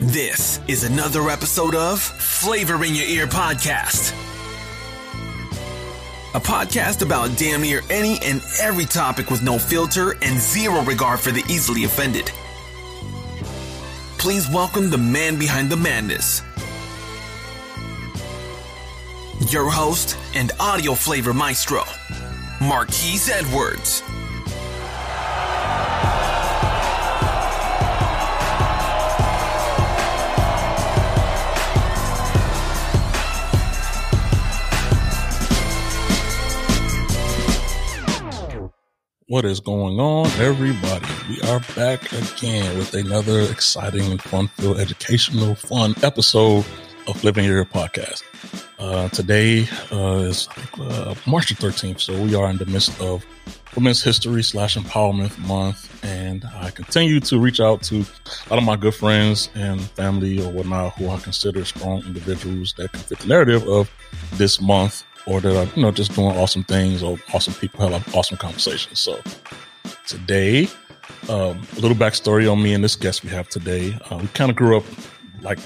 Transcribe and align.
This 0.00 0.60
is 0.68 0.84
another 0.84 1.30
episode 1.30 1.74
of 1.74 2.00
Flavor 2.00 2.84
in 2.84 2.94
Your 2.94 3.06
Ear 3.06 3.26
podcast. 3.26 4.12
A 6.34 6.40
podcast 6.40 7.00
about 7.00 7.36
damn 7.38 7.62
near 7.62 7.80
any 7.90 8.18
and 8.22 8.42
every 8.60 8.84
topic 8.84 9.30
with 9.30 9.42
no 9.42 9.58
filter 9.58 10.12
and 10.22 10.38
zero 10.38 10.82
regard 10.82 11.20
for 11.20 11.30
the 11.30 11.42
easily 11.48 11.84
offended. 11.84 12.30
Please 14.18 14.48
welcome 14.50 14.90
the 14.90 14.98
man 14.98 15.38
behind 15.38 15.70
the 15.70 15.76
madness. 15.76 16.42
Your 19.50 19.70
host 19.70 20.18
and 20.34 20.52
audio 20.60 20.94
flavor 20.94 21.32
maestro, 21.32 21.82
Marquise 22.60 23.28
Edwards. 23.28 24.02
What 39.34 39.44
is 39.44 39.58
going 39.58 39.98
on, 39.98 40.26
everybody? 40.38 41.08
We 41.28 41.40
are 41.48 41.58
back 41.74 42.12
again 42.12 42.78
with 42.78 42.94
another 42.94 43.40
exciting 43.40 44.12
and 44.12 44.22
fun-filled, 44.22 44.78
educational, 44.78 45.56
fun 45.56 45.96
episode 46.04 46.64
of 47.08 47.24
Living 47.24 47.44
Your 47.44 47.64
Podcast. 47.64 48.22
Uh, 48.78 49.08
today 49.08 49.66
uh, 49.90 50.18
is 50.18 50.48
uh, 50.78 51.16
March 51.26 51.48
the 51.48 51.56
13th, 51.56 52.00
so 52.00 52.22
we 52.22 52.36
are 52.36 52.48
in 52.48 52.58
the 52.58 52.66
midst 52.66 53.00
of 53.00 53.26
Women's 53.74 54.04
History 54.04 54.44
slash 54.44 54.76
Empowerment 54.76 55.36
Month, 55.40 56.04
and 56.04 56.44
I 56.54 56.70
continue 56.70 57.18
to 57.18 57.40
reach 57.40 57.58
out 57.58 57.82
to 57.84 57.96
a 57.96 58.50
lot 58.50 58.58
of 58.58 58.62
my 58.62 58.76
good 58.76 58.94
friends 58.94 59.50
and 59.56 59.80
family 59.80 60.40
or 60.40 60.52
whatnot 60.52 60.96
who 60.96 61.08
I 61.08 61.18
consider 61.18 61.64
strong 61.64 62.04
individuals 62.06 62.72
that 62.76 62.92
can 62.92 63.00
fit 63.00 63.18
the 63.18 63.26
narrative 63.26 63.66
of 63.66 63.90
this 64.34 64.60
month 64.60 65.02
or 65.26 65.40
that 65.40 65.56
are 65.56 65.68
you 65.76 65.82
know 65.82 65.90
just 65.90 66.14
doing 66.14 66.36
awesome 66.36 66.64
things 66.64 67.02
or 67.02 67.18
awesome 67.32 67.54
people 67.54 67.88
have 67.88 68.14
awesome 68.14 68.36
conversations. 68.36 69.00
So 69.00 69.20
today, 70.06 70.68
um, 71.28 71.62
a 71.76 71.80
little 71.80 71.96
backstory 71.96 72.50
on 72.50 72.62
me 72.62 72.74
and 72.74 72.84
this 72.84 72.96
guest 72.96 73.24
we 73.24 73.30
have 73.30 73.48
today. 73.48 73.98
Uh, 74.10 74.18
we 74.20 74.28
kind 74.28 74.50
of 74.50 74.56
grew 74.56 74.76
up 74.76 74.84
like 75.40 75.58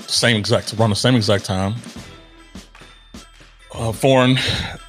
same 0.00 0.36
exact 0.36 0.74
around 0.74 0.90
the 0.90 0.96
same 0.96 1.14
exact 1.14 1.44
time. 1.44 1.74
Uh, 3.74 3.92
foreign, 3.92 4.38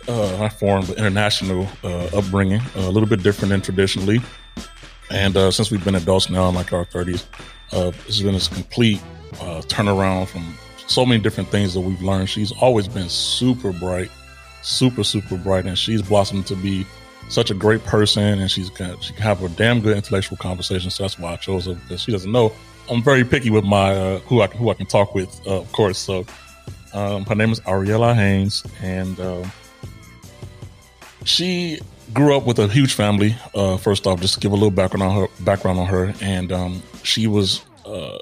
uh, 0.07 0.37
not 0.39 0.53
foreign, 0.53 0.85
but 0.85 0.97
international 0.97 1.67
uh, 1.83 2.05
upbringing, 2.15 2.61
a 2.75 2.89
little 2.89 3.09
bit 3.09 3.21
different 3.21 3.49
than 3.49 3.59
traditionally. 3.59 4.21
And 5.11 5.35
uh, 5.35 5.51
since 5.51 5.71
we've 5.71 5.83
been 5.83 5.95
adults 5.95 6.29
now 6.29 6.47
in 6.47 6.55
like 6.55 6.71
our 6.71 6.85
30s, 6.85 7.25
uh, 7.73 7.91
has 7.91 8.21
been 8.21 8.33
this 8.33 8.47
complete 8.47 9.01
turnaround 9.67 10.27
from 10.27 10.57
so 10.87 11.05
many 11.05 11.21
different 11.21 11.49
things 11.49 11.73
that 11.73 11.81
we've 11.81 12.01
learned. 12.01 12.29
She's 12.29 12.51
always 12.53 12.87
been 12.87 13.09
super 13.09 13.71
bright, 13.71 14.09
super 14.61 15.03
super 15.03 15.37
bright, 15.37 15.65
and 15.65 15.77
she's 15.77 16.01
blossomed 16.01 16.47
to 16.47 16.55
be 16.55 16.85
such 17.29 17.51
a 17.51 17.53
great 17.53 17.83
person. 17.83 18.39
And 18.39 18.49
she's 18.49 18.69
got, 18.69 19.03
she 19.03 19.13
can 19.13 19.23
have 19.23 19.43
a 19.43 19.49
damn 19.49 19.81
good 19.81 19.95
intellectual 19.95 20.37
conversation. 20.37 20.89
So 20.89 21.03
that's 21.03 21.19
why 21.19 21.33
I 21.33 21.35
chose 21.35 21.65
her 21.65 21.75
because 21.75 22.01
she 22.01 22.11
doesn't 22.11 22.31
know 22.31 22.53
I'm 22.89 23.03
very 23.03 23.23
picky 23.23 23.49
with 23.49 23.63
my 23.63 23.91
uh, 23.93 24.19
who 24.19 24.41
I 24.41 24.47
who 24.47 24.69
I 24.69 24.73
can 24.73 24.85
talk 24.85 25.13
with, 25.13 25.41
uh, 25.45 25.59
of 25.59 25.71
course. 25.71 25.97
So 25.97 26.25
um, 26.93 27.25
her 27.25 27.35
name 27.35 27.51
is 27.51 27.59
Ariella 27.61 28.15
Haynes, 28.15 28.63
and 28.81 29.19
uh, 29.19 29.45
she 31.25 31.79
grew 32.13 32.35
up 32.35 32.45
with 32.45 32.59
a 32.59 32.67
huge 32.67 32.93
family. 32.93 33.35
Uh, 33.53 33.77
first 33.77 34.07
off, 34.07 34.21
just 34.21 34.35
to 34.35 34.39
give 34.39 34.51
a 34.51 34.55
little 34.55 34.71
background 34.71 35.03
on 35.03 35.21
her, 35.21 35.27
background 35.43 35.79
on 35.79 35.87
her, 35.87 36.13
and 36.21 36.51
um, 36.51 36.81
she 37.03 37.27
was, 37.27 37.61
uh, 37.85 38.17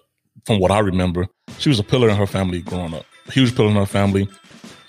from 0.45 0.59
what 0.59 0.71
I 0.71 0.79
remember, 0.79 1.27
she 1.57 1.69
was 1.69 1.79
a 1.79 1.83
pillar 1.83 2.09
in 2.09 2.15
her 2.15 2.27
family 2.27 2.61
growing 2.61 2.93
up. 2.93 3.05
Huge 3.31 3.55
pillar 3.55 3.69
in 3.69 3.75
her 3.75 3.85
family. 3.85 4.29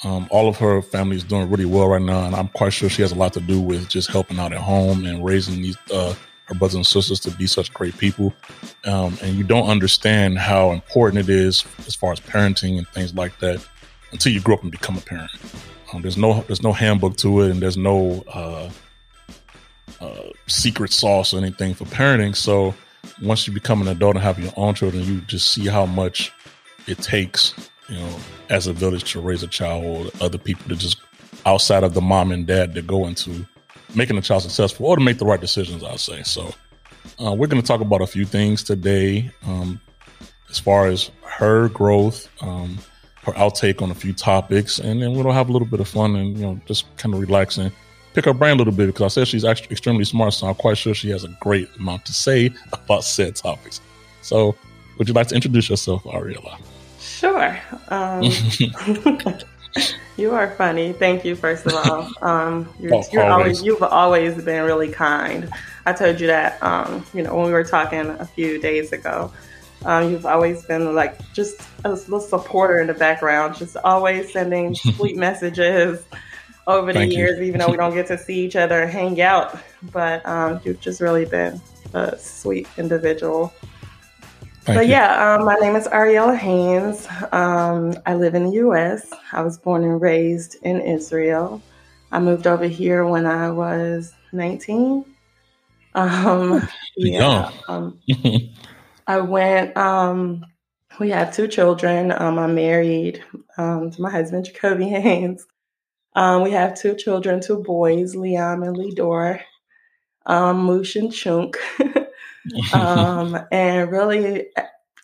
Um, 0.05 0.29
all 0.31 0.49
of 0.49 0.57
her 0.59 0.83
family 0.83 1.17
is 1.17 1.25
doing 1.25 1.51
really 1.51 1.65
well 1.65 1.89
right 1.89 2.03
now, 2.03 2.27
and 2.27 2.35
I'm 2.35 2.49
quite 2.49 2.73
sure 2.73 2.89
she 2.89 3.03
has 3.03 3.13
a 3.13 3.17
lot 3.17 3.33
to 3.33 3.41
do 3.41 3.61
with 3.61 3.89
just 3.89 4.11
helping 4.11 4.39
out 4.39 4.53
at 4.53 4.59
home 4.61 5.05
and 5.05 5.25
raising 5.25 5.63
these 5.63 5.77
uh, 5.93 6.15
her 6.47 6.55
brothers 6.55 6.75
and 6.77 6.87
sisters 6.87 7.19
to 7.21 7.31
be 7.33 7.47
such 7.47 7.73
great 7.73 7.97
people. 7.99 8.33
Um, 8.85 9.19
and 9.23 9.35
you 9.35 9.43
don't 9.43 9.69
understand 9.69 10.39
how 10.39 10.71
important 10.71 11.29
it 11.29 11.31
is 11.31 11.65
as 11.87 11.95
far 11.95 12.13
as 12.13 12.21
parenting 12.21 12.79
and 12.79 12.87
things 12.89 13.15
like 13.15 13.39
that 13.41 13.65
until 14.13 14.33
you 14.33 14.41
grow 14.41 14.55
up 14.55 14.63
and 14.63 14.71
become 14.71 14.97
a 14.97 15.01
parent. 15.01 15.31
Um, 15.93 16.03
there's 16.03 16.17
no 16.17 16.43
there's 16.43 16.63
no 16.63 16.73
handbook 16.73 17.17
to 17.19 17.41
it, 17.43 17.51
and 17.51 17.61
there's 17.61 17.77
no 17.77 18.23
uh, 18.33 18.71
uh, 20.01 20.23
secret 20.47 20.93
sauce 20.93 21.33
or 21.33 21.39
anything 21.39 21.75
for 21.75 21.85
parenting. 21.87 22.37
So 22.37 22.75
once 23.23 23.47
you 23.47 23.53
become 23.53 23.81
an 23.83 23.89
adult 23.89 24.17
and 24.17 24.23
have 24.23 24.39
your 24.39 24.53
own 24.57 24.75
children, 24.75 25.03
you 25.05 25.21
just 25.23 25.53
see 25.53 25.67
how 25.67 25.87
much 25.87 26.33
it 26.87 26.99
takes, 26.99 27.55
you 27.89 27.97
know, 27.97 28.17
as 28.51 28.67
a 28.67 28.73
village 28.73 29.13
to 29.13 29.21
raise 29.21 29.43
a 29.43 29.49
child 29.49 29.85
or 29.85 30.11
other 30.25 30.39
people 30.39 30.69
to 30.69 30.77
just 30.77 30.99
outside 31.45 31.85
of 31.85 31.95
the 31.95 32.01
mom 32.01 32.33
and 32.33 32.47
dad 32.47 32.75
to 32.75 32.83
go 32.83 33.07
into 33.07 33.47
making 33.95 34.19
a 34.19 34.23
child 34.23 34.43
successful 34.43 34.87
or 34.87 34.97
to 34.97 35.03
make 35.03 35.19
the 35.19 35.25
right 35.25 35.41
decisions, 35.41 35.83
I'll 35.83 35.99
say. 35.99 36.23
So 36.23 36.53
uh, 37.25 37.33
we're 37.33 37.47
going 37.47 37.63
to 37.63 37.67
talk 37.67 37.81
about 37.81 38.03
a 38.03 38.07
few 38.07 38.25
things 38.25 38.63
today 38.63 39.31
um, 39.47 39.81
as 40.51 40.59
far 40.59 40.87
as 40.87 41.11
her 41.23 41.69
growth, 41.69 42.29
um, 42.43 42.79
her 43.23 43.33
outtake 43.33 43.83
on 43.83 43.91
a 43.91 43.95
few 43.95 44.13
topics, 44.13 44.79
and 44.79 45.03
then 45.03 45.13
we'll 45.13 45.31
have 45.33 45.49
a 45.49 45.53
little 45.53 45.69
bit 45.69 45.81
of 45.81 45.89
fun 45.89 46.17
and, 46.17 46.37
you 46.37 46.45
know, 46.45 46.61
just 46.67 46.85
kind 46.97 47.15
of 47.15 47.21
relax 47.21 47.59
and 47.59 47.73
pick 48.17 48.25
her 48.25 48.33
brain 48.33 48.55
a 48.55 48.57
little 48.57 48.73
bit 48.73 48.87
because 48.87 49.03
I 49.03 49.09
said 49.09 49.29
she's 49.29 49.45
actually 49.45 49.73
extremely 49.73 50.05
smart. 50.05 50.33
So 50.33 50.47
I'm 50.47 50.55
quite 50.55 50.79
sure 50.79 50.95
she 50.95 51.11
has 51.11 51.23
a 51.25 51.29
great 51.41 51.69
amount 51.79 52.07
to 52.07 52.15
say 52.15 52.51
about 52.73 53.05
said 53.05 53.37
topics. 53.37 53.83
So 54.23 54.57
would 54.97 55.07
you 55.07 55.13
like 55.13 55.29
to 55.29 55.35
introduce 55.35 55.69
yourself, 55.69 56.03
Ariella? 56.05 56.59
Sure. 56.99 57.59
Um, 57.89 58.23
you 60.17 60.33
are 60.33 60.51
funny. 60.53 60.95
Thank 60.95 61.27
you, 61.27 61.37
first 61.37 61.67
of 61.67 61.75
all. 61.75 62.11
Um, 62.23 62.73
you're, 62.81 62.95
oh, 62.95 63.03
you're 63.13 63.25
always. 63.25 63.63
you've 63.63 63.83
always 63.83 64.43
been 64.43 64.65
really 64.65 64.89
kind. 64.89 65.51
I 65.85 65.93
told 65.93 66.19
you 66.19 66.27
that, 66.29 66.61
um, 66.63 67.05
you 67.13 67.23
know, 67.23 67.35
when 67.35 67.47
we 67.47 67.53
were 67.53 67.65
talking 67.65 68.09
a 68.09 68.25
few 68.25 68.59
days 68.59 68.93
ago. 68.93 69.31
Um, 69.85 70.11
you've 70.11 70.27
always 70.27 70.65
been 70.65 70.95
like 70.95 71.21
just 71.35 71.61
a 71.85 71.91
little 71.91 72.19
supporter 72.19 72.81
in 72.81 72.87
the 72.87 72.95
background, 72.95 73.57
just 73.57 73.77
always 73.85 74.33
sending 74.33 74.75
sweet 74.97 75.17
messages 75.17 76.03
over 76.67 76.93
the 76.93 77.01
Thank 77.01 77.13
years, 77.13 77.39
you. 77.39 77.45
even 77.45 77.61
though 77.61 77.71
we 77.71 77.77
don't 77.77 77.95
get 77.95 78.07
to 78.09 78.19
see 78.19 78.45
each 78.45 78.57
other 78.57 78.83
and 78.83 78.91
hang 78.91 79.21
out. 79.21 79.59
But 79.93 80.27
um, 80.27 80.61
you've 80.65 80.81
just 80.81 81.01
really 81.01 81.25
been 81.25 81.61
a 81.95 82.19
sweet 82.19 82.69
individual. 82.77 83.53
Thank 84.65 84.79
but 84.79 84.87
you. 84.87 84.93
yeah, 84.93 85.35
um, 85.35 85.45
my 85.45 85.55
name 85.55 85.77
is 85.77 85.87
Ariella 85.89 86.37
Haynes. 86.37 87.07
Um, 87.33 87.97
I 88.05 88.15
live 88.15 88.35
in 88.35 88.47
the 88.47 88.53
U.S. 88.55 89.13
I 89.33 89.43
was 89.43 89.57
born 89.59 89.85
and 89.85 90.01
raised 90.01 90.57
in 90.63 90.81
Israel. 90.81 91.63
I 92.11 92.19
moved 92.19 92.47
over 92.47 92.67
here 92.67 93.07
when 93.07 93.27
I 93.27 93.51
was 93.51 94.13
19. 94.33 95.05
Um, 95.95 96.69
yeah, 96.97 97.51
um, 97.69 98.01
I 99.07 99.19
went. 99.21 99.77
Um, 99.77 100.45
we 100.99 101.11
have 101.11 101.35
two 101.35 101.47
children. 101.47 102.13
Um, 102.13 102.39
I'm 102.39 102.55
married 102.55 103.23
to 103.57 103.93
my 103.99 104.11
husband, 104.11 104.47
Jacoby 104.47 104.89
Haynes. 104.89 105.47
We 106.45 106.51
have 106.53 106.75
two 106.75 106.95
children, 106.97 107.41
two 107.41 107.63
boys, 107.63 108.17
Liam 108.17 108.67
and 108.67 108.77
Lidor, 108.77 109.41
um, 110.25 110.65
Moosh 110.65 110.97
and 110.97 111.13
Chunk. 111.13 111.57
um, 112.73 113.39
and 113.53 113.91
really, 113.91 114.47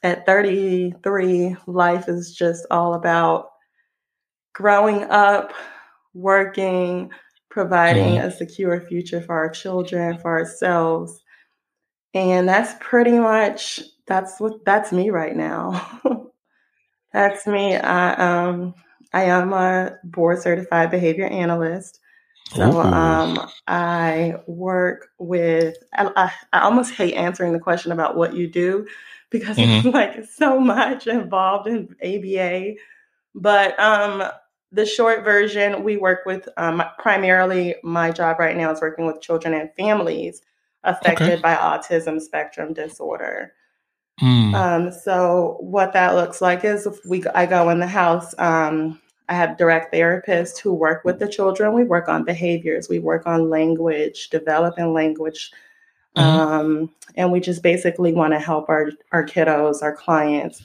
at 0.03 0.27
33, 0.27 1.57
life 1.67 2.09
is 2.09 2.35
just 2.35 2.67
all 2.71 2.95
about 2.95 3.51
growing 4.53 5.05
up, 5.05 5.53
working, 6.15 7.11
providing 7.51 8.17
mm-hmm. 8.17 8.27
a 8.27 8.31
secure 8.31 8.81
future 8.81 9.21
for 9.21 9.37
our 9.37 9.51
children, 9.51 10.19
for 10.19 10.39
ourselves. 10.39 11.23
And 12.15 12.49
that's 12.49 12.75
pretty 12.81 13.19
much 13.19 13.81
that's 14.07 14.41
what 14.41 14.65
that's 14.65 14.93
me 14.93 15.11
right 15.11 15.35
now. 15.35 16.01
that's 17.13 17.47
me. 17.47 17.77
I 17.77 18.15
um 18.15 18.75
I 19.13 19.25
am 19.25 19.53
a 19.53 19.99
board 20.05 20.41
certified 20.41 20.91
behavior 20.91 21.27
analyst. 21.27 22.01
So 22.55 22.81
um, 22.81 23.51
I 23.67 24.37
work 24.47 25.09
with. 25.19 25.77
I, 25.95 26.31
I, 26.53 26.61
almost 26.61 26.95
hate 26.95 27.15
answering 27.15 27.53
the 27.53 27.59
question 27.59 27.93
about 27.93 28.17
what 28.17 28.35
you 28.35 28.47
do 28.47 28.87
because 29.31 29.57
mm-hmm. 29.57 29.89
it's 29.89 29.95
like 29.95 30.25
so 30.25 30.61
much 30.61 31.07
involved 31.07 31.67
in 31.67 31.95
ABA. 32.05 32.75
But 33.35 33.79
um, 33.81 34.25
the 34.71 34.85
short 34.85 35.25
version, 35.25 35.83
we 35.83 35.97
work 35.97 36.27
with 36.27 36.49
um, 36.57 36.83
primarily. 36.99 37.77
My 37.83 38.11
job 38.11 38.39
right 38.39 38.57
now 38.57 38.71
is 38.71 38.81
working 38.81 39.07
with 39.07 39.23
children 39.23 39.55
and 39.55 39.71
families 39.75 40.43
affected 40.85 41.31
okay. 41.31 41.41
by 41.41 41.55
autism 41.55 42.21
spectrum 42.21 42.75
disorder. 42.75 43.53
Mm. 44.21 44.55
Um, 44.55 44.93
so 44.93 45.57
what 45.61 45.95
that 45.95 46.15
looks 46.15 46.41
like 46.41 46.65
is 46.65 46.87
if 46.87 47.05
we 47.07 47.25
I 47.35 47.47
go 47.47 47.71
in 47.71 47.81
the 47.81 47.87
house 47.87 48.35
um, 48.39 49.01
I 49.29 49.35
have 49.35 49.57
direct 49.57 49.93
therapists 49.93 50.59
who 50.59 50.75
work 50.75 51.05
with 51.05 51.19
the 51.19 51.29
children. 51.29 51.73
We 51.73 51.85
work 51.85 52.09
on 52.09 52.25
behaviors, 52.25 52.89
we 52.89 52.99
work 52.99 53.27
on 53.27 53.51
language, 53.51 54.31
developing 54.31 54.93
language, 54.93 55.53
Mm-hmm. 56.17 56.41
Um, 56.41 56.91
and 57.17 57.33
we 57.33 57.41
just 57.41 57.63
basically 57.63 58.13
want 58.13 58.33
to 58.33 58.39
help 58.39 58.69
our, 58.69 58.91
our 59.13 59.25
kiddos, 59.25 59.83
our 59.83 59.95
clients, 59.95 60.65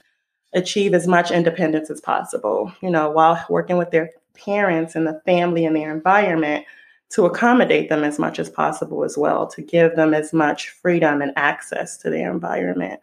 achieve 0.53 0.93
as 0.93 1.07
much 1.07 1.31
independence 1.31 1.89
as 1.89 2.01
possible, 2.01 2.71
you 2.81 2.89
know, 2.89 3.09
while 3.09 3.43
working 3.49 3.77
with 3.77 3.91
their 3.91 4.11
parents 4.33 4.95
and 4.95 5.07
the 5.07 5.21
family 5.25 5.65
and 5.65 5.75
their 5.75 5.91
environment 5.91 6.65
to 7.09 7.25
accommodate 7.25 7.89
them 7.89 8.03
as 8.03 8.19
much 8.19 8.39
as 8.39 8.49
possible 8.49 9.03
as 9.03 9.17
well, 9.17 9.47
to 9.47 9.61
give 9.61 9.95
them 9.95 10.13
as 10.13 10.33
much 10.33 10.69
freedom 10.69 11.21
and 11.21 11.31
access 11.37 11.97
to 11.97 12.09
their 12.09 12.29
environment. 12.29 12.99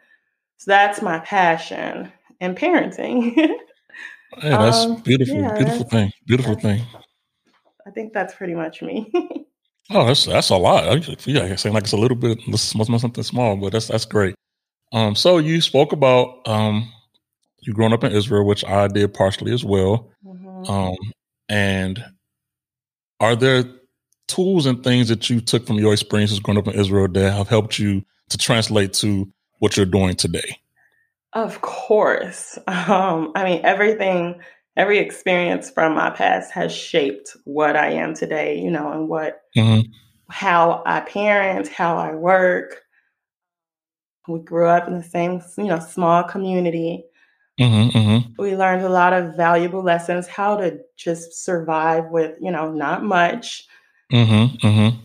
So 0.58 0.70
that's 0.70 1.00
my 1.00 1.20
passion 1.20 2.12
in 2.40 2.54
parenting. 2.54 3.36
hey, 4.40 4.50
that's 4.50 4.84
um, 4.84 4.96
beautiful, 5.02 5.36
yeah, 5.36 5.54
beautiful 5.54 5.78
that's, 5.78 5.90
thing, 5.90 6.12
beautiful 6.26 6.54
thing. 6.54 6.82
I 7.86 7.90
think 7.90 8.12
that's 8.12 8.34
pretty 8.34 8.54
much 8.54 8.82
me. 8.82 9.10
oh, 9.90 10.06
that's 10.06 10.24
that's 10.26 10.50
a 10.50 10.56
lot. 10.56 10.84
Yeah, 11.26 11.44
I 11.44 11.54
saying 11.56 11.74
like 11.74 11.84
it's 11.84 11.92
a 11.92 11.96
little 11.96 12.16
bit 12.16 12.40
something 12.56 13.22
small, 13.22 13.56
but 13.56 13.72
that's 13.72 13.88
that's 13.88 14.04
great. 14.04 14.34
Um, 14.92 15.14
so 15.14 15.38
you 15.38 15.60
spoke 15.60 15.92
about 15.92 16.46
um, 16.46 16.90
you 17.60 17.72
growing 17.72 17.92
up 17.92 18.04
in 18.04 18.12
Israel, 18.12 18.46
which 18.46 18.64
I 18.64 18.88
did 18.88 19.12
partially 19.12 19.52
as 19.52 19.64
well. 19.64 20.10
Mm-hmm. 20.24 20.70
Um, 20.70 20.96
and 21.48 22.04
are 23.20 23.36
there 23.36 23.64
tools 24.28 24.66
and 24.66 24.82
things 24.82 25.08
that 25.08 25.28
you 25.28 25.40
took 25.40 25.66
from 25.66 25.76
your 25.76 25.92
experiences 25.92 26.40
growing 26.40 26.58
up 26.58 26.68
in 26.68 26.78
Israel 26.78 27.08
that 27.08 27.32
have 27.32 27.48
helped 27.48 27.78
you 27.78 28.04
to 28.30 28.38
translate 28.38 28.92
to 28.94 29.30
what 29.58 29.76
you're 29.76 29.86
doing 29.86 30.14
today? 30.14 30.58
Of 31.34 31.60
course. 31.60 32.58
Um, 32.68 33.32
I 33.34 33.44
mean, 33.44 33.60
everything, 33.64 34.40
every 34.76 34.98
experience 34.98 35.70
from 35.70 35.94
my 35.94 36.10
past 36.10 36.52
has 36.52 36.74
shaped 36.74 37.36
what 37.44 37.76
I 37.76 37.92
am 37.92 38.14
today, 38.14 38.58
you 38.58 38.70
know, 38.70 38.92
and 38.92 39.08
what, 39.08 39.42
mm-hmm. 39.56 39.90
how 40.28 40.82
I 40.84 41.00
parent, 41.00 41.68
how 41.68 41.96
I 41.96 42.14
work. 42.14 42.82
We 44.28 44.40
grew 44.40 44.68
up 44.68 44.86
in 44.86 44.94
the 44.94 45.02
same, 45.02 45.42
you 45.56 45.64
know, 45.64 45.78
small 45.78 46.24
community. 46.24 47.04
Mm-hmm, 47.58 47.96
mm-hmm. 47.96 48.42
We 48.42 48.56
learned 48.56 48.82
a 48.82 48.88
lot 48.88 49.12
of 49.12 49.36
valuable 49.36 49.82
lessons, 49.82 50.26
how 50.26 50.56
to 50.56 50.78
just 50.96 51.44
survive 51.44 52.06
with, 52.10 52.36
you 52.40 52.50
know, 52.50 52.70
not 52.70 53.04
much. 53.04 53.66
Mm-hmm, 54.12 54.66
mm-hmm. 54.66 54.98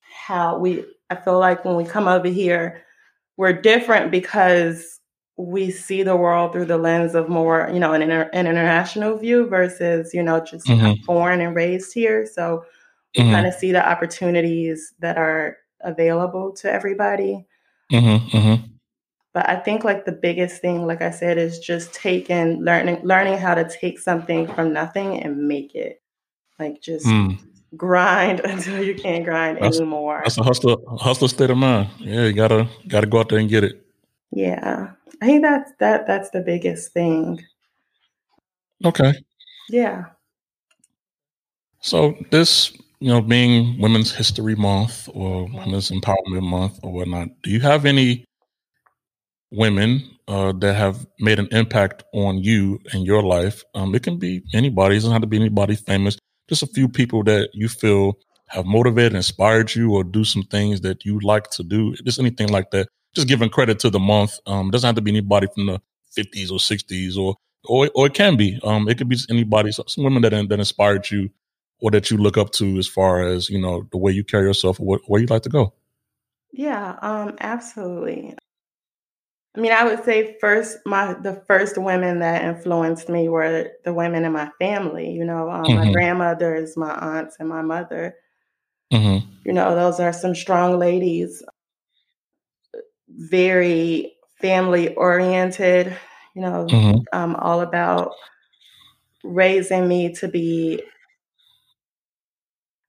How 0.00 0.58
we, 0.58 0.84
I 1.10 1.16
feel 1.16 1.38
like 1.38 1.64
when 1.64 1.76
we 1.76 1.84
come 1.84 2.06
over 2.06 2.28
here, 2.28 2.84
we're 3.36 3.52
different 3.52 4.10
because 4.10 5.00
we 5.36 5.70
see 5.70 6.02
the 6.02 6.16
world 6.16 6.52
through 6.52 6.64
the 6.64 6.78
lens 6.78 7.14
of 7.14 7.28
more, 7.28 7.68
you 7.72 7.78
know, 7.78 7.92
an, 7.92 8.02
inter- 8.02 8.30
an 8.32 8.46
international 8.46 9.16
view 9.18 9.46
versus, 9.46 10.14
you 10.14 10.22
know, 10.22 10.40
just 10.40 10.66
mm-hmm. 10.66 11.04
born 11.04 11.40
and 11.40 11.54
raised 11.54 11.92
here. 11.92 12.26
So 12.26 12.64
we 13.16 13.22
mm-hmm. 13.22 13.32
kind 13.32 13.46
of 13.46 13.54
see 13.54 13.72
the 13.72 13.86
opportunities 13.86 14.94
that 15.00 15.18
are 15.18 15.58
available 15.80 16.52
to 16.52 16.72
everybody. 16.72 17.46
Mm-hmm, 17.92 18.36
mm-hmm. 18.36 18.66
But 19.34 19.48
I 19.50 19.56
think 19.56 19.84
like 19.84 20.06
the 20.06 20.12
biggest 20.12 20.62
thing, 20.62 20.86
like 20.86 21.02
I 21.02 21.10
said, 21.10 21.36
is 21.36 21.58
just 21.58 21.92
taking 21.92 22.64
learning 22.64 23.00
learning 23.04 23.36
how 23.36 23.54
to 23.54 23.68
take 23.68 23.98
something 23.98 24.46
from 24.54 24.72
nothing 24.72 25.22
and 25.22 25.46
make 25.46 25.74
it. 25.74 26.00
Like 26.58 26.80
just 26.80 27.04
mm. 27.04 27.38
grind 27.76 28.40
until 28.44 28.82
you 28.82 28.94
can't 28.94 29.26
grind 29.26 29.58
that's, 29.60 29.76
anymore. 29.76 30.22
That's 30.24 30.38
a 30.38 30.42
hustler 30.42 30.76
hustler 30.98 31.28
state 31.28 31.50
of 31.50 31.58
mind. 31.58 31.90
Yeah, 31.98 32.24
you 32.24 32.32
gotta 32.32 32.66
gotta 32.88 33.06
go 33.06 33.20
out 33.20 33.28
there 33.28 33.38
and 33.38 33.50
get 33.50 33.62
it. 33.62 33.86
Yeah. 34.32 34.92
I 35.22 35.26
think 35.26 35.42
that's 35.42 35.72
that 35.80 36.06
that's 36.06 36.30
the 36.30 36.40
biggest 36.40 36.92
thing. 36.92 37.42
Okay. 38.84 39.14
Yeah. 39.68 40.06
So 41.80 42.16
this, 42.30 42.72
you 43.00 43.08
know, 43.08 43.20
being 43.20 43.80
Women's 43.80 44.12
History 44.12 44.54
Month 44.54 45.08
or 45.14 45.44
Women's 45.44 45.90
Empowerment 45.90 46.42
Month 46.42 46.80
or 46.82 46.92
whatnot, 46.92 47.28
do 47.42 47.50
you 47.50 47.60
have 47.60 47.86
any 47.86 48.24
women 49.50 50.02
uh, 50.28 50.52
that 50.52 50.74
have 50.74 51.06
made 51.20 51.38
an 51.38 51.48
impact 51.52 52.04
on 52.12 52.38
you 52.38 52.80
and 52.92 53.06
your 53.06 53.22
life. 53.22 53.62
Um, 53.74 53.94
it 53.94 54.02
can 54.02 54.18
be 54.18 54.42
anybody. 54.52 54.96
It 54.96 54.98
doesn't 54.98 55.12
have 55.12 55.22
to 55.22 55.28
be 55.28 55.38
anybody 55.38 55.76
famous. 55.76 56.18
Just 56.48 56.62
a 56.62 56.66
few 56.68 56.88
people 56.88 57.22
that 57.24 57.50
you 57.52 57.68
feel 57.68 58.14
have 58.48 58.66
motivated, 58.66 59.14
inspired 59.14 59.74
you, 59.74 59.92
or 59.92 60.04
do 60.04 60.24
some 60.24 60.42
things 60.44 60.80
that 60.82 61.04
you 61.04 61.18
like 61.20 61.50
to 61.50 61.62
do. 61.62 61.94
Just 62.04 62.18
anything 62.18 62.48
like 62.48 62.70
that. 62.70 62.88
Just 63.16 63.28
giving 63.28 63.48
credit 63.48 63.78
to 63.80 63.90
the 63.90 63.98
month. 63.98 64.38
Um, 64.46 64.70
doesn't 64.70 64.86
have 64.86 64.94
to 64.96 65.00
be 65.00 65.10
anybody 65.10 65.46
from 65.54 65.66
the 65.66 65.80
50s 66.16 66.50
or 66.50 66.58
60s, 66.58 67.16
or 67.16 67.36
or 67.64 67.90
or 67.94 68.06
it 68.06 68.14
can 68.14 68.36
be. 68.36 68.60
Um, 68.62 68.88
it 68.88 68.98
could 68.98 69.08
be 69.08 69.16
anybody. 69.30 69.72
Some 69.72 70.04
women 70.04 70.20
that 70.20 70.30
that 70.30 70.58
inspired 70.58 71.10
you, 71.10 71.30
or 71.80 71.90
that 71.92 72.10
you 72.10 72.18
look 72.18 72.36
up 72.36 72.52
to 72.52 72.76
as 72.76 72.86
far 72.86 73.26
as 73.26 73.48
you 73.48 73.58
know 73.58 73.88
the 73.90 73.96
way 73.96 74.12
you 74.12 74.22
carry 74.22 74.46
yourself, 74.46 74.78
or 74.78 75.00
where 75.06 75.20
you 75.20 75.26
like 75.26 75.42
to 75.42 75.48
go. 75.48 75.72
Yeah, 76.52 76.96
um, 77.00 77.36
absolutely. 77.40 78.36
I 79.56 79.60
mean, 79.60 79.72
I 79.72 79.84
would 79.84 80.04
say 80.04 80.36
first, 80.38 80.78
my 80.84 81.14
the 81.14 81.42
first 81.46 81.78
women 81.78 82.20
that 82.20 82.44
influenced 82.44 83.08
me 83.08 83.30
were 83.30 83.70
the 83.84 83.94
women 83.94 84.26
in 84.26 84.32
my 84.32 84.50
family. 84.58 85.10
You 85.10 85.24
know, 85.24 85.50
um, 85.50 85.64
mm-hmm. 85.64 85.86
my 85.86 85.92
grandmothers, 85.92 86.76
my 86.76 86.92
aunts, 86.92 87.36
and 87.40 87.48
my 87.48 87.62
mother. 87.62 88.14
Mm-hmm. 88.92 89.26
You 89.44 89.52
know, 89.52 89.74
those 89.74 89.98
are 89.98 90.12
some 90.12 90.34
strong 90.34 90.78
ladies, 90.78 91.42
very 93.16 94.14
family 94.40 94.94
oriented. 94.94 95.96
You 96.34 96.42
know, 96.42 96.66
mm-hmm. 96.68 96.98
um, 97.18 97.34
all 97.36 97.62
about 97.62 98.12
raising 99.24 99.88
me 99.88 100.14
to 100.16 100.28
be. 100.28 100.82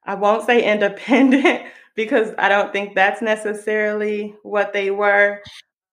I 0.06 0.16
won't 0.16 0.46
say 0.46 0.64
independent 0.64 1.64
because 1.96 2.32
I 2.38 2.50
don't 2.50 2.72
think 2.72 2.96
that's 2.96 3.22
necessarily 3.22 4.36
what 4.44 4.74
they 4.74 4.92
were, 4.92 5.42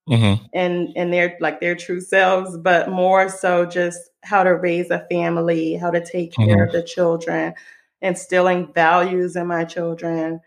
mm-hmm. 0.08 0.44
and 0.52 0.88
and 0.96 1.12
their 1.12 1.36
like 1.40 1.60
their 1.60 1.76
true 1.76 2.00
selves, 2.00 2.56
but 2.58 2.90
more 2.90 3.28
so 3.28 3.64
just 3.64 3.98
how 4.22 4.42
to 4.42 4.50
raise 4.50 4.90
a 4.90 5.06
family, 5.10 5.74
how 5.74 5.90
to 5.90 6.04
take 6.04 6.32
care 6.34 6.46
mm-hmm. 6.46 6.62
of 6.62 6.72
the 6.72 6.82
children, 6.82 7.54
instilling 8.02 8.72
values 8.72 9.36
in 9.36 9.46
my 9.46 9.64
children, 9.64 10.40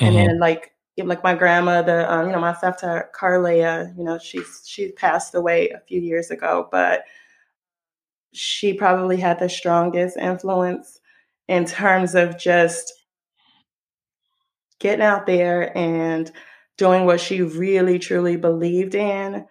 mm-hmm. 0.00 0.04
and 0.04 0.16
then 0.16 0.38
like 0.38 0.72
like 1.08 1.22
my 1.24 1.34
grandmother, 1.34 2.08
um, 2.08 2.26
you 2.26 2.32
know, 2.32 2.40
my 2.40 2.54
stepdaughter 2.54 3.10
Carlea, 3.14 3.96
you 3.96 4.04
know, 4.04 4.18
she's 4.18 4.62
she 4.66 4.92
passed 4.92 5.34
away 5.34 5.70
a 5.70 5.80
few 5.80 6.00
years 6.00 6.30
ago, 6.30 6.68
but 6.70 7.04
she 8.32 8.74
probably 8.74 9.16
had 9.16 9.38
the 9.38 9.48
strongest 9.48 10.16
influence 10.16 11.00
in 11.48 11.64
terms 11.64 12.14
of 12.14 12.38
just 12.38 12.92
getting 14.78 15.04
out 15.04 15.26
there 15.26 15.76
and 15.76 16.30
doing 16.78 17.04
what 17.04 17.20
she 17.20 17.42
really 17.42 17.98
truly 17.98 18.36
believed 18.36 18.94
in. 18.94 19.46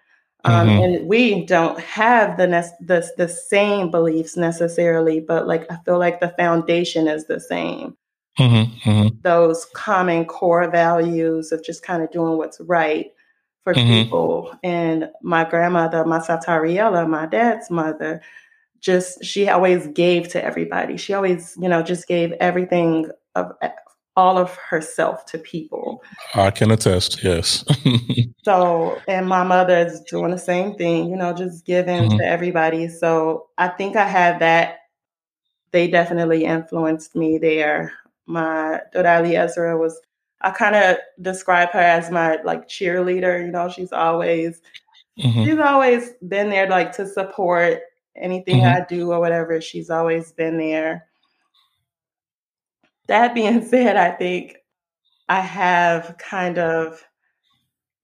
Um, 0.45 0.67
mm-hmm. 0.67 0.83
And 0.83 1.07
we 1.07 1.45
don't 1.45 1.79
have 1.81 2.37
the, 2.37 2.47
ne- 2.47 2.77
the 2.79 3.09
the 3.17 3.27
same 3.27 3.91
beliefs 3.91 4.37
necessarily, 4.37 5.19
but 5.19 5.47
like 5.47 5.69
I 5.69 5.77
feel 5.83 5.99
like 5.99 6.21
the 6.21 6.33
foundation 6.37 7.07
is 7.07 7.27
the 7.27 7.41
same. 7.41 7.97
Mm-hmm. 8.39 8.89
Mm-hmm. 8.89 9.17
Those 9.21 9.65
common 9.73 10.25
core 10.25 10.69
values 10.69 11.51
of 11.51 11.63
just 11.63 11.83
kind 11.83 12.03
of 12.03 12.11
doing 12.11 12.37
what's 12.37 12.59
right 12.61 13.11
for 13.63 13.73
mm-hmm. 13.73 13.91
people. 13.91 14.55
And 14.63 15.09
my 15.21 15.43
grandmother, 15.43 16.05
my 16.05 16.19
Savta 16.19 16.47
Ariella, 16.47 17.07
my 17.07 17.25
dad's 17.25 17.69
mother, 17.69 18.21
just 18.79 19.23
she 19.23 19.49
always 19.49 19.87
gave 19.87 20.29
to 20.29 20.43
everybody. 20.43 20.97
She 20.97 21.13
always, 21.13 21.57
you 21.59 21.67
know, 21.67 21.81
just 21.81 22.07
gave 22.07 22.31
everything 22.33 23.09
of 23.35 23.51
all 24.15 24.37
of 24.37 24.55
herself 24.55 25.25
to 25.27 25.37
people. 25.37 26.03
I 26.35 26.51
can 26.51 26.71
attest, 26.71 27.23
yes. 27.23 27.63
so, 28.43 29.01
and 29.07 29.27
my 29.27 29.43
mother 29.43 29.77
is 29.77 30.01
doing 30.01 30.31
the 30.31 30.37
same 30.37 30.75
thing, 30.75 31.09
you 31.09 31.15
know, 31.15 31.33
just 31.33 31.65
giving 31.65 32.09
mm-hmm. 32.09 32.17
to 32.17 32.25
everybody. 32.25 32.89
So 32.89 33.47
I 33.57 33.69
think 33.69 33.95
I 33.95 34.07
had 34.07 34.39
that. 34.39 34.79
They 35.71 35.87
definitely 35.87 36.45
influenced 36.45 37.15
me 37.15 37.37
there. 37.37 37.93
My 38.29 38.81
Dodali 38.93 39.37
Ezra 39.37 39.77
was, 39.77 39.99
I 40.41 40.51
kind 40.51 40.75
of 40.75 40.97
describe 41.21 41.71
her 41.71 41.79
as 41.79 42.11
my 42.11 42.37
like 42.43 42.67
cheerleader. 42.67 43.45
You 43.45 43.51
know, 43.51 43.69
she's 43.69 43.91
always, 43.91 44.61
mm-hmm. 45.19 45.43
she's 45.43 45.59
always 45.59 46.11
been 46.27 46.49
there 46.49 46.69
like 46.69 46.91
to 46.93 47.07
support 47.07 47.81
anything 48.15 48.61
mm-hmm. 48.61 48.83
I 48.83 48.85
do 48.87 49.11
or 49.11 49.19
whatever. 49.19 49.59
She's 49.59 49.89
always 49.89 50.31
been 50.31 50.57
there 50.57 51.09
that 53.09 53.33
being 53.33 53.65
said, 53.67 53.97
I 53.97 54.11
think 54.11 54.57
I 55.27 55.41
have 55.41 56.15
kind 56.17 56.57
of 56.57 57.03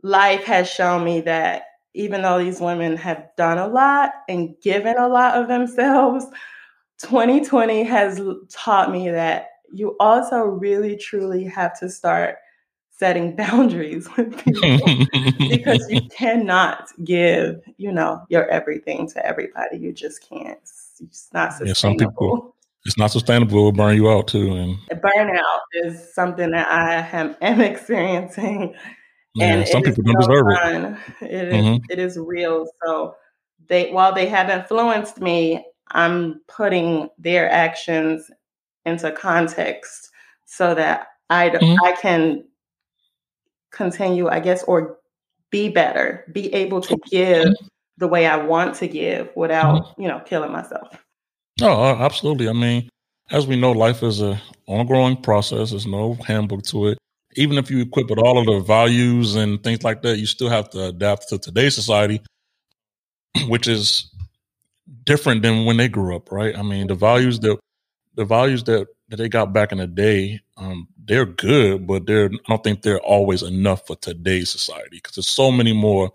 life 0.04 0.44
has 0.44 0.70
shown 0.70 1.06
me 1.06 1.22
that 1.22 1.64
even 1.94 2.22
though 2.22 2.40
these 2.40 2.60
women 2.60 2.98
have 2.98 3.30
done 3.38 3.58
a 3.58 3.68
lot 3.68 4.12
and 4.28 4.56
given 4.62 4.98
a 4.98 5.08
lot 5.08 5.36
of 5.36 5.48
themselves, 5.48 6.26
2020 7.00 7.84
has 7.84 8.22
taught 8.50 8.92
me 8.92 9.10
that 9.10 9.48
you 9.76 9.96
also 10.00 10.38
really 10.38 10.96
truly 10.98 11.44
have 11.44 11.78
to 11.80 11.90
start 11.90 12.38
setting 12.92 13.36
boundaries 13.36 14.08
with 14.16 14.38
people 14.44 14.98
because 15.50 15.90
you 15.90 16.02
cannot 16.16 16.90
give, 17.04 17.62
you 17.78 17.92
know, 17.92 18.26
your 18.30 18.48
everything 18.50 19.08
to 19.10 19.26
everybody. 19.26 19.78
You 19.78 19.92
just 19.92 20.28
can't. 20.28 20.60
It's 21.02 21.30
not 21.34 21.54
sustainable. 21.54 21.68
Yeah, 21.68 21.74
some 21.74 21.98
people 21.98 22.56
it's 22.86 22.98
not 22.98 23.12
sustainable. 23.12 23.58
It 23.58 23.64
will 23.64 23.72
burn 23.72 23.96
you 23.96 24.10
out 24.10 24.28
too. 24.28 24.56
And 24.56 24.78
burnout 25.02 25.60
is 25.74 26.14
something 26.14 26.52
that 26.52 26.68
I 26.68 27.18
am, 27.18 27.36
am 27.42 27.62
experiencing 27.62 28.76
and 29.40 29.68
some 29.68 29.82
people 29.82 30.04
don't 30.04 30.22
so 30.22 30.30
deserve 30.30 30.46
fun. 30.46 31.00
it. 31.22 31.34
It 31.34 31.48
is, 31.50 31.54
mm-hmm. 31.54 31.92
it 31.92 32.00
is 32.00 32.18
real. 32.18 32.68
So 32.84 33.16
they 33.68 33.92
while 33.92 34.14
they 34.14 34.28
have 34.28 34.50
influenced 34.50 35.20
me, 35.20 35.66
I'm 35.92 36.42
putting 36.48 37.10
their 37.18 37.50
actions 37.50 38.30
into 38.86 39.12
context 39.12 40.12
so 40.46 40.76
that 40.76 41.08
I 41.30 41.50
mm-hmm. 41.50 41.84
I 41.84 41.94
can 41.94 42.44
continue, 43.72 44.28
I 44.28 44.40
guess, 44.40 44.64
or 44.64 44.98
be 45.52 45.70
better, 45.70 46.26
be 46.32 46.54
able 46.54 46.82
to 46.82 46.98
give 47.10 47.48
mm-hmm. 47.48 47.66
the 47.98 48.08
way 48.08 48.28
I 48.28 48.38
want 48.38 48.76
to 48.76 48.88
give 48.88 49.30
without, 49.36 49.84
mm-hmm. 49.84 50.02
you 50.02 50.08
know, 50.08 50.22
killing 50.26 50.52
myself. 50.52 50.88
Oh, 51.62 51.96
absolutely. 51.96 52.50
I 52.50 52.54
mean, 52.54 52.90
as 53.32 53.48
we 53.48 53.56
know, 53.56 53.72
life 53.72 54.04
is 54.04 54.22
a 54.22 54.42
ongoing 54.68 55.18
process. 55.18 55.72
There's 55.72 55.88
no 55.88 56.14
handbook 56.26 56.64
to 56.66 56.88
it. 56.88 56.98
Even 57.36 57.58
if 57.58 57.70
you 57.70 57.82
equip 57.82 58.10
with 58.10 58.20
all 58.20 58.38
of 58.38 58.46
the 58.46 58.60
values 58.60 59.36
and 59.36 59.62
things 59.64 59.84
like 59.84 60.02
that, 60.04 60.18
you 60.18 60.26
still 60.26 60.50
have 60.50 60.70
to 60.72 60.86
adapt 60.86 61.30
to 61.30 61.38
today's 61.38 61.76
society, 61.76 62.22
which 63.48 63.68
is 63.68 64.10
different 65.04 65.42
than 65.42 65.66
when 65.66 65.78
they 65.78 65.88
grew 65.88 66.16
up, 66.16 66.32
right? 66.32 66.58
I 66.58 66.62
mean, 66.62 66.88
the 66.88 66.96
values 66.96 67.40
that 67.42 67.58
the 68.16 68.26
values 68.26 68.64
that, 68.66 68.88
that 69.10 69.18
they 69.18 69.30
got 69.30 69.54
back 69.54 69.72
in 69.72 69.78
the 69.78 69.88
day, 69.88 70.42
um, 70.58 70.88
they're 71.06 71.26
good, 71.26 71.86
but 71.86 72.06
they're 72.06 72.26
I 72.26 72.38
don't 72.50 72.64
think 72.64 72.82
they're 72.82 73.00
always 73.02 73.44
enough 73.44 73.86
for 73.88 73.96
today's 73.98 74.50
society 74.50 74.98
because 74.98 75.16
there's 75.16 75.28
so 75.28 75.52
many 75.52 75.74
more 75.74 76.12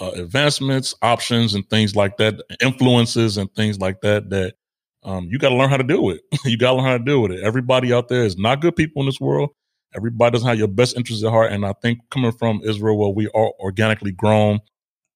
uh, 0.00 0.10
advancements, 0.14 0.94
options, 1.02 1.54
and 1.54 1.68
things 1.68 1.96
like 1.96 2.16
that, 2.18 2.40
influences 2.60 3.36
and 3.36 3.52
things 3.54 3.78
like 3.78 4.00
that 4.02 4.30
that 4.30 4.54
um, 5.02 5.28
you 5.30 5.38
got 5.38 5.48
to 5.48 5.56
learn 5.56 5.70
how 5.70 5.76
to 5.76 5.84
deal 5.84 6.04
with. 6.04 6.20
you 6.44 6.56
got 6.56 6.72
to 6.72 6.76
learn 6.76 6.86
how 6.86 6.98
to 6.98 7.04
deal 7.04 7.22
with 7.22 7.32
it. 7.32 7.42
Everybody 7.42 7.92
out 7.92 8.08
there 8.08 8.24
is 8.24 8.36
not 8.36 8.60
good 8.60 8.76
people 8.76 9.02
in 9.02 9.06
this 9.06 9.20
world. 9.20 9.50
Everybody 9.94 10.32
doesn't 10.32 10.48
have 10.48 10.58
your 10.58 10.68
best 10.68 10.96
interests 10.96 11.24
at 11.24 11.30
heart. 11.30 11.52
And 11.52 11.66
I 11.66 11.72
think 11.82 11.98
coming 12.10 12.32
from 12.32 12.60
Israel, 12.64 12.96
where 12.98 13.08
we 13.08 13.26
are 13.28 13.52
organically 13.58 14.12
grown 14.12 14.60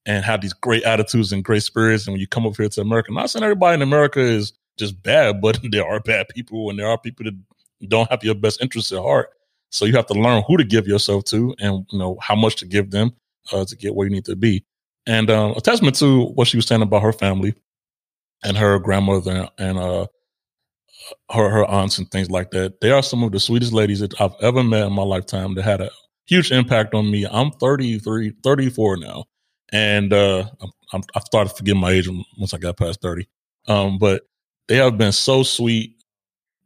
and 0.07 0.25
have 0.25 0.41
these 0.41 0.53
great 0.53 0.83
attitudes 0.83 1.33
and 1.33 1.45
great 1.45 1.63
spirits, 1.63 2.07
and 2.07 2.13
when 2.13 2.21
you 2.21 2.27
come 2.27 2.47
up 2.47 2.57
here 2.57 2.69
to 2.69 2.81
America, 2.81 3.13
not 3.13 3.31
saying 3.31 3.45
everybody 3.45 3.75
in 3.75 3.83
America 3.83 4.21
is 4.21 4.53
just 4.79 5.03
bad, 5.03 5.41
but 5.43 5.59
there 5.71 5.87
are 5.87 6.01
bad 6.01 6.29
people 6.29 6.71
and 6.71 6.79
there 6.79 6.89
are 6.89 6.99
people 6.99 7.25
that 7.25 7.39
don't 7.89 8.11
have 8.11 8.25
your 8.25 8.35
best 8.35 8.63
interests 8.63 8.93
at 8.93 8.99
heart. 8.99 9.31
So 9.71 9.85
you 9.85 9.95
have 9.95 10.07
to 10.07 10.15
learn 10.15 10.45
who 10.47 10.57
to 10.57 10.65
give 10.65 10.87
yourself 10.87 11.25
to 11.25 11.55
and 11.59 11.85
you 11.91 11.99
know 11.99 12.17
how 12.21 12.37
much 12.37 12.57
to 12.57 12.67
give 12.67 12.91
them 12.91 13.13
uh, 13.53 13.65
to 13.65 13.77
get 13.77 13.95
where 13.95 14.07
you 14.07 14.13
need 14.13 14.25
to 14.27 14.37
be. 14.37 14.65
And 15.07 15.31
um, 15.31 15.53
a 15.53 15.61
testament 15.61 15.97
to 15.97 16.27
what 16.27 16.49
she 16.49 16.57
was 16.57 16.67
saying 16.67 16.83
about 16.83 17.03
her 17.03 17.13
family 17.13 17.55
and 18.43 18.57
her 18.57 18.79
grandmother 18.79 19.49
and 19.59 19.79
uh, 19.79 20.07
her 21.33 21.51
her 21.51 21.65
aunts 21.65 21.99
and 21.99 22.11
things 22.11 22.31
like 22.31 22.51
that. 22.53 22.81
They 22.81 22.91
are 22.91 23.03
some 23.03 23.23
of 23.23 23.33
the 23.33 23.41
sweetest 23.41 23.73
ladies 23.73 24.01
that 24.01 24.19
I've 24.21 24.35
ever 24.41 24.63
met 24.63 24.87
in 24.87 24.93
my 24.93 25.03
lifetime. 25.03 25.55
That 25.55 25.63
had 25.63 25.81
a 25.81 25.91
huge 26.27 26.53
impact 26.53 26.95
on 26.95 27.11
me. 27.11 27.27
I'm 27.31 27.51
33, 27.53 28.35
34 28.43 28.97
now, 28.99 29.25
and 29.73 30.13
uh, 30.13 30.45
I'm, 30.93 31.03
i 31.15 31.21
started 31.21 31.55
forgetting 31.55 31.81
my 31.81 31.91
age 31.91 32.09
once 32.39 32.55
I 32.55 32.59
got 32.59 32.77
past 32.77 33.01
30. 33.03 33.29
Um, 33.67 33.99
but 33.99 34.23
they 34.69 34.77
have 34.77 34.99
been 34.99 35.13
so 35.13 35.43
sweet. 35.43 35.97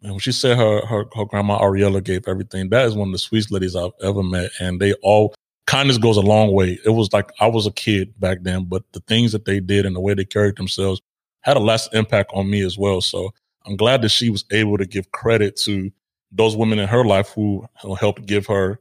And 0.02 0.12
when 0.12 0.21
she 0.21 0.33
said 0.33 0.57
her, 0.57 0.87
her 0.87 1.07
her 1.14 1.25
grandma 1.25 1.59
Ariella 1.59 2.02
gave 2.02 2.28
everything, 2.28 2.69
that 2.71 2.87
is 2.87 2.95
one 2.95 3.09
of 3.09 3.12
the 3.12 3.19
sweetest 3.19 3.50
ladies 3.50 3.75
I've 3.75 3.90
ever 4.02 4.23
met. 4.23 4.50
And 4.61 4.81
they 4.81 4.93
all 5.02 5.35
kindness 5.67 5.99
goes 5.99 6.17
a 6.17 6.23
long 6.23 6.52
way. 6.52 6.78
It 6.85 6.90
was 6.90 7.12
like 7.12 7.31
I 7.40 7.47
was 7.47 7.67
a 7.67 7.73
kid 7.73 8.19
back 8.21 8.38
then, 8.43 8.64
but 8.64 8.85
the 8.93 9.00
things 9.00 9.33
that 9.33 9.45
they 9.45 9.61
did 9.61 9.87
and 9.87 9.95
the 9.95 10.00
way 10.00 10.14
they 10.14 10.25
carried 10.25 10.57
themselves 10.57 11.00
had 11.40 11.57
a 11.57 11.61
lasting 11.61 11.99
impact 11.99 12.31
on 12.35 12.49
me 12.49 12.64
as 12.64 12.78
well. 12.78 13.00
So 13.00 13.31
I'm 13.67 13.76
glad 13.76 14.02
that 14.02 14.09
she 14.11 14.31
was 14.31 14.45
able 14.50 14.78
to 14.78 14.87
give 14.87 15.11
credit 15.12 15.57
to 15.57 15.90
those 16.33 16.57
women 16.57 16.78
in 16.78 16.88
her 16.88 17.05
life 17.05 17.31
who, 17.31 17.67
who 17.83 17.95
helped 17.95 18.26
give 18.26 18.47
her 18.47 18.81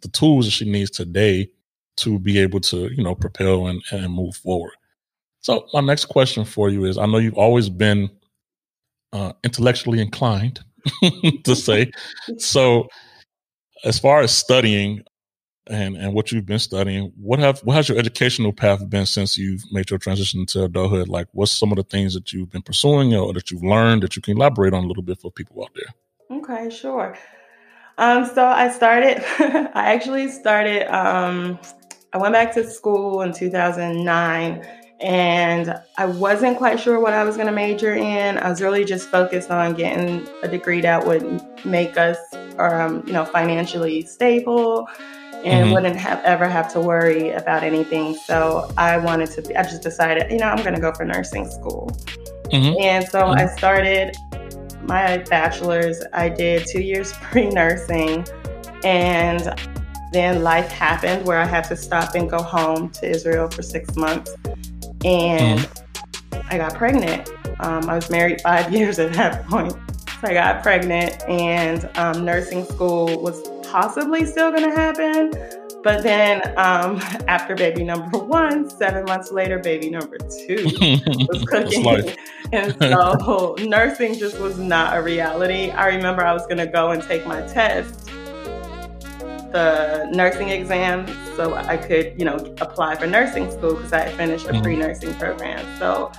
the 0.00 0.08
tools 0.08 0.46
that 0.46 0.52
she 0.52 0.70
needs 0.70 0.90
today 0.90 1.50
to 1.96 2.18
be 2.18 2.38
able 2.38 2.60
to, 2.60 2.92
you 2.94 3.02
know, 3.02 3.14
propel 3.14 3.66
and, 3.66 3.82
and 3.90 4.12
move 4.12 4.36
forward. 4.36 4.72
So 5.40 5.66
my 5.72 5.80
next 5.80 6.06
question 6.06 6.44
for 6.44 6.70
you 6.70 6.84
is, 6.84 6.98
I 6.98 7.06
know 7.06 7.18
you've 7.18 7.38
always 7.38 7.68
been 7.68 8.10
uh, 9.12 9.32
intellectually 9.44 10.00
inclined 10.00 10.60
to 11.44 11.56
say. 11.56 11.90
so 12.38 12.88
as 13.84 13.98
far 13.98 14.20
as 14.20 14.32
studying, 14.32 15.02
and 15.70 15.96
and 15.96 16.12
what 16.14 16.32
you've 16.32 16.46
been 16.46 16.58
studying. 16.58 17.12
What 17.16 17.38
have 17.38 17.60
what 17.60 17.76
has 17.76 17.88
your 17.88 17.98
educational 17.98 18.52
path 18.52 18.88
been 18.90 19.06
since 19.06 19.38
you've 19.38 19.62
made 19.72 19.88
your 19.88 19.98
transition 19.98 20.44
to 20.46 20.64
adulthood? 20.64 21.08
Like, 21.08 21.28
what's 21.32 21.52
some 21.52 21.70
of 21.70 21.76
the 21.76 21.84
things 21.84 22.12
that 22.14 22.32
you've 22.32 22.50
been 22.50 22.62
pursuing 22.62 23.14
or 23.14 23.32
that 23.34 23.50
you've 23.50 23.62
learned 23.62 24.02
that 24.02 24.16
you 24.16 24.22
can 24.22 24.36
elaborate 24.36 24.74
on 24.74 24.84
a 24.84 24.86
little 24.86 25.02
bit 25.02 25.20
for 25.20 25.30
people 25.30 25.62
out 25.62 25.70
there? 25.74 26.38
Okay, 26.38 26.70
sure. 26.70 27.16
Um, 27.98 28.26
so 28.26 28.44
I 28.44 28.70
started. 28.70 29.22
I 29.74 29.92
actually 29.92 30.28
started. 30.28 30.92
Um, 30.92 31.58
I 32.12 32.18
went 32.18 32.32
back 32.32 32.52
to 32.54 32.68
school 32.68 33.22
in 33.22 33.32
2009 33.32 34.66
and 35.00 35.80
I 35.96 36.06
wasn't 36.06 36.58
quite 36.58 36.78
sure 36.78 37.00
what 37.00 37.14
I 37.14 37.24
was 37.24 37.36
going 37.36 37.46
to 37.46 37.52
major 37.52 37.94
in. 37.94 38.36
I 38.36 38.50
was 38.50 38.60
really 38.60 38.84
just 38.84 39.08
focused 39.08 39.50
on 39.50 39.74
getting 39.74 40.28
a 40.42 40.48
degree 40.48 40.82
that 40.82 41.06
would 41.06 41.42
make 41.64 41.96
us, 41.96 42.18
um, 42.58 43.02
you 43.06 43.12
know, 43.12 43.24
financially 43.24 44.02
stable 44.02 44.86
and 45.42 45.64
mm-hmm. 45.64 45.72
wouldn't 45.72 45.96
have 45.96 46.22
ever 46.24 46.46
have 46.46 46.70
to 46.74 46.80
worry 46.80 47.30
about 47.30 47.62
anything. 47.62 48.14
So 48.14 48.70
I 48.76 48.98
wanted 48.98 49.30
to 49.32 49.42
be, 49.42 49.56
I 49.56 49.62
just 49.62 49.82
decided, 49.82 50.30
you 50.30 50.38
know, 50.38 50.46
I'm 50.46 50.62
going 50.62 50.74
to 50.74 50.80
go 50.80 50.92
for 50.92 51.06
nursing 51.06 51.50
school. 51.50 51.90
Mm-hmm. 52.52 52.80
And 52.80 53.08
so 53.08 53.22
mm-hmm. 53.22 53.38
I 53.38 53.46
started 53.46 54.16
my 54.82 55.18
bachelor's. 55.30 56.02
I 56.12 56.28
did 56.28 56.66
two 56.66 56.82
years 56.82 57.12
pre 57.22 57.48
nursing. 57.48 58.26
And 58.84 59.54
then 60.12 60.42
life 60.42 60.70
happened 60.70 61.24
where 61.24 61.38
I 61.38 61.46
had 61.46 61.64
to 61.64 61.76
stop 61.76 62.14
and 62.14 62.28
go 62.28 62.42
home 62.42 62.90
to 62.90 63.08
Israel 63.08 63.48
for 63.48 63.62
six 63.62 63.96
months. 63.96 64.34
And 65.04 65.60
mm-hmm. 65.60 66.40
I 66.50 66.58
got 66.58 66.74
pregnant. 66.74 67.30
Um, 67.60 67.88
I 67.88 67.94
was 67.94 68.10
married 68.10 68.40
five 68.40 68.72
years 68.76 68.98
at 68.98 69.12
that 69.14 69.46
point. 69.46 69.72
So 69.72 70.28
I 70.28 70.34
got 70.34 70.62
pregnant, 70.62 71.22
and 71.28 71.88
um, 71.96 72.24
nursing 72.26 72.66
school 72.66 73.22
was 73.22 73.40
possibly 73.66 74.26
still 74.26 74.50
going 74.50 74.68
to 74.68 74.76
happen. 74.76 75.32
But 75.82 76.02
then 76.02 76.42
um, 76.58 76.96
after 77.28 77.54
baby 77.54 77.84
number 77.84 78.18
one, 78.18 78.68
seven 78.68 79.04
months 79.04 79.32
later, 79.32 79.58
baby 79.58 79.90
number 79.90 80.18
two 80.18 80.64
was 81.28 81.44
cooking. 81.44 82.16
and 82.52 82.76
so 82.78 83.56
nursing 83.60 84.18
just 84.18 84.38
was 84.38 84.58
not 84.58 84.96
a 84.96 85.02
reality. 85.02 85.70
I 85.70 85.88
remember 85.88 86.24
I 86.24 86.32
was 86.32 86.42
going 86.46 86.58
to 86.58 86.66
go 86.66 86.90
and 86.90 87.02
take 87.02 87.26
my 87.26 87.40
test, 87.42 88.10
the 89.52 90.08
nursing 90.12 90.48
exam, 90.48 91.06
so 91.36 91.54
I 91.54 91.76
could, 91.76 92.14
you 92.18 92.24
know, 92.24 92.36
apply 92.60 92.96
for 92.96 93.06
nursing 93.06 93.50
school 93.50 93.74
because 93.74 93.92
I 93.92 94.00
had 94.00 94.14
finished 94.14 94.46
a 94.46 94.52
mm-hmm. 94.52 94.62
pre-nursing 94.62 95.14
program. 95.14 95.64
So 95.78 96.12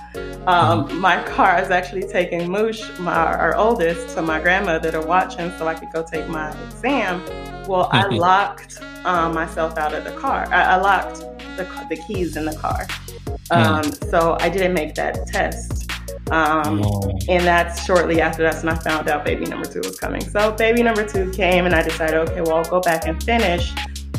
um, 0.46 0.86
mm-hmm. 0.86 0.98
my 0.98 1.22
car 1.24 1.60
is 1.62 1.70
actually 1.70 2.04
taking 2.04 2.50
Moosh, 2.50 2.98
my, 2.98 3.14
our 3.14 3.56
oldest, 3.56 4.14
to 4.14 4.22
my 4.22 4.40
grandmother 4.40 4.90
to 4.92 5.00
watch 5.00 5.36
him 5.36 5.52
so 5.58 5.66
I 5.66 5.74
could 5.74 5.90
go 5.92 6.02
take 6.02 6.28
my 6.28 6.50
exam. 6.66 7.24
Well, 7.66 7.88
I 7.92 8.04
mm-hmm. 8.04 8.16
locked 8.16 8.80
um, 9.04 9.34
myself 9.34 9.78
out 9.78 9.94
of 9.94 10.04
the 10.04 10.12
car. 10.12 10.46
I, 10.52 10.62
I 10.62 10.76
locked 10.76 11.20
the, 11.56 11.64
the, 11.88 11.96
keys 12.06 12.36
in 12.36 12.44
the 12.44 12.56
car. 12.56 12.86
Um, 13.50 13.84
so 13.92 14.36
I 14.40 14.48
didn't 14.48 14.74
make 14.74 14.94
that 14.94 15.26
test. 15.26 15.81
Um, 16.32 16.82
oh. 16.82 17.18
And 17.28 17.46
that's 17.46 17.84
shortly 17.84 18.22
after 18.22 18.42
that's 18.42 18.64
when 18.64 18.74
I 18.74 18.78
found 18.78 19.08
out 19.08 19.22
baby 19.22 19.44
number 19.44 19.66
two 19.66 19.80
was 19.80 20.00
coming. 20.00 20.22
So 20.22 20.52
baby 20.52 20.82
number 20.82 21.06
two 21.06 21.30
came, 21.30 21.66
and 21.66 21.74
I 21.74 21.82
decided, 21.82 22.14
okay, 22.30 22.40
well, 22.40 22.56
I'll 22.56 22.64
go 22.64 22.80
back 22.80 23.06
and 23.06 23.22
finish. 23.22 23.72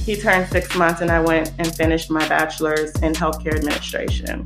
He 0.05 0.15
turned 0.15 0.47
six 0.47 0.75
months, 0.75 1.01
and 1.01 1.09
I 1.09 1.19
went 1.19 1.51
and 1.57 1.75
finished 1.75 2.11
my 2.11 2.27
bachelor's 2.29 2.91
in 3.01 3.13
healthcare 3.13 3.55
administration. 3.55 4.43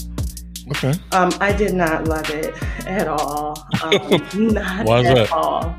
Okay. 0.70 0.94
Um, 1.12 1.30
I 1.42 1.52
did 1.52 1.74
not 1.74 2.08
love 2.08 2.30
it 2.30 2.56
at 2.88 3.08
all. 3.08 3.68
Um, 3.84 3.94
not 4.54 4.86
Why 4.86 5.04
at 5.04 5.16
that? 5.16 5.32
all. 5.32 5.76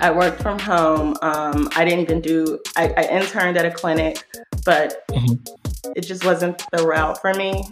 I 0.00 0.10
worked 0.10 0.42
from 0.42 0.58
home. 0.58 1.14
Um, 1.22 1.68
I 1.76 1.84
didn't 1.84 2.00
even 2.00 2.20
do. 2.20 2.58
I, 2.76 2.92
I, 2.96 3.02
interned 3.04 3.56
at 3.56 3.64
a 3.64 3.70
clinic, 3.70 4.24
but 4.64 5.06
mm-hmm. 5.08 5.92
it 5.94 6.02
just 6.02 6.24
wasn't 6.24 6.62
the 6.72 6.84
route 6.84 7.20
for 7.20 7.32
me. 7.34 7.64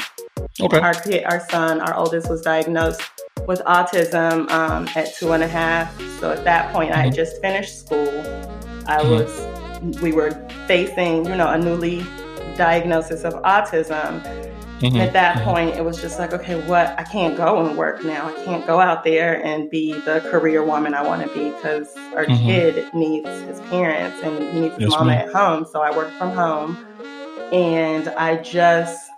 Okay. 0.61 0.79
Our 0.79 0.95
kid, 0.95 1.25
our 1.25 1.41
son, 1.49 1.81
our 1.81 1.95
oldest, 1.95 2.29
was 2.29 2.43
diagnosed 2.43 3.03
with 3.47 3.61
autism 3.61 4.51
um, 4.51 4.89
at 4.95 5.15
two 5.15 5.33
and 5.33 5.43
a 5.43 5.49
half. 5.49 5.99
So 6.21 6.31
at 6.31 6.45
that 6.45 6.73
point, 6.73 6.91
mm-hmm. 6.91 7.01
I 7.01 7.05
had 7.05 7.15
just 7.15 7.41
finished 7.41 7.79
school. 7.79 8.09
I 8.87 9.03
mm-hmm. 9.03 9.11
was. 9.11 10.01
We 10.01 10.13
were 10.13 10.31
facing, 10.69 11.25
you 11.25 11.35
know, 11.35 11.49
a 11.49 11.59
newly 11.59 12.07
diagnosis 12.57 13.25
of 13.25 13.35
autism 13.43 14.23
Mm-hmm. 14.83 14.97
At 14.97 15.13
that 15.13 15.37
mm-hmm. 15.37 15.45
point, 15.45 15.77
it 15.77 15.85
was 15.85 16.01
just 16.01 16.19
like, 16.19 16.33
okay, 16.33 16.61
what? 16.67 16.99
I 16.99 17.05
can't 17.05 17.37
go 17.37 17.65
and 17.65 17.79
work 17.79 18.05
now. 18.05 18.27
I 18.27 18.45
can't 18.45 18.67
go 18.67 18.81
out 18.81 19.05
there 19.05 19.45
and 19.45 19.71
be 19.71 19.93
the 19.93 20.21
career 20.23 20.65
woman 20.65 20.93
I 20.93 21.03
want 21.03 21.23
to 21.23 21.29
be 21.33 21.51
because 21.51 21.95
our 22.17 22.27
mm-hmm. 22.27 22.45
kid 22.45 22.93
needs 22.93 23.29
his 23.29 23.61
parents 23.61 24.21
and 24.25 24.43
he 24.53 24.61
needs 24.61 24.75
his 24.75 24.83
yes, 24.83 24.91
mama 24.91 25.07
ma'am. 25.07 25.29
at 25.29 25.35
home. 25.35 25.67
So 25.71 25.83
I 25.83 25.97
work 25.97 26.11
from 26.19 26.33
home. 26.33 26.85
And 27.53 28.09
I 28.09 28.43
just, 28.43 29.12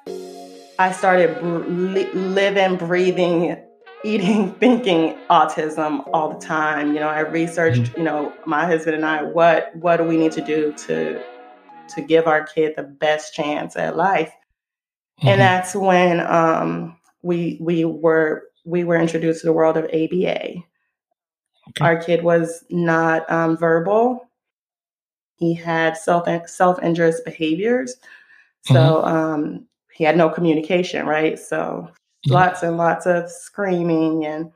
I 0.79 0.93
started 0.93 1.39
br- 1.41 1.69
li- 1.69 2.13
living, 2.13 2.77
breathing, 2.77 3.57
eating, 4.05 4.53
thinking 4.61 5.17
autism 5.31 6.09
all 6.13 6.31
the 6.33 6.45
time. 6.45 6.95
You 6.95 7.01
know, 7.01 7.09
I 7.09 7.21
researched, 7.21 7.83
mm-hmm. 7.83 7.99
you 7.99 8.05
know, 8.05 8.33
my 8.47 8.67
husband 8.67 8.97
and 8.97 9.05
I, 9.05 9.23
what, 9.23 9.75
what 9.77 9.99
do 9.99 10.05
we 10.05 10.17
need 10.17 10.33
to 10.33 10.45
do 10.45 10.73
to 10.87 11.23
to 11.89 12.01
give 12.01 12.27
our 12.27 12.45
kid 12.45 12.75
the 12.77 12.83
best 12.83 13.35
chance 13.35 13.77
at 13.77 13.97
life. 13.97 14.33
Mm-hmm. 15.21 15.29
And 15.29 15.41
that's 15.41 15.75
when 15.75 16.21
um, 16.21 16.97
we 17.23 17.59
we 17.61 17.85
were 17.85 18.45
we 18.65 18.85
were 18.85 18.97
introduced 18.97 19.41
to 19.43 19.47
the 19.47 19.53
world 19.53 19.77
of 19.77 19.85
ABA. 19.85 20.63
Okay. 21.69 21.81
Our 21.81 22.03
kid 22.03 22.23
was 22.23 22.65
not 22.71 23.31
um, 23.31 23.57
verbal. 23.57 24.29
He 25.37 25.55
had 25.55 25.97
self 25.97 26.29
self 26.49 26.83
injurious 26.83 27.21
behaviors. 27.21 27.97
So 28.63 28.75
mm-hmm. 28.75 29.17
um, 29.17 29.67
he 29.95 30.05
had 30.05 30.17
no 30.17 30.29
communication, 30.29 31.07
right? 31.07 31.39
So 31.39 31.55
mm-hmm. 31.57 32.33
lots 32.33 32.63
and 32.63 32.77
lots 32.77 33.07
of 33.07 33.31
screaming 33.31 34.27
and 34.27 34.51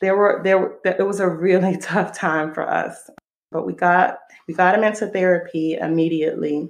there 0.00 0.16
were 0.16 0.40
there 0.44 0.58
were 0.58 0.78
it 0.84 1.06
was 1.06 1.20
a 1.20 1.28
really 1.28 1.76
tough 1.82 2.16
time 2.16 2.52
for 2.52 2.68
us 2.68 3.10
but 3.50 3.66
we 3.66 3.72
got 3.72 4.18
we 4.46 4.54
got 4.54 4.74
him 4.74 4.84
into 4.84 5.06
therapy 5.08 5.74
immediately 5.74 6.68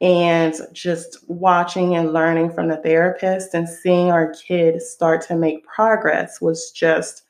and 0.00 0.54
just 0.72 1.18
watching 1.28 1.94
and 1.94 2.12
learning 2.12 2.50
from 2.50 2.68
the 2.68 2.76
therapist 2.78 3.54
and 3.54 3.68
seeing 3.68 4.10
our 4.10 4.32
kid 4.34 4.82
start 4.82 5.20
to 5.22 5.36
make 5.36 5.66
progress 5.66 6.40
was 6.40 6.70
just 6.70 7.22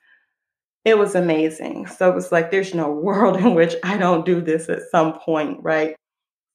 it 0.84 0.98
was 0.98 1.14
amazing 1.14 1.86
so 1.86 2.10
it 2.10 2.14
was 2.14 2.32
like 2.32 2.50
there's 2.50 2.74
no 2.74 2.90
world 3.06 3.36
in 3.36 3.54
which 3.54 3.74
i 3.82 3.96
don't 3.96 4.26
do 4.26 4.40
this 4.40 4.68
at 4.68 4.82
some 4.90 5.18
point 5.18 5.58
right 5.62 5.96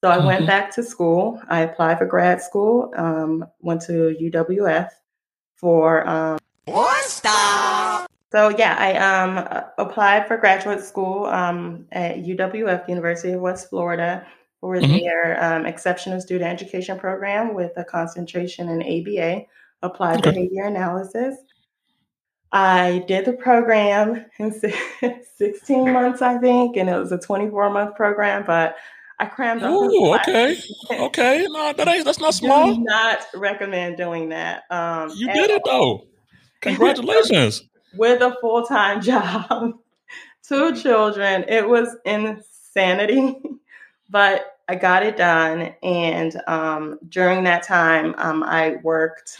so 0.03 0.09
i 0.09 0.17
mm-hmm. 0.17 0.27
went 0.27 0.47
back 0.47 0.73
to 0.73 0.83
school 0.83 1.41
i 1.49 1.61
applied 1.61 1.97
for 1.97 2.05
grad 2.05 2.41
school 2.41 2.91
um, 2.97 3.45
went 3.61 3.81
to 3.81 4.15
uwf 4.21 4.89
for 5.55 6.07
um, 6.07 6.37
stop 7.01 8.09
so 8.31 8.49
yeah, 8.49 8.75
I 8.77 8.93
um, 8.97 9.63
applied 9.79 10.27
for 10.27 10.37
graduate 10.37 10.81
school 10.83 11.25
um, 11.25 11.87
at 11.91 12.17
UWF, 12.17 12.87
University 12.87 13.33
of 13.33 13.41
West 13.41 13.69
Florida, 13.69 14.25
for 14.61 14.75
mm-hmm. 14.75 14.97
their 14.97 15.43
um, 15.43 15.65
exceptional 15.65 16.21
student 16.21 16.49
education 16.49 16.99
program 16.99 17.55
with 17.55 17.71
a 17.77 17.83
concentration 17.83 18.69
in 18.69 18.83
ABA, 18.83 19.45
applied 19.81 20.19
okay. 20.19 20.29
behavior 20.29 20.65
analysis. 20.65 21.37
I 22.51 23.03
did 23.07 23.25
the 23.25 23.33
program 23.33 24.25
in 24.37 24.51
16 25.37 25.91
months, 25.91 26.21
I 26.21 26.37
think, 26.37 26.77
and 26.77 26.87
it 26.87 26.97
was 26.97 27.11
a 27.11 27.17
24 27.17 27.71
month 27.71 27.95
program, 27.95 28.43
but 28.45 28.75
I 29.19 29.25
crammed 29.25 29.63
up. 29.63 29.71
Oh, 29.73 30.15
okay, 30.15 30.57
okay. 30.91 31.45
No, 31.49 31.73
that 31.73 31.87
ain't 31.87 32.05
that's 32.05 32.19
not 32.19 32.33
small. 32.33 32.71
I 32.71 32.73
do 32.73 32.81
not 32.81 33.25
recommend 33.35 33.97
doing 33.97 34.29
that. 34.29 34.63
Um, 34.69 35.11
you 35.15 35.31
did 35.31 35.49
it 35.49 35.61
though. 35.65 36.05
Congratulations 36.61 37.63
with 37.95 38.21
a 38.21 38.35
full 38.39 38.65
time 38.65 39.01
job, 39.01 39.73
two 40.47 40.75
children. 40.75 41.45
It 41.49 41.67
was 41.67 41.95
insanity, 42.05 43.35
but 44.09 44.57
I 44.69 44.75
got 44.75 45.03
it 45.03 45.17
done. 45.17 45.73
And 45.83 46.39
um, 46.47 46.99
during 47.09 47.43
that 47.43 47.63
time, 47.63 48.15
um, 48.17 48.43
I 48.43 48.77
worked. 48.83 49.39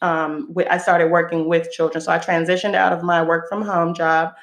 Um, 0.00 0.48
with, 0.52 0.66
I 0.68 0.78
started 0.78 1.12
working 1.12 1.46
with 1.46 1.70
children, 1.70 2.02
so 2.02 2.10
I 2.10 2.18
transitioned 2.18 2.74
out 2.74 2.92
of 2.92 3.04
my 3.04 3.22
work 3.22 3.48
from 3.48 3.62
home 3.62 3.94
job, 3.94 4.34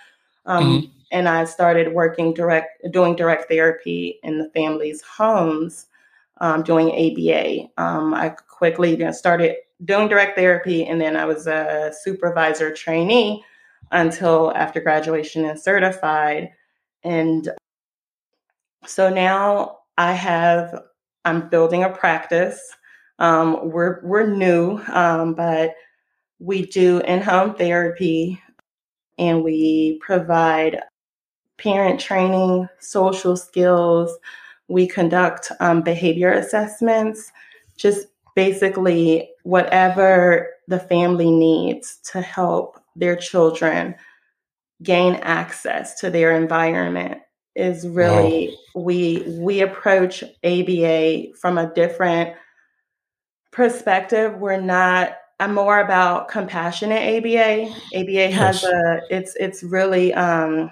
um, 0.45 0.63
mm-hmm. 0.63 0.98
And 1.11 1.27
I 1.27 1.45
started 1.45 1.93
working 1.93 2.33
direct, 2.33 2.91
doing 2.91 3.15
direct 3.15 3.49
therapy 3.49 4.19
in 4.23 4.37
the 4.37 4.49
families' 4.51 5.01
homes, 5.01 5.87
um, 6.39 6.63
doing 6.63 6.89
ABA. 6.89 7.69
Um, 7.77 8.13
I 8.13 8.29
quickly 8.29 9.11
started 9.13 9.55
doing 9.85 10.07
direct 10.07 10.37
therapy, 10.37 10.85
and 10.85 10.99
then 11.01 11.15
I 11.15 11.25
was 11.25 11.47
a 11.47 11.93
supervisor 12.01 12.73
trainee 12.73 13.43
until 13.91 14.51
after 14.55 14.79
graduation 14.79 15.45
and 15.45 15.59
certified. 15.59 16.51
And 17.03 17.49
so 18.85 19.09
now 19.09 19.79
I 19.97 20.13
have, 20.13 20.83
I'm 21.25 21.49
building 21.49 21.83
a 21.83 21.89
practice. 21.89 22.75
Um, 23.19 23.71
we're 23.71 23.99
we're 24.03 24.27
new, 24.27 24.79
um, 24.87 25.33
but 25.33 25.75
we 26.39 26.65
do 26.65 26.99
in-home 26.99 27.55
therapy, 27.55 28.41
and 29.17 29.43
we 29.43 29.99
provide 30.01 30.79
parent 31.59 31.99
training, 31.99 32.67
social 32.79 33.35
skills. 33.35 34.17
We 34.67 34.87
conduct 34.87 35.51
um, 35.59 35.81
behavior 35.81 36.31
assessments, 36.31 37.31
just 37.77 38.07
basically 38.35 39.29
whatever 39.43 40.49
the 40.67 40.79
family 40.79 41.31
needs 41.31 41.97
to 42.11 42.21
help 42.21 42.79
their 42.95 43.15
children 43.15 43.95
gain 44.81 45.15
access 45.15 45.99
to 45.99 46.09
their 46.09 46.35
environment 46.35 47.21
is 47.55 47.87
really 47.87 48.55
wow. 48.73 48.83
we 48.83 49.23
we 49.39 49.61
approach 49.61 50.23
ABA 50.43 51.33
from 51.39 51.57
a 51.57 51.71
different 51.73 52.35
perspective. 53.51 54.35
We're 54.37 54.61
not 54.61 55.17
I'm 55.41 55.53
more 55.53 55.79
about 55.79 56.27
compassionate 56.27 57.01
ABA. 57.17 57.71
ABA 57.95 58.11
yes. 58.11 58.33
has 58.33 58.63
a 58.63 59.01
it's 59.09 59.35
it's 59.35 59.63
really 59.63 60.13
um 60.13 60.71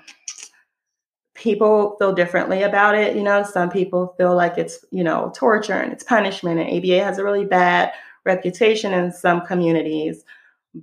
people 1.37 1.95
feel 1.99 2.13
differently 2.13 2.63
about 2.63 2.95
it. 2.95 3.15
You 3.15 3.23
know, 3.23 3.43
some 3.43 3.69
people 3.69 4.13
feel 4.17 4.35
like 4.35 4.57
it's, 4.57 4.83
you 4.91 5.03
know, 5.03 5.31
torture 5.35 5.73
and 5.73 5.93
it's 5.93 6.03
punishment. 6.03 6.59
And 6.59 6.69
ABA 6.69 7.03
has 7.03 7.19
a 7.19 7.23
really 7.23 7.45
bad 7.45 7.93
reputation 8.25 8.93
in 8.93 9.11
some 9.11 9.45
communities. 9.45 10.25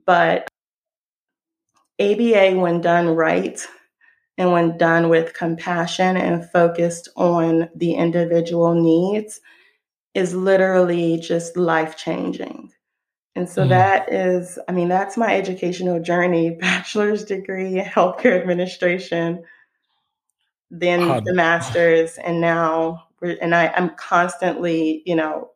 But 0.07 0.49
ABA, 2.01 2.57
when 2.57 2.81
done 2.81 3.09
right 3.09 3.61
and 4.39 4.53
when 4.53 4.79
done 4.79 5.09
with 5.09 5.35
compassion 5.35 6.17
and 6.17 6.49
focused 6.51 7.09
on 7.17 7.69
the 7.75 7.95
individual 7.95 8.75
needs, 8.75 9.41
is 10.15 10.35
literally 10.35 11.19
just 11.19 11.57
life 11.57 11.97
changing. 11.97 12.71
And 13.37 13.49
so 13.49 13.65
mm. 13.65 13.71
that 13.71 14.13
is, 14.13 14.59
I 14.69 14.73
mean, 14.73 14.89
that's 14.89 15.17
my 15.17 15.35
educational 15.35 16.01
journey 16.01 16.51
bachelor's 16.61 17.25
degree 17.25 17.79
in 17.81 17.85
healthcare 17.85 18.41
administration 18.41 19.45
then 20.81 21.25
the 21.25 21.33
masters, 21.33 22.19
and 22.19 22.41
now 22.41 23.07
and 23.23 23.55
I, 23.55 23.69
I'm 23.77 23.91
constantly, 23.91 25.03
you 25.07 25.17
know, 25.17 25.51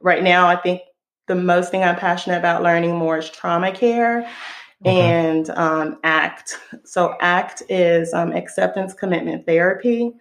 right 0.00 0.22
now 0.22 0.46
I 0.46 0.56
think 0.56 0.82
the 1.26 1.34
most 1.34 1.70
thing 1.70 1.82
I'm 1.82 1.96
passionate 1.96 2.38
about 2.38 2.62
learning 2.62 2.96
more 2.96 3.18
is 3.18 3.30
trauma 3.30 3.72
care 3.72 4.28
okay. 4.82 5.00
and 5.00 5.50
um, 5.50 5.98
ACT. 6.04 6.58
So 6.84 7.16
ACT 7.20 7.62
is 7.68 8.12
um, 8.12 8.32
acceptance 8.32 8.92
commitment 8.92 9.46
therapy. 9.46 10.12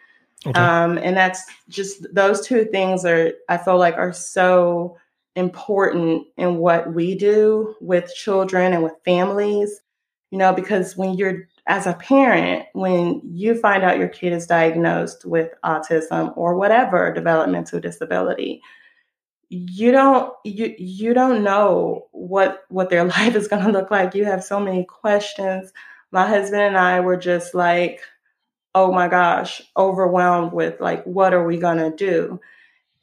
Okay. 0.45 0.59
Um, 0.59 0.97
and 0.97 1.15
that's 1.15 1.43
just 1.69 2.05
those 2.13 2.45
two 2.45 2.65
things 2.65 3.05
are 3.05 3.31
I 3.49 3.57
feel 3.57 3.77
like 3.77 3.95
are 3.95 4.13
so 4.13 4.97
important 5.35 6.27
in 6.37 6.57
what 6.57 6.93
we 6.93 7.15
do 7.15 7.75
with 7.81 8.13
children 8.13 8.73
and 8.73 8.83
with 8.83 8.93
families. 9.03 9.81
You 10.31 10.37
know, 10.39 10.53
because 10.53 10.97
when 10.97 11.13
you're 11.13 11.47
as 11.67 11.87
a 11.87 11.93
parent, 11.93 12.65
when 12.73 13.21
you 13.23 13.55
find 13.55 13.83
out 13.83 13.97
your 13.97 14.09
kid 14.09 14.33
is 14.33 14.47
diagnosed 14.47 15.25
with 15.25 15.53
autism 15.63 16.35
or 16.35 16.55
whatever 16.55 17.13
developmental 17.13 17.79
disability, 17.79 18.61
you 19.49 19.91
don't 19.91 20.33
you 20.43 20.73
you 20.77 21.13
don't 21.13 21.43
know 21.43 22.07
what 22.11 22.63
what 22.69 22.89
their 22.89 23.05
life 23.17 23.35
is 23.35 23.47
going 23.47 23.63
to 23.63 23.71
look 23.71 23.91
like. 23.91 24.15
You 24.15 24.25
have 24.25 24.43
so 24.43 24.59
many 24.59 24.83
questions. 24.83 25.71
My 26.11 26.27
husband 26.27 26.61
and 26.61 26.77
I 26.77 26.99
were 26.99 27.17
just 27.17 27.55
like, 27.55 28.01
"Oh 28.75 28.91
my 28.91 29.07
gosh, 29.07 29.61
overwhelmed 29.77 30.53
with 30.53 30.81
like 30.81 31.03
what 31.05 31.33
are 31.33 31.45
we 31.45 31.57
going 31.57 31.77
to 31.77 31.95
do?" 31.95 32.39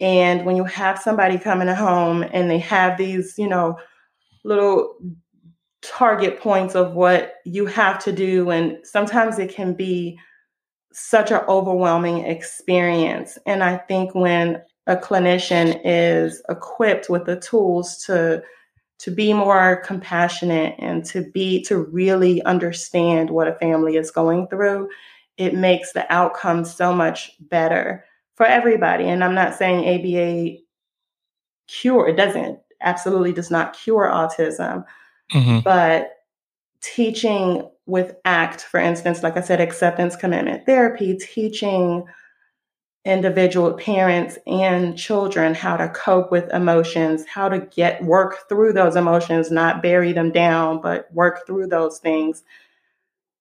And 0.00 0.46
when 0.46 0.56
you 0.56 0.64
have 0.64 0.98
somebody 0.98 1.38
coming 1.38 1.68
home 1.68 2.24
and 2.32 2.50
they 2.50 2.58
have 2.58 2.96
these, 2.96 3.34
you 3.36 3.48
know, 3.48 3.78
little 4.44 4.96
target 5.82 6.40
points 6.40 6.74
of 6.74 6.94
what 6.94 7.34
you 7.44 7.66
have 7.66 7.98
to 8.04 8.12
do 8.12 8.50
and 8.50 8.78
sometimes 8.84 9.38
it 9.38 9.52
can 9.52 9.72
be 9.72 10.18
such 10.92 11.30
an 11.30 11.40
overwhelming 11.48 12.24
experience. 12.26 13.38
And 13.46 13.62
i 13.62 13.76
think 13.76 14.14
when 14.14 14.62
a 14.86 14.96
clinician 14.96 15.80
is 15.84 16.42
equipped 16.48 17.08
with 17.08 17.24
the 17.24 17.38
tools 17.40 17.96
to 18.04 18.42
to 18.98 19.10
be 19.10 19.32
more 19.32 19.76
compassionate 19.84 20.74
and 20.78 21.04
to 21.06 21.22
be 21.30 21.62
to 21.62 21.78
really 21.78 22.42
understand 22.42 23.30
what 23.30 23.48
a 23.48 23.54
family 23.54 23.96
is 23.96 24.10
going 24.10 24.46
through 24.48 24.88
it 25.38 25.54
makes 25.54 25.92
the 25.92 26.12
outcome 26.12 26.66
so 26.66 26.94
much 26.94 27.32
better 27.40 28.04
for 28.34 28.44
everybody. 28.44 29.04
And 29.04 29.24
i'm 29.24 29.34
not 29.34 29.54
saying 29.54 29.86
aba 29.86 30.58
cure 31.68 32.08
it 32.08 32.16
doesn't 32.16 32.58
absolutely 32.82 33.32
does 33.32 33.50
not 33.50 33.72
cure 33.74 34.10
autism 34.12 34.84
Mm-hmm. 35.32 35.60
But 35.60 36.12
teaching 36.80 37.68
with 37.86 38.16
ACT, 38.24 38.62
for 38.62 38.80
instance, 38.80 39.22
like 39.22 39.36
I 39.36 39.40
said, 39.40 39.60
acceptance 39.60 40.16
commitment 40.16 40.66
therapy, 40.66 41.16
teaching 41.16 42.04
individual 43.04 43.72
parents 43.74 44.38
and 44.46 44.96
children 44.96 45.54
how 45.54 45.76
to 45.76 45.88
cope 45.88 46.30
with 46.30 46.52
emotions, 46.52 47.24
how 47.26 47.48
to 47.48 47.60
get 47.60 48.04
work 48.04 48.48
through 48.48 48.74
those 48.74 48.94
emotions, 48.94 49.50
not 49.50 49.82
bury 49.82 50.12
them 50.12 50.30
down, 50.30 50.80
but 50.80 51.12
work 51.12 51.46
through 51.46 51.66
those 51.66 51.98
things 51.98 52.42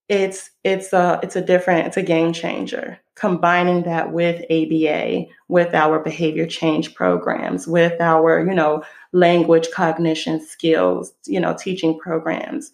it's 0.10 0.50
it's 0.64 0.92
a 0.92 1.20
it's 1.22 1.36
a 1.36 1.42
different 1.42 1.88
it's 1.88 1.98
a 1.98 2.02
game 2.02 2.34
changer. 2.34 3.00
Combining 3.16 3.84
that 3.84 4.12
with 4.12 4.44
aba 4.50 5.26
with 5.48 5.74
our 5.76 6.00
behavior 6.00 6.48
change 6.48 6.96
programs 6.96 7.68
with 7.68 8.02
our 8.02 8.46
you 8.46 8.54
know 8.54 8.84
language 9.14 9.70
cognition 9.72 10.44
skills 10.46 11.14
you 11.26 11.40
know 11.40 11.56
teaching 11.58 11.98
programs. 11.98 12.72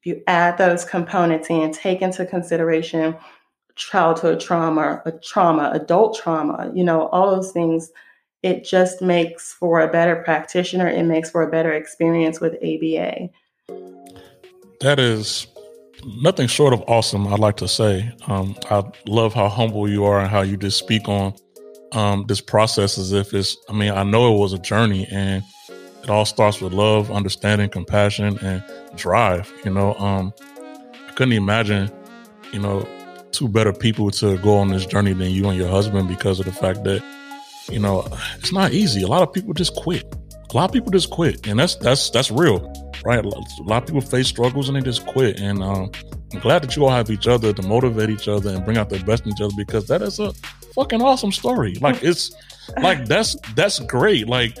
If 0.00 0.06
you 0.06 0.22
add 0.28 0.58
those 0.58 0.84
components 0.84 1.50
in 1.50 1.72
take 1.72 2.02
into 2.02 2.24
consideration 2.24 3.16
childhood 3.74 4.40
trauma 4.40 5.02
a 5.04 5.12
trauma 5.12 5.70
adult 5.74 6.16
trauma 6.16 6.70
you 6.74 6.84
know 6.84 7.08
all 7.08 7.34
those 7.34 7.52
things. 7.52 7.90
It 8.42 8.62
just 8.62 9.02
makes 9.02 9.52
for 9.52 9.80
a 9.80 9.90
better 9.90 10.22
practitioner. 10.22 10.86
It 10.86 11.02
makes 11.02 11.30
for 11.30 11.42
a 11.42 11.50
better 11.50 11.72
experience 11.72 12.40
with 12.40 12.54
aba 12.62 13.28
that 14.80 15.00
is 15.00 15.46
nothing 16.04 16.46
short 16.46 16.72
of 16.72 16.82
awesome, 16.86 17.26
I'd 17.32 17.38
like 17.38 17.56
to 17.58 17.68
say. 17.68 18.12
Um, 18.26 18.56
I 18.70 18.82
love 19.06 19.34
how 19.34 19.48
humble 19.48 19.88
you 19.88 20.04
are 20.04 20.20
and 20.20 20.28
how 20.28 20.42
you 20.42 20.56
just 20.56 20.78
speak 20.78 21.08
on 21.08 21.34
um, 21.92 22.24
this 22.28 22.40
process 22.40 22.98
as 22.98 23.12
if 23.12 23.32
it's, 23.32 23.56
I 23.68 23.72
mean, 23.72 23.92
I 23.92 24.02
know 24.02 24.34
it 24.34 24.38
was 24.38 24.52
a 24.52 24.58
journey 24.58 25.06
and 25.10 25.42
it 26.02 26.10
all 26.10 26.24
starts 26.24 26.60
with 26.60 26.72
love, 26.72 27.10
understanding, 27.10 27.68
compassion, 27.68 28.38
and 28.38 28.62
drive. 28.96 29.52
You 29.64 29.72
know, 29.72 29.94
um, 29.94 30.32
I 31.08 31.12
couldn't 31.12 31.32
imagine, 31.32 31.90
you 32.52 32.60
know, 32.60 32.86
two 33.32 33.48
better 33.48 33.72
people 33.72 34.10
to 34.10 34.38
go 34.38 34.56
on 34.56 34.68
this 34.68 34.86
journey 34.86 35.12
than 35.12 35.30
you 35.30 35.48
and 35.48 35.58
your 35.58 35.68
husband 35.68 36.08
because 36.08 36.38
of 36.38 36.46
the 36.46 36.52
fact 36.52 36.84
that, 36.84 37.02
you 37.70 37.78
know, 37.78 38.06
it's 38.38 38.52
not 38.52 38.72
easy. 38.72 39.02
A 39.02 39.08
lot 39.08 39.22
of 39.22 39.32
people 39.32 39.52
just 39.52 39.74
quit. 39.74 40.04
A 40.50 40.56
lot 40.56 40.70
of 40.70 40.72
people 40.72 40.90
just 40.90 41.10
quit, 41.10 41.46
and 41.46 41.58
that's 41.58 41.74
that's 41.76 42.10
that's 42.10 42.30
real 42.30 42.72
right? 43.06 43.24
A 43.24 43.28
lot 43.62 43.82
of 43.82 43.86
people 43.86 44.00
face 44.00 44.26
struggles 44.26 44.68
and 44.68 44.76
they 44.76 44.80
just 44.80 45.06
quit. 45.06 45.38
And 45.38 45.62
um, 45.62 45.90
I'm 46.32 46.40
glad 46.40 46.62
that 46.62 46.76
you 46.76 46.84
all 46.84 46.90
have 46.90 47.08
each 47.08 47.28
other 47.28 47.52
to 47.52 47.62
motivate 47.62 48.10
each 48.10 48.26
other 48.26 48.50
and 48.50 48.64
bring 48.64 48.76
out 48.76 48.90
the 48.90 48.98
best 49.04 49.24
in 49.24 49.32
each 49.32 49.40
other 49.40 49.54
because 49.56 49.86
that 49.86 50.02
is 50.02 50.18
a 50.18 50.32
fucking 50.74 51.00
awesome 51.00 51.30
story. 51.30 51.76
Like 51.80 52.02
it's 52.02 52.34
like 52.82 53.06
that's 53.06 53.36
that's 53.54 53.78
great. 53.78 54.28
Like 54.28 54.58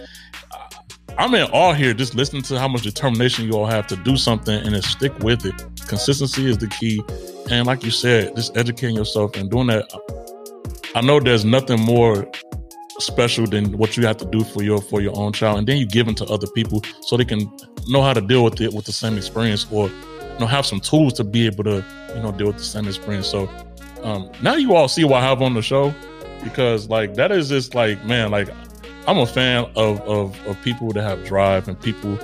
I'm 1.18 1.34
in 1.34 1.50
awe 1.50 1.72
here 1.72 1.92
just 1.92 2.14
listening 2.14 2.42
to 2.42 2.58
how 2.58 2.68
much 2.68 2.82
determination 2.82 3.46
you 3.46 3.54
all 3.54 3.66
have 3.66 3.88
to 3.88 3.96
do 3.96 4.16
something 4.16 4.54
and 4.54 4.74
then 4.74 4.82
stick 4.82 5.16
with 5.20 5.44
it. 5.44 5.54
Consistency 5.88 6.48
is 6.48 6.58
the 6.58 6.68
key. 6.68 7.02
And 7.50 7.66
like 7.66 7.82
you 7.82 7.90
said, 7.90 8.36
just 8.36 8.56
educating 8.56 8.96
yourself 8.96 9.36
and 9.36 9.50
doing 9.50 9.66
that. 9.68 9.90
I 10.94 11.00
know 11.00 11.18
there's 11.20 11.44
nothing 11.44 11.80
more 11.80 12.30
special 12.98 13.46
than 13.46 13.76
what 13.76 13.96
you 13.96 14.06
have 14.06 14.16
to 14.18 14.24
do 14.26 14.44
for 14.44 14.62
your 14.62 14.80
for 14.80 15.00
your 15.00 15.16
own 15.16 15.32
child. 15.32 15.58
And 15.58 15.66
then 15.66 15.76
you 15.76 15.86
give 15.86 16.06
them 16.06 16.14
to 16.16 16.24
other 16.26 16.46
people 16.48 16.82
so 17.02 17.16
they 17.16 17.24
can 17.24 17.50
know 17.88 18.02
how 18.02 18.12
to 18.12 18.20
deal 18.20 18.44
with 18.44 18.60
it 18.60 18.72
with 18.72 18.84
the 18.84 18.92
same 18.92 19.16
experience 19.16 19.66
or 19.70 19.88
you 19.88 20.38
know 20.40 20.46
have 20.46 20.66
some 20.66 20.80
tools 20.80 21.12
to 21.14 21.24
be 21.24 21.46
able 21.46 21.64
to 21.64 21.84
you 22.14 22.22
know 22.22 22.32
deal 22.32 22.48
with 22.48 22.58
the 22.58 22.64
same 22.64 22.86
experience. 22.86 23.28
So 23.28 23.48
um 24.02 24.30
now 24.42 24.54
you 24.54 24.74
all 24.74 24.88
see 24.88 25.04
what 25.04 25.22
i 25.22 25.26
have 25.26 25.42
on 25.42 25.54
the 25.54 25.62
show 25.62 25.92
because 26.44 26.88
like 26.88 27.14
that 27.14 27.32
is 27.32 27.48
just 27.48 27.74
like 27.74 28.02
man 28.04 28.30
like 28.30 28.48
i'm 29.06 29.18
a 29.18 29.26
fan 29.26 29.64
of 29.74 30.00
of, 30.02 30.46
of 30.46 30.62
people 30.62 30.92
that 30.92 31.02
have 31.02 31.24
drive 31.24 31.66
and 31.68 31.80
people 31.80 32.14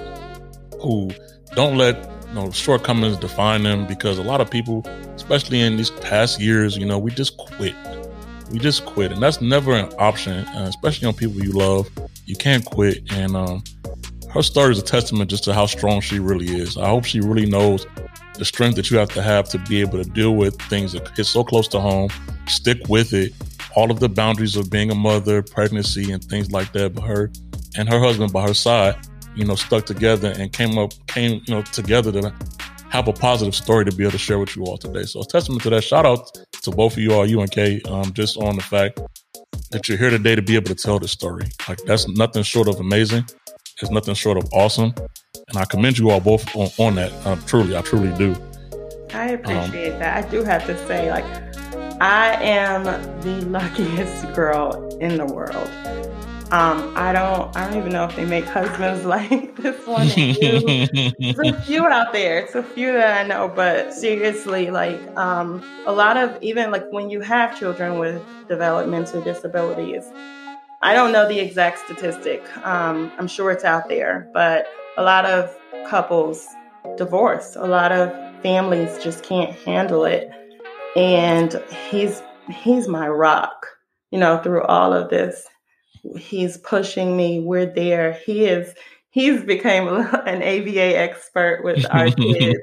who 0.81 1.11
don't 1.55 1.77
let 1.77 1.97
you 2.29 2.35
know 2.35 2.51
shortcomings 2.51 3.17
define 3.19 3.63
them 3.63 3.87
because 3.87 4.19
a 4.19 4.23
lot 4.23 4.41
of 4.41 4.51
people 4.51 4.83
especially 5.17 5.61
in 5.61 5.77
these 5.77 5.91
past 5.91 6.41
years 6.41 6.77
you 6.77 6.87
know 6.87 6.99
we 6.99 7.11
just 7.11 7.37
quit 7.37 7.75
we 8.53 8.59
just 8.59 8.85
quit, 8.85 9.11
and 9.13 9.23
that's 9.23 9.41
never 9.41 9.73
an 9.73 9.91
option, 9.99 10.47
uh, 10.49 10.67
especially 10.69 11.09
on 11.09 11.15
people 11.15 11.43
you 11.43 11.53
love. 11.53 11.89
You 12.27 12.37
can't 12.37 12.65
quit, 12.65 13.11
and 13.11 13.35
um, 13.35 13.65
her 14.31 14.43
story 14.43 14.73
is 14.73 14.79
a 14.79 14.83
testament 14.83 15.31
just 15.31 15.45
to 15.45 15.55
how 15.55 15.67
strong 15.67 16.01
she 16.01 16.19
really 16.19 16.61
is. 16.61 16.77
I 16.77 16.89
hope 16.89 17.05
she 17.05 17.21
really 17.21 17.47
knows 17.47 17.87
the 18.39 18.45
strength 18.45 18.77
that 18.77 18.91
you 18.91 18.99
have 18.99 19.11
to 19.11 19.23
have 19.23 19.49
to 19.51 19.59
be 19.59 19.81
able 19.81 20.03
to 20.03 20.09
deal 20.09 20.37
with 20.37 20.61
things 20.63 20.93
that 20.93 21.09
hit 21.17 21.25
so 21.25 21.43
close 21.43 21.67
to 21.69 21.81
home, 21.81 22.11
stick 22.47 22.79
with 22.89 23.15
it, 23.15 23.33
all 23.75 23.91
of 23.91 24.01
the 24.01 24.09
boundaries 24.09 24.55
of 24.55 24.71
being 24.71 24.91
a 24.91 24.95
mother, 24.95 25.43
pregnancy, 25.43 26.13
and 26.13 26.23
things 26.23 26.51
like 26.51 26.73
that. 26.73 26.95
But 26.95 27.03
her 27.03 27.33
and 27.77 27.89
her 27.89 27.99
husband 27.99 28.33
by 28.33 28.47
her 28.47 28.55
side, 28.55 28.97
you 29.35 29.47
know, 29.47 29.55
stuck 29.55 29.87
together 29.87 30.35
and 30.39 30.53
came 30.53 30.77
up, 30.77 30.93
came, 31.07 31.43
you 31.47 31.55
know, 31.55 31.63
together 31.63 32.13
to 32.13 32.35
have 32.91 33.09
a 33.09 33.13
positive 33.13 33.55
story 33.55 33.87
to 33.87 33.93
be 33.93 34.05
able 34.05 34.13
to 34.13 34.19
share 34.19 34.39
with 34.39 34.55
you 34.57 34.65
all 34.65 34.77
today. 34.77 35.05
So 35.05 35.21
a 35.21 35.25
testament 35.25 35.63
to 35.63 35.71
that. 35.71 35.83
Shout 35.83 36.05
out 36.05 36.31
to 36.63 36.71
both 36.71 36.95
of 36.95 36.99
you 36.99 37.13
all, 37.13 37.27
you 37.27 37.41
and 37.41 37.51
Kay, 37.51 37.81
um, 37.89 38.13
just 38.13 38.37
on 38.37 38.57
the 38.57 38.63
fact 38.63 39.01
that 39.71 39.89
you're 39.89 39.99
here 39.99 40.11
today 40.11 40.35
to 40.35 40.43
be 40.43 40.57
able 40.57 40.69
to 40.69 40.75
tell 40.75 40.99
this 40.99 41.13
story. 41.13 41.47
Like 41.69 41.79
that's 41.85 42.09
nothing 42.09 42.43
short 42.43 42.69
of 42.69 42.81
amazing. 42.81 43.25
It's 43.81 43.91
nothing 43.91 44.15
short 44.15 44.39
of 44.39 44.49
awesome. 44.53 44.95
And 45.49 45.57
I 45.57 45.65
commend 45.65 45.99
you 45.99 46.11
all 46.11 46.21
both 46.21 46.55
on, 46.55 46.71
on 46.79 46.95
that. 46.97 47.13
Uh, 47.27 47.37
truly, 47.47 47.77
I 47.77 47.83
truly 47.83 48.17
do. 48.17 48.37
I 49.13 49.31
appreciate 49.31 49.93
um, 49.93 49.99
that. 49.99 50.25
I 50.25 50.29
do 50.31 50.43
have 50.45 50.65
to 50.67 50.87
say, 50.87 51.11
like, 51.11 51.25
I 52.01 52.35
am 52.43 52.85
the 53.21 53.47
luckiest 53.47 54.33
girl 54.35 54.97
in 55.01 55.19
the 55.19 55.27
world. 55.27 55.69
Um, 56.53 56.93
I 56.95 57.15
don't 57.15 57.57
I 57.57 57.67
don't 57.67 57.79
even 57.79 57.93
know 57.93 58.05
if 58.05 58.15
they 58.15 58.27
make 58.27 58.45
husbands 58.45 59.05
like 59.07 59.57
this 59.57 59.87
one. 59.87 60.07
There's 60.07 61.39
a 61.39 61.63
few 61.67 61.87
out 61.87 62.13
there. 62.13 62.41
It's 62.41 62.55
a 62.55 62.63
few 62.63 62.93
that 62.93 63.25
I 63.25 63.27
know, 63.27 63.49
but 63.49 63.95
seriously, 63.95 64.71
like 64.71 65.01
um, 65.17 65.65
a 65.87 65.93
lot 65.93 66.19
of 66.19 66.37
even 66.43 66.71
like 66.71 66.85
when 66.93 67.09
you 67.09 67.23
have 67.23 67.59
children 67.59 67.99
with 67.99 68.23
developmental 68.49 69.23
disabilities, 69.23 70.05
I 70.83 70.93
don't 70.93 71.11
know 71.11 71.27
the 71.27 71.41
exact 71.41 71.79
statistic. 71.87 72.45
Um, 72.67 73.11
I'm 73.17 73.29
sure 73.29 73.51
it's 73.51 73.65
out 73.65 73.89
there, 73.89 74.29
but 74.35 74.67
a 74.99 75.03
lot 75.03 75.25
of 75.25 75.59
couples 75.87 76.47
divorce. 76.99 77.57
A 77.57 77.67
lot 77.67 77.93
of 77.93 78.13
families 78.43 79.03
just 79.03 79.25
can't 79.25 79.53
handle 79.61 80.05
it, 80.05 80.31
and 80.97 81.63
he's 81.91 82.23
he's 82.51 82.89
my 82.89 83.09
rock. 83.09 83.67
You 84.11 84.19
know, 84.19 84.37
through 84.37 84.65
all 84.65 84.93
of 84.93 85.09
this 85.09 85.49
he's 86.17 86.59
pushing 86.59 87.17
me. 87.17 87.41
We're 87.41 87.67
there. 87.67 88.13
He 88.25 88.47
is. 88.47 88.75
He's 89.11 89.43
became 89.43 89.89
an 89.89 90.43
ABA 90.43 90.99
expert 90.99 91.63
with 91.65 91.85
our 91.91 92.11
kids. 92.11 92.59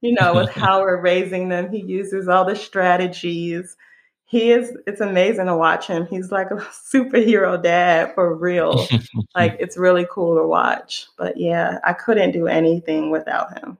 you 0.00 0.14
know, 0.14 0.34
with 0.34 0.50
how 0.50 0.80
we're 0.80 1.00
raising 1.00 1.48
them. 1.48 1.70
He 1.70 1.82
uses 1.82 2.28
all 2.28 2.44
the 2.44 2.56
strategies. 2.56 3.76
He 4.24 4.52
is. 4.52 4.76
It's 4.86 5.00
amazing 5.00 5.46
to 5.46 5.56
watch 5.56 5.86
him. 5.86 6.06
He's 6.06 6.30
like 6.30 6.50
a 6.50 6.54
superhero 6.94 7.60
dad 7.62 8.14
for 8.14 8.34
real. 8.34 8.86
like 9.34 9.56
it's 9.58 9.76
really 9.76 10.06
cool 10.10 10.36
to 10.36 10.46
watch. 10.46 11.06
But 11.18 11.36
yeah, 11.36 11.78
I 11.84 11.92
couldn't 11.92 12.32
do 12.32 12.46
anything 12.46 13.10
without 13.10 13.58
him. 13.58 13.78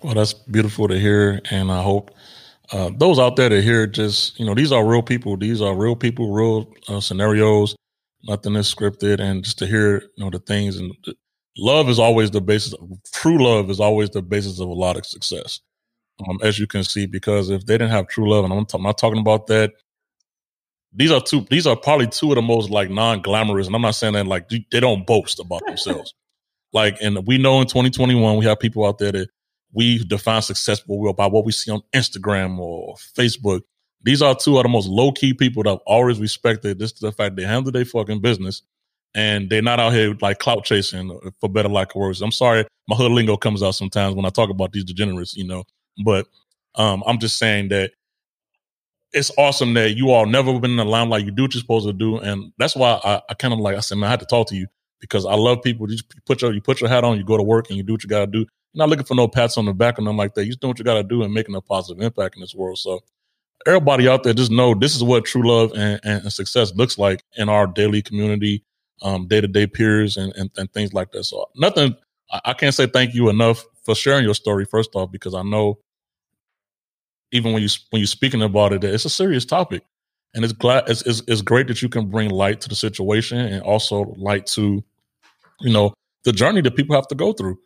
Well, 0.00 0.14
that's 0.14 0.32
beautiful 0.32 0.86
to 0.86 0.98
hear, 0.98 1.40
and 1.50 1.72
I 1.72 1.82
hope 1.82 2.12
uh, 2.70 2.90
those 2.96 3.18
out 3.18 3.34
there 3.34 3.48
to 3.48 3.60
hear 3.60 3.88
just 3.88 4.38
you 4.38 4.46
know 4.46 4.54
these 4.54 4.70
are 4.70 4.86
real 4.86 5.02
people. 5.02 5.36
These 5.36 5.60
are 5.60 5.74
real 5.74 5.96
people, 5.96 6.30
real 6.30 6.72
uh, 6.86 7.00
scenarios 7.00 7.74
nothing 8.24 8.56
is 8.56 8.72
scripted, 8.72 9.20
and 9.20 9.44
just 9.44 9.58
to 9.58 9.66
hear 9.66 10.02
you 10.16 10.24
know 10.24 10.30
the 10.30 10.38
things 10.38 10.76
and 10.76 10.94
love 11.56 11.88
is 11.88 11.98
always 11.98 12.30
the 12.30 12.40
basis. 12.40 12.72
Of, 12.74 12.88
true 13.12 13.42
love 13.42 13.70
is 13.70 13.80
always 13.80 14.10
the 14.10 14.22
basis 14.22 14.60
of 14.60 14.68
a 14.68 14.74
lot 14.74 14.96
of 14.96 15.06
success, 15.06 15.60
um, 16.28 16.38
as 16.42 16.58
you 16.58 16.66
can 16.66 16.84
see. 16.84 17.06
Because 17.06 17.50
if 17.50 17.66
they 17.66 17.74
didn't 17.74 17.90
have 17.90 18.08
true 18.08 18.30
love, 18.30 18.44
and 18.44 18.52
I'm, 18.52 18.64
t- 18.64 18.76
I'm 18.76 18.82
not 18.82 18.98
talking 18.98 19.20
about 19.20 19.46
that, 19.48 19.72
these 20.92 21.10
are 21.10 21.20
two. 21.20 21.46
These 21.50 21.66
are 21.66 21.76
probably 21.76 22.06
two 22.06 22.30
of 22.30 22.36
the 22.36 22.42
most 22.42 22.70
like 22.70 22.90
non 22.90 23.22
glamorous, 23.22 23.66
and 23.66 23.76
I'm 23.76 23.82
not 23.82 23.94
saying 23.94 24.14
that 24.14 24.26
like 24.26 24.48
they 24.48 24.80
don't 24.80 25.06
boast 25.06 25.40
about 25.40 25.64
themselves. 25.66 26.14
like, 26.72 26.96
and 27.00 27.26
we 27.26 27.38
know 27.38 27.60
in 27.60 27.66
2021 27.66 28.36
we 28.36 28.44
have 28.44 28.60
people 28.60 28.86
out 28.86 28.98
there 28.98 29.12
that 29.12 29.28
we 29.72 30.02
define 30.04 30.42
successful 30.42 31.12
by 31.12 31.26
what 31.26 31.44
we 31.44 31.52
see 31.52 31.70
on 31.70 31.82
Instagram 31.94 32.58
or 32.58 32.94
Facebook 33.16 33.60
these 34.02 34.22
are 34.22 34.34
two 34.34 34.56
of 34.56 34.62
the 34.62 34.68
most 34.68 34.88
low 34.88 35.12
key 35.12 35.34
people 35.34 35.62
that 35.64 35.70
I've 35.70 35.78
always 35.86 36.20
respected. 36.20 36.78
Just 36.78 37.00
the 37.00 37.12
fact 37.12 37.36
they 37.36 37.44
handle 37.44 37.72
their 37.72 37.84
fucking 37.84 38.20
business 38.20 38.62
and 39.14 39.50
they're 39.50 39.62
not 39.62 39.80
out 39.80 39.92
here 39.92 40.16
like 40.20 40.38
clout 40.38 40.64
chasing 40.64 41.18
for 41.40 41.48
better 41.48 41.68
lack 41.68 41.90
of 41.90 41.96
words. 41.96 42.22
I'm 42.22 42.32
sorry, 42.32 42.66
my 42.88 42.96
hood 42.96 43.12
lingo 43.12 43.36
comes 43.36 43.62
out 43.62 43.72
sometimes 43.72 44.14
when 44.14 44.24
I 44.24 44.30
talk 44.30 44.50
about 44.50 44.72
these 44.72 44.84
degenerates, 44.84 45.36
you 45.36 45.46
know, 45.46 45.64
but 46.04 46.26
um, 46.74 47.02
I'm 47.06 47.18
just 47.18 47.38
saying 47.38 47.68
that 47.68 47.92
it's 49.12 49.30
awesome 49.38 49.74
that 49.74 49.96
you 49.96 50.10
all 50.10 50.26
never 50.26 50.58
been 50.60 50.72
in 50.72 50.76
the 50.76 50.84
limelight. 50.84 51.24
You 51.24 51.30
do 51.30 51.42
what 51.42 51.54
you're 51.54 51.60
supposed 51.60 51.86
to 51.86 51.92
do, 51.92 52.18
and 52.18 52.52
that's 52.58 52.76
why 52.76 53.00
I, 53.02 53.22
I 53.28 53.34
kind 53.34 53.54
of 53.54 53.60
like 53.60 53.76
I 53.76 53.80
said, 53.80 53.98
man, 53.98 54.08
I 54.08 54.10
had 54.10 54.20
to 54.20 54.26
talk 54.26 54.48
to 54.48 54.56
you 54.56 54.66
because 55.00 55.24
I 55.24 55.34
love 55.34 55.62
people. 55.62 55.90
You 55.90 55.98
put 56.26 56.42
your 56.42 56.52
you 56.52 56.60
put 56.60 56.80
your 56.80 56.90
hat 56.90 57.04
on, 57.04 57.16
you 57.16 57.24
go 57.24 57.36
to 57.36 57.42
work, 57.42 57.68
and 57.68 57.76
you 57.76 57.82
do 57.82 57.94
what 57.94 58.02
you 58.02 58.08
got 58.08 58.20
to 58.20 58.26
do. 58.26 58.46
Not 58.74 58.90
looking 58.90 59.06
for 59.06 59.14
no 59.14 59.26
pats 59.26 59.56
on 59.56 59.64
the 59.64 59.72
back 59.72 59.98
or 59.98 60.02
nothing 60.02 60.18
like 60.18 60.34
that. 60.34 60.44
You 60.44 60.50
just 60.50 60.60
doing 60.60 60.70
what 60.70 60.78
you 60.78 60.84
got 60.84 60.94
to 60.94 61.02
do 61.02 61.22
and 61.22 61.32
making 61.32 61.54
a 61.54 61.60
positive 61.60 62.02
impact 62.02 62.36
in 62.36 62.42
this 62.42 62.54
world. 62.54 62.78
So 62.78 63.00
everybody 63.66 64.08
out 64.08 64.22
there 64.22 64.34
just 64.34 64.50
know 64.50 64.74
this 64.74 64.94
is 64.94 65.02
what 65.02 65.24
true 65.24 65.46
love 65.46 65.72
and, 65.74 66.00
and 66.04 66.32
success 66.32 66.74
looks 66.74 66.98
like 66.98 67.22
in 67.36 67.48
our 67.48 67.66
daily 67.66 68.02
community, 68.02 68.64
day 69.26 69.40
to 69.40 69.48
day 69.48 69.66
peers 69.66 70.16
and, 70.16 70.32
and, 70.36 70.50
and, 70.56 70.72
things 70.72 70.92
like 70.92 71.12
that. 71.12 71.24
So 71.24 71.48
nothing, 71.56 71.94
I, 72.30 72.40
I 72.46 72.52
can't 72.52 72.74
say 72.74 72.86
thank 72.86 73.14
you 73.14 73.28
enough 73.28 73.64
for 73.84 73.94
sharing 73.94 74.24
your 74.24 74.34
story 74.34 74.64
first 74.64 74.90
off, 74.94 75.10
because 75.10 75.34
I 75.34 75.42
know 75.42 75.78
even 77.32 77.52
when 77.52 77.62
you, 77.62 77.68
when 77.90 78.00
you're 78.00 78.06
speaking 78.06 78.42
about 78.42 78.72
it, 78.72 78.84
it's 78.84 79.04
a 79.04 79.10
serious 79.10 79.44
topic 79.44 79.82
and 80.34 80.44
it's 80.44 80.52
glad 80.52 80.88
it's, 80.88 81.02
it's, 81.02 81.22
it's 81.26 81.42
great 81.42 81.68
that 81.68 81.82
you 81.82 81.88
can 81.88 82.08
bring 82.08 82.30
light 82.30 82.60
to 82.62 82.68
the 82.68 82.74
situation 82.74 83.38
and 83.38 83.62
also 83.62 84.14
light 84.16 84.46
to, 84.46 84.82
you 85.60 85.72
know, 85.72 85.92
the 86.24 86.32
journey 86.32 86.60
that 86.60 86.76
people 86.76 86.96
have 86.96 87.08
to 87.08 87.14
go 87.14 87.32
through. 87.32 87.58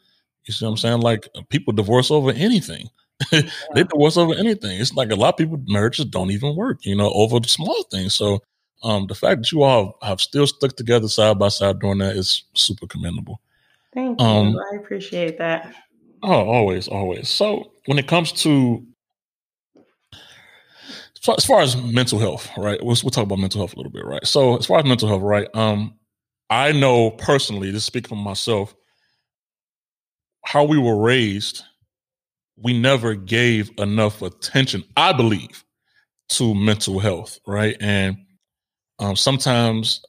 You 0.47 0.53
see 0.53 0.65
what 0.65 0.73
I'm 0.73 0.77
saying? 0.77 1.01
Like 1.01 1.29
people 1.49 1.73
divorce 1.73 2.11
over 2.11 2.31
anything. 2.33 2.89
they 3.31 3.43
do 3.75 3.85
divorce 3.85 4.17
over 4.17 4.35
anything. 4.35 4.81
It's 4.81 4.95
like 4.95 5.11
a 5.11 5.17
lot 5.17 5.35
of 5.35 5.37
people 5.37 5.61
marriages 5.67 6.07
don't 6.07 6.31
even 6.31 6.57
work, 6.57 6.85
you 6.85 6.97
know, 6.97 7.11
over 7.13 7.41
the 7.41 7.49
small 7.49 7.83
things. 7.85 8.15
So 8.15 8.41
um, 8.83 9.07
the 9.07 9.15
fact 9.15 9.43
that 9.43 9.53
you 9.53 9.63
all 9.63 9.99
have 10.03 10.21
still 10.21 10.47
stuck 10.47 10.77
together 10.77 11.09
side 11.09 11.39
by 11.39 11.49
side 11.49 11.81
doing 11.81 11.99
that 11.99 12.17
is 12.17 12.45
super 12.55 12.87
commendable. 12.87 13.41
Thank 13.95 14.21
you. 14.21 14.27
Um, 14.27 14.57
I 14.73 14.77
appreciate 14.77 15.39
that. 15.39 15.75
Oh, 16.23 16.49
always, 16.49 16.89
always. 16.89 17.29
So 17.29 17.73
when 17.87 17.99
it 17.99 18.07
comes 18.07 18.33
to 18.43 18.87
as 21.29 21.45
far 21.45 21.61
as 21.61 21.77
mental 21.77 22.19
health, 22.19 22.51
right? 22.57 22.83
We'll, 22.83 22.97
we'll 23.03 23.11
talk 23.11 23.25
about 23.25 23.39
mental 23.39 23.61
health 23.61 23.75
a 23.75 23.77
little 23.77 23.93
bit, 23.93 24.05
right? 24.05 24.27
So 24.27 24.57
as 24.57 24.67
far 24.67 24.79
as 24.79 24.85
mental 24.85 25.09
health, 25.09 25.23
right? 25.23 25.49
Um, 25.55 25.95
I 26.51 26.73
know 26.73 27.11
personally, 27.13 27.71
just 27.71 27.87
speaking 27.87 28.09
for 28.09 28.17
myself, 28.17 28.75
how 30.45 30.65
we 30.65 30.79
were 30.79 31.01
raised, 31.01 31.63
we 32.57 32.79
never 32.79 33.15
gave 33.15 33.71
enough 33.79 34.23
attention, 34.23 34.85
I 34.97 35.13
believe, 35.13 35.65
to 36.31 36.55
mental 36.55 36.99
health, 36.99 37.39
right? 37.47 37.77
And 37.81 38.17
um, 38.99 39.17
sometimes 39.17 40.03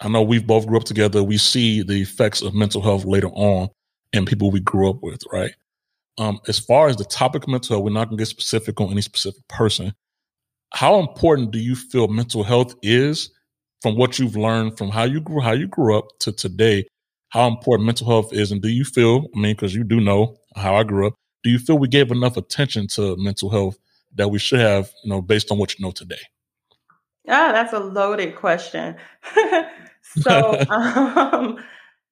I 0.00 0.08
know 0.08 0.22
we've 0.22 0.46
both 0.46 0.66
grew 0.66 0.76
up 0.76 0.84
together. 0.84 1.22
We 1.22 1.38
see 1.38 1.82
the 1.82 2.00
effects 2.00 2.42
of 2.42 2.54
mental 2.54 2.80
health 2.80 3.04
later 3.04 3.28
on 3.28 3.68
in 4.12 4.24
people 4.24 4.50
we 4.50 4.60
grew 4.60 4.88
up 4.88 5.02
with, 5.02 5.20
right? 5.32 5.52
Um, 6.18 6.40
as 6.48 6.58
far 6.58 6.88
as 6.88 6.96
the 6.96 7.04
topic 7.04 7.44
of 7.44 7.48
mental 7.48 7.76
health, 7.76 7.84
we're 7.84 7.92
not 7.92 8.08
going 8.08 8.18
to 8.18 8.22
get 8.22 8.28
specific 8.28 8.80
on 8.80 8.90
any 8.90 9.02
specific 9.02 9.46
person. 9.48 9.92
How 10.72 10.98
important 10.98 11.50
do 11.50 11.58
you 11.58 11.74
feel 11.74 12.08
mental 12.08 12.42
health 12.42 12.74
is 12.82 13.30
from 13.82 13.96
what 13.96 14.18
you've 14.18 14.36
learned 14.36 14.76
from 14.76 14.90
how 14.90 15.04
you 15.04 15.20
grew, 15.20 15.40
how 15.40 15.52
you 15.52 15.66
grew 15.68 15.96
up 15.96 16.06
to 16.20 16.32
today? 16.32 16.86
How 17.30 17.46
important 17.46 17.86
mental 17.86 18.06
health 18.06 18.32
is, 18.32 18.50
and 18.50 18.62
do 18.62 18.68
you 18.68 18.84
feel? 18.84 19.26
I 19.34 19.38
mean, 19.38 19.54
because 19.54 19.74
you 19.74 19.84
do 19.84 20.00
know 20.00 20.36
how 20.56 20.76
I 20.76 20.82
grew 20.82 21.06
up. 21.06 21.14
Do 21.48 21.52
you 21.52 21.58
feel 21.58 21.78
we 21.78 21.88
gave 21.88 22.10
enough 22.10 22.36
attention 22.36 22.88
to 22.88 23.16
mental 23.16 23.48
health 23.48 23.78
that 24.16 24.28
we 24.28 24.38
should 24.38 24.60
have, 24.60 24.92
you 25.02 25.08
know, 25.08 25.22
based 25.22 25.50
on 25.50 25.56
what 25.56 25.78
you 25.78 25.82
know 25.82 25.90
today? 25.90 26.20
Ah, 27.26 27.52
that's 27.52 27.72
a 27.72 27.78
loaded 27.78 28.36
question. 28.36 28.96
so, 30.02 30.60
um, 30.68 31.58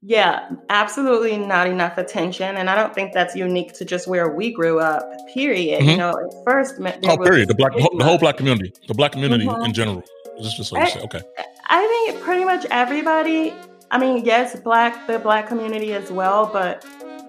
yeah, 0.01 0.49
absolutely 0.71 1.37
not 1.37 1.67
enough 1.67 1.99
attention, 1.99 2.57
and 2.57 2.71
I 2.71 2.75
don't 2.77 2.95
think 2.95 3.13
that's 3.13 3.37
unique 3.37 3.75
to 3.75 3.85
just 3.85 4.09
where 4.09 4.35
we 4.35 4.55
grew 4.55 4.81
up. 4.81 5.07
Period. 5.35 5.83
Mm-hmm. 5.83 5.91
You 5.91 5.97
know, 5.99 6.13
at 6.13 6.45
first, 6.47 6.77
oh, 6.81 7.19
period. 7.19 7.49
The 7.49 7.55
black, 7.55 7.75
the 7.75 8.05
whole 8.05 8.17
black 8.25 8.39
community, 8.39 8.73
the 8.89 8.95
black 8.95 9.13
community 9.13 9.45
mm-hmm. 9.45 9.67
in 9.67 9.75
general. 9.75 10.03
Is 10.39 10.55
just 10.55 10.73
what 10.73 10.81
you 10.81 10.99
say? 10.99 11.01
Okay. 11.01 11.21
I 11.67 12.07
think 12.09 12.23
pretty 12.23 12.47
much 12.47 12.65
everybody. 12.71 13.53
I 13.91 13.99
mean, 13.99 14.25
yes, 14.25 14.59
black 14.61 15.07
the 15.07 15.19
black 15.19 15.47
community 15.47 15.93
as 15.93 16.11
well, 16.11 16.47
but 16.51 16.87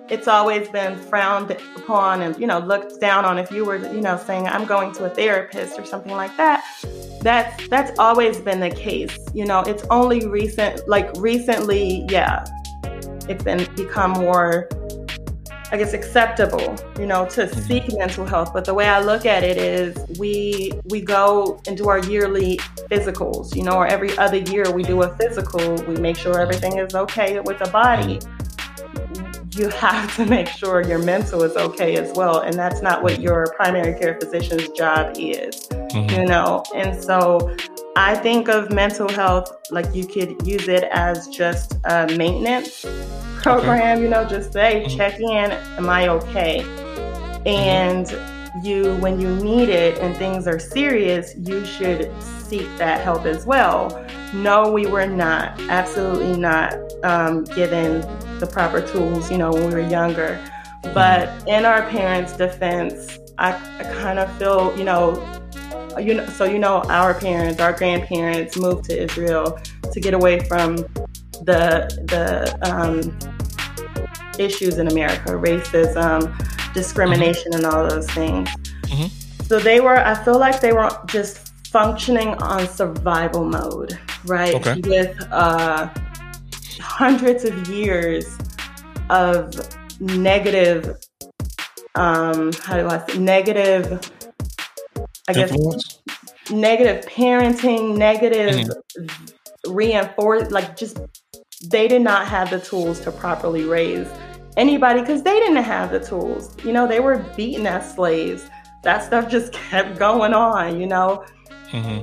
it's 0.10 0.28
always 0.28 0.70
been 0.70 0.98
frowned 0.98 1.52
upon 1.76 2.22
and 2.22 2.38
you 2.40 2.48
know 2.48 2.60
looked 2.60 3.00
down 3.00 3.26
on. 3.26 3.38
If 3.38 3.52
you 3.52 3.66
were 3.66 3.78
you 3.78 4.02
know 4.02 4.18
saying 4.18 4.48
i'm 4.48 4.66
going 4.66 4.94
to 4.94 5.06
a 5.06 5.10
therapist 5.10 5.80
or 5.80 5.86
something 5.86 6.14
like 6.14 6.36
that 6.38 6.64
that's 7.22 7.68
that's 7.68 7.98
always 8.00 8.40
been 8.40 8.60
the 8.60 8.70
case. 8.70 9.18
You 9.34 9.46
know 9.46 9.62
it's 9.62 9.84
only 9.90 10.28
recent 10.28 10.88
like 10.88 11.10
recently 11.18 12.06
yeah 12.10 12.46
it's 13.30 13.44
been 13.44 13.68
become 13.76 14.12
more 14.12 14.70
i 15.70 15.76
guess 15.78 15.94
acceptable 15.94 16.78
you 16.98 17.06
know 17.06 17.26
to 17.26 17.42
mm-hmm. 17.42 17.60
seek 17.62 17.98
mental 17.98 18.26
health. 18.26 18.54
But 18.54 18.66
the 18.66 18.74
way 18.74 18.88
i 18.88 19.02
look 19.02 19.26
at 19.26 19.44
it 19.44 19.58
is 19.58 19.98
we 20.18 20.72
we 20.86 21.02
go 21.02 21.62
and 21.68 21.76
do 21.76 21.90
our 21.90 22.00
yearly 22.00 22.58
physicals 22.90 23.56
you 23.56 23.64
know 23.64 23.74
or 23.74 23.88
every 23.88 24.18
other 24.18 24.38
year 24.38 24.72
we 24.72 24.84
do 24.84 25.02
a 25.04 25.16
physical 25.18 25.76
we 25.84 25.96
make 25.98 26.16
sure 26.16 26.40
everything 26.40 26.78
is 26.78 26.96
okay 26.96 27.40
with 27.42 27.60
the 27.60 27.70
body 27.72 28.20
you 29.58 29.70
have 29.70 30.16
to 30.16 30.26
make 30.26 30.48
sure 30.48 30.82
your 30.82 31.00
mental 31.00 31.44
is 31.44 31.56
okay 31.58 31.98
as 31.98 32.16
well. 32.16 32.42
And 32.42 32.54
that's 32.56 32.82
not 32.82 33.02
what 33.02 33.20
your 33.22 33.54
primary 33.56 33.98
care 34.00 34.20
physician's 34.20 34.70
job 34.70 35.16
is, 35.18 35.68
mm-hmm. 35.68 36.10
you 36.10 36.26
know? 36.26 36.64
And 36.76 37.02
so 37.02 37.56
I 37.96 38.16
think 38.16 38.48
of 38.50 38.72
mental 38.72 39.10
health 39.10 39.52
like 39.72 39.94
you 39.96 40.06
could 40.06 40.46
use 40.46 40.68
it 40.68 40.84
as 40.92 41.28
just 41.30 41.78
a 41.86 42.08
maintenance 42.16 42.86
program, 43.42 43.98
okay. 43.98 44.04
you 44.04 44.10
know, 44.10 44.26
just 44.26 44.54
say, 44.54 44.86
mm-hmm. 44.86 44.98
check 44.98 45.20
in, 45.20 45.52
am 45.52 45.90
I 45.90 46.08
okay? 46.10 46.62
And 47.46 48.08
you, 48.64 48.96
when 48.98 49.20
you 49.20 49.36
need 49.38 49.70
it 49.70 49.98
and 50.00 50.16
things 50.18 50.48
are 50.48 50.60
serious, 50.60 51.34
you 51.38 51.66
should 51.66 52.12
seek 52.22 52.68
that 52.78 53.02
help 53.02 53.26
as 53.26 53.46
well. 53.46 54.06
No, 54.34 54.72
we 54.72 54.86
were 54.86 55.08
not, 55.08 55.60
absolutely 55.70 56.38
not 56.38 56.76
um, 57.04 57.44
given 57.46 58.02
the 58.40 58.48
proper 58.48 58.82
tools, 58.82 59.32
you 59.32 59.38
know, 59.38 59.52
when 59.52 59.68
we 59.68 59.74
were 59.74 59.90
younger. 59.90 60.44
But 60.94 61.30
in 61.48 61.66
our 61.66 61.84
parents' 61.90 62.34
defense, 62.34 63.20
I, 63.38 63.54
I 63.80 63.84
kind 64.02 64.20
of 64.20 64.32
feel, 64.38 64.78
you 64.78 64.84
know, 64.84 65.16
you 66.00 66.14
know, 66.14 66.26
so 66.28 66.46
you 66.46 66.60
know, 66.60 66.84
our 66.84 67.14
parents, 67.14 67.60
our 67.60 67.74
grandparents 67.74 68.58
moved 68.58 68.86
to 68.86 69.04
Israel 69.04 69.60
to 69.92 70.00
get 70.00 70.14
away 70.14 70.40
from 70.42 70.78
the 71.44 71.88
the 72.08 72.58
um, 72.70 73.18
issues 74.40 74.78
in 74.78 74.88
America, 74.88 75.32
racism, 75.32 76.32
discrimination, 76.74 77.52
mm-hmm. 77.52 77.66
and 77.66 77.74
all 77.74 77.88
those 77.88 78.10
things. 78.12 78.50
Mm-hmm. 78.84 79.44
So 79.44 79.60
they 79.60 79.80
were, 79.80 79.98
I 79.98 80.14
feel 80.24 80.38
like 80.38 80.62
they 80.62 80.74
were 80.74 80.90
just 81.06 81.54
functioning 81.68 82.30
on 82.36 82.68
survival 82.68 83.46
mode, 83.46 83.98
right? 84.26 84.56
Okay. 84.56 84.82
With 84.82 85.22
uh, 85.32 85.90
hundreds 86.98 87.46
of 87.46 87.68
years 87.68 88.26
of 89.12 89.54
negative 90.00 90.98
um 91.94 92.52
how 92.64 92.76
do 92.76 92.88
I 92.88 93.06
say 93.06 93.20
negative 93.20 94.12
I 95.30 95.34
guess 95.34 95.52
Influence? 95.52 96.02
negative 96.50 97.06
parenting, 97.06 97.98
negative 97.98 98.56
mm-hmm. 98.56 99.72
reinforce 99.72 100.50
like 100.50 100.76
just 100.76 101.00
they 101.70 101.88
did 101.88 102.02
not 102.02 102.28
have 102.28 102.50
the 102.50 102.60
tools 102.60 103.00
to 103.02 103.12
properly 103.12 103.64
raise 103.64 104.08
anybody 104.56 105.02
because 105.02 105.22
they 105.22 105.40
didn't 105.40 105.64
have 105.64 105.92
the 105.92 106.00
tools. 106.00 106.56
You 106.64 106.74
know, 106.74 106.88
they 106.88 107.00
were 107.00 107.20
beaten 107.36 107.68
as 107.68 107.94
slaves. 107.94 108.50
That 108.82 109.04
stuff 109.04 109.30
just 109.30 109.54
kept 109.70 110.00
going 110.00 110.34
on, 110.34 110.80
you 110.82 110.88
know. 110.88 111.24
Mm-hmm. 111.72 112.00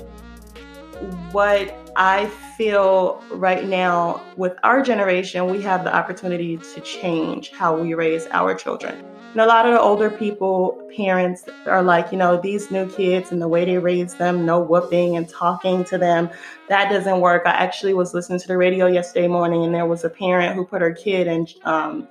What 1.32 1.83
I 1.96 2.26
feel 2.56 3.22
right 3.30 3.64
now 3.64 4.20
with 4.36 4.54
our 4.64 4.82
generation, 4.82 5.50
we 5.50 5.62
have 5.62 5.84
the 5.84 5.94
opportunity 5.94 6.56
to 6.56 6.80
change 6.80 7.52
how 7.52 7.76
we 7.76 7.94
raise 7.94 8.26
our 8.32 8.54
children. 8.54 9.04
And 9.32 9.40
a 9.40 9.46
lot 9.46 9.66
of 9.66 9.72
the 9.72 9.80
older 9.80 10.10
people, 10.10 10.88
parents, 10.96 11.44
are 11.66 11.82
like, 11.82 12.10
you 12.10 12.18
know, 12.18 12.40
these 12.40 12.70
new 12.70 12.88
kids 12.90 13.32
and 13.32 13.40
the 13.40 13.48
way 13.48 13.64
they 13.64 13.78
raise 13.78 14.14
them, 14.14 14.44
no 14.44 14.60
whooping 14.60 15.16
and 15.16 15.28
talking 15.28 15.84
to 15.84 15.98
them, 15.98 16.30
that 16.68 16.90
doesn't 16.90 17.20
work. 17.20 17.42
I 17.44 17.50
actually 17.50 17.94
was 17.94 18.14
listening 18.14 18.40
to 18.40 18.48
the 18.48 18.56
radio 18.56 18.86
yesterday 18.86 19.28
morning 19.28 19.64
and 19.64 19.74
there 19.74 19.86
was 19.86 20.04
a 20.04 20.10
parent 20.10 20.54
who 20.54 20.64
put 20.64 20.82
her 20.82 20.92
kid 20.92 21.26
in 21.26 21.46
um, 21.64 22.08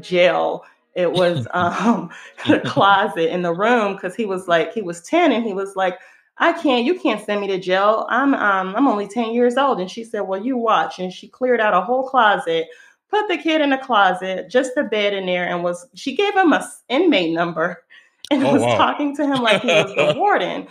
jail. 0.00 0.64
It 0.94 1.12
was 1.12 1.46
um, 1.54 2.10
the 2.48 2.60
closet 2.60 3.32
in 3.32 3.42
the 3.42 3.54
room 3.54 3.94
because 3.94 4.14
he 4.14 4.24
was 4.24 4.46
like, 4.46 4.72
he 4.72 4.82
was 4.82 5.02
10 5.02 5.32
and 5.32 5.44
he 5.44 5.52
was 5.52 5.74
like, 5.74 5.98
I 6.38 6.52
can't, 6.52 6.84
you 6.84 6.98
can't 6.98 7.24
send 7.24 7.40
me 7.40 7.46
to 7.48 7.58
jail. 7.58 8.06
I'm 8.10 8.34
um 8.34 8.76
I'm 8.76 8.88
only 8.88 9.08
10 9.08 9.32
years 9.32 9.56
old. 9.56 9.80
And 9.80 9.90
she 9.90 10.04
said, 10.04 10.20
Well, 10.20 10.44
you 10.44 10.56
watch. 10.56 10.98
And 10.98 11.12
she 11.12 11.28
cleared 11.28 11.60
out 11.60 11.74
a 11.74 11.80
whole 11.80 12.08
closet, 12.08 12.68
put 13.08 13.28
the 13.28 13.38
kid 13.38 13.60
in 13.60 13.72
a 13.72 13.82
closet, 13.82 14.50
just 14.50 14.72
the 14.74 14.84
bed 14.84 15.14
in 15.14 15.26
there, 15.26 15.46
and 15.46 15.64
was 15.64 15.86
she 15.94 16.14
gave 16.14 16.34
him 16.34 16.52
a 16.52 16.68
inmate 16.88 17.32
number 17.32 17.82
and 18.30 18.44
oh, 18.44 18.52
was 18.52 18.62
wow. 18.62 18.76
talking 18.76 19.14
to 19.16 19.24
him 19.24 19.42
like 19.42 19.62
he 19.62 19.68
was 19.68 19.94
the 19.94 20.14
warden. 20.18 20.66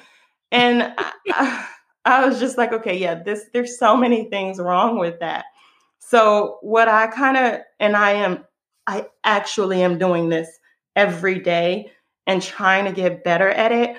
And 0.52 0.94
I, 0.98 1.12
I, 1.30 1.68
I 2.06 2.26
was 2.26 2.40
just 2.40 2.58
like, 2.58 2.72
okay, 2.72 2.98
yeah, 2.98 3.16
this 3.16 3.46
there's 3.54 3.80
so 3.80 3.98
many 3.98 4.30
things 4.30 4.60
wrong 4.60 5.00
with 5.00 5.20
that. 5.20 5.46
So 6.00 6.60
what 6.62 6.88
I 6.88 7.08
kind 7.08 7.38
of 7.38 7.62
and 7.80 7.98
I 7.98 8.12
am 8.12 8.46
I 8.86 9.08
actually 9.24 9.82
am 9.82 9.98
doing 9.98 10.30
this 10.30 10.48
every 10.96 11.40
day 11.40 11.92
and 12.28 12.42
trying 12.42 12.86
to 12.86 12.92
get 12.92 13.24
better 13.24 13.50
at 13.50 13.72
it 13.72 13.98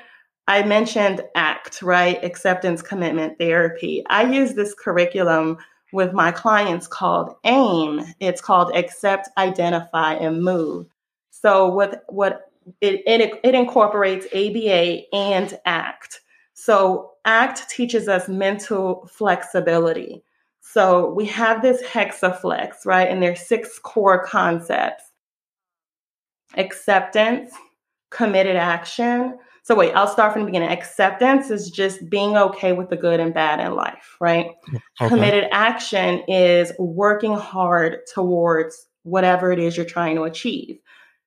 I 0.48 0.62
mentioned 0.62 1.22
ACT, 1.34 1.82
right? 1.82 2.22
Acceptance 2.22 2.82
Commitment 2.82 3.38
Therapy. 3.38 4.04
I 4.08 4.30
use 4.30 4.54
this 4.54 4.74
curriculum 4.74 5.58
with 5.92 6.12
my 6.12 6.30
clients 6.30 6.86
called 6.86 7.34
AIM. 7.44 8.02
It's 8.20 8.40
called 8.40 8.74
Accept, 8.74 9.28
Identify, 9.36 10.14
and 10.14 10.42
Move. 10.42 10.86
So 11.30 11.68
what 11.68 12.04
what 12.08 12.50
it, 12.80 13.02
it, 13.06 13.40
it 13.42 13.54
incorporates 13.54 14.26
ABA 14.26 15.14
and 15.14 15.58
ACT. 15.64 16.20
So 16.54 17.12
ACT 17.24 17.68
teaches 17.68 18.08
us 18.08 18.28
mental 18.28 19.08
flexibility. 19.12 20.22
So 20.60 21.12
we 21.12 21.26
have 21.26 21.62
this 21.62 21.82
hexaflex, 21.82 22.84
right? 22.84 23.08
And 23.08 23.22
there's 23.22 23.40
six 23.40 23.78
core 23.78 24.24
concepts. 24.24 25.04
Acceptance, 26.56 27.52
committed 28.10 28.56
action, 28.56 29.38
so 29.66 29.74
wait, 29.74 29.92
I'll 29.94 30.06
start 30.06 30.32
from 30.32 30.42
the 30.42 30.46
beginning. 30.46 30.68
Acceptance 30.68 31.50
is 31.50 31.72
just 31.72 32.08
being 32.08 32.36
okay 32.36 32.72
with 32.72 32.88
the 32.88 32.96
good 32.96 33.18
and 33.18 33.34
bad 33.34 33.58
in 33.58 33.74
life, 33.74 34.16
right? 34.20 34.52
Okay. 35.00 35.08
Committed 35.08 35.48
action 35.50 36.22
is 36.28 36.70
working 36.78 37.34
hard 37.34 37.98
towards 38.14 38.86
whatever 39.02 39.50
it 39.50 39.58
is 39.58 39.76
you're 39.76 39.84
trying 39.84 40.14
to 40.14 40.22
achieve. 40.22 40.78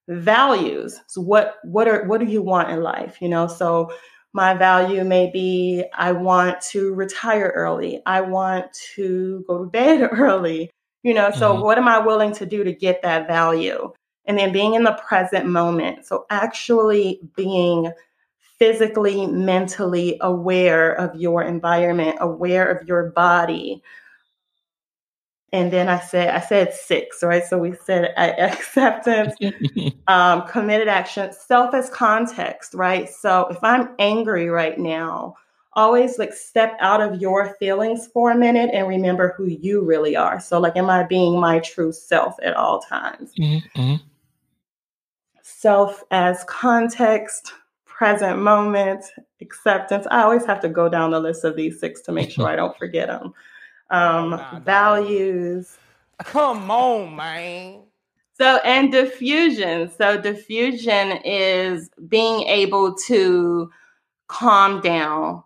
values. 0.08 1.02
So 1.08 1.20
what 1.20 1.56
what 1.66 1.90
are 1.90 2.06
what 2.06 2.22
do 2.22 2.28
you 2.28 2.42
want 2.42 2.72
in 2.72 2.82
life? 2.82 3.18
You 3.22 3.28
know, 3.28 3.48
so 3.48 3.92
my 4.34 4.54
value 4.54 5.04
may 5.04 5.30
be 5.32 5.84
I 5.94 6.14
want 6.14 6.62
to 6.72 6.94
retire 6.94 7.52
early. 7.54 8.02
I 8.06 8.22
want 8.22 8.72
to 8.96 9.44
go 9.48 9.60
to 9.60 9.70
bed 9.70 10.08
early. 10.14 10.72
You 11.04 11.14
know, 11.14 11.32
so 11.32 11.54
mm-hmm. 11.54 11.64
what 11.64 11.78
am 11.78 11.90
I 11.90 12.00
willing 12.00 12.34
to 12.36 12.46
do 12.46 12.64
to 12.64 12.72
get 12.72 13.02
that 13.02 13.28
value? 13.28 13.92
And 14.26 14.38
then 14.38 14.54
being 14.54 14.76
in 14.76 14.84
the 14.84 14.94
present 14.94 15.46
moment. 15.46 16.06
So 16.06 16.26
actually 16.30 17.20
being 17.36 17.92
physically, 18.60 19.26
mentally 19.26 20.18
aware 20.22 20.94
of 20.94 21.16
your 21.16 21.44
environment, 21.44 22.18
aware 22.20 22.68
of 22.68 22.88
your 22.88 23.12
body, 23.12 23.82
and 25.52 25.74
then 25.74 25.90
I 25.90 26.00
said, 26.00 26.30
I 26.30 26.40
said 26.40 26.74
six, 26.74 27.24
right? 27.24 27.44
So 27.44 27.58
we 27.58 27.74
said 27.84 28.14
acceptance, 28.18 29.36
um, 30.08 30.48
committed 30.48 30.88
action, 30.88 31.32
self 31.34 31.74
as 31.74 31.90
context, 31.90 32.74
right? 32.74 33.10
So 33.10 33.48
if 33.48 33.58
I'm 33.64 33.90
angry 34.00 34.50
right 34.50 34.78
now, 34.78 35.36
always 35.74 36.20
like 36.20 36.34
step 36.34 36.76
out 36.80 37.02
of 37.02 37.22
your 37.22 37.56
feelings 37.56 38.08
for 38.14 38.32
a 38.32 38.38
minute 38.38 38.70
and 38.74 38.88
remember 38.88 39.34
who 39.38 39.46
you 39.46 39.82
really 39.82 40.16
are. 40.16 40.40
So 40.40 40.60
like, 40.60 40.76
am 40.76 40.90
I 40.90 41.04
being 41.04 41.40
my 41.40 41.60
true 41.60 41.92
self 41.92 42.36
at 42.44 42.56
all 42.56 42.80
times? 42.80 43.32
Mm-hmm. 43.40 43.96
Self 45.42 46.04
as 46.12 46.44
context, 46.46 47.54
present 48.00 48.40
moment, 48.40 49.04
acceptance. 49.42 50.08
I 50.10 50.22
always 50.22 50.46
have 50.46 50.62
to 50.62 50.70
go 50.70 50.88
down 50.88 51.12
the 51.12 51.20
list 51.20 51.44
of 51.44 51.58
these 51.58 51.82
six 51.82 52.00
to 52.04 52.14
make 52.14 52.32
sure 52.32 52.48
I 52.48 52.56
don't 52.62 52.78
forget 52.78 53.10
them 53.10 53.34
um, 53.90 54.30
nah, 54.30 54.60
values. 54.60 55.78
Come 56.20 56.72
on, 56.72 57.14
man. 57.18 57.82
So, 58.38 58.56
and 58.64 58.94
defusion. 58.94 59.92
So, 59.98 60.18
defusion 60.18 61.20
is 61.26 61.90
being 62.08 62.44
able 62.44 62.96
to 63.08 63.70
calm 64.28 64.80
down 64.80 65.44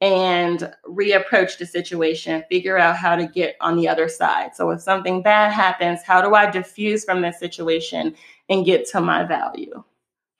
and 0.00 0.74
reapproach 0.88 1.58
the 1.58 1.66
situation, 1.66 2.42
figure 2.50 2.78
out 2.78 2.96
how 2.96 3.14
to 3.14 3.28
get 3.28 3.54
on 3.60 3.76
the 3.76 3.86
other 3.86 4.08
side. 4.08 4.56
So, 4.56 4.70
if 4.70 4.80
something 4.80 5.22
bad 5.22 5.52
happens, 5.52 6.02
how 6.02 6.20
do 6.20 6.34
I 6.34 6.50
diffuse 6.50 7.04
from 7.04 7.22
this 7.22 7.38
situation 7.38 8.16
and 8.48 8.66
get 8.66 8.88
to 8.88 9.00
my 9.00 9.22
value? 9.22 9.84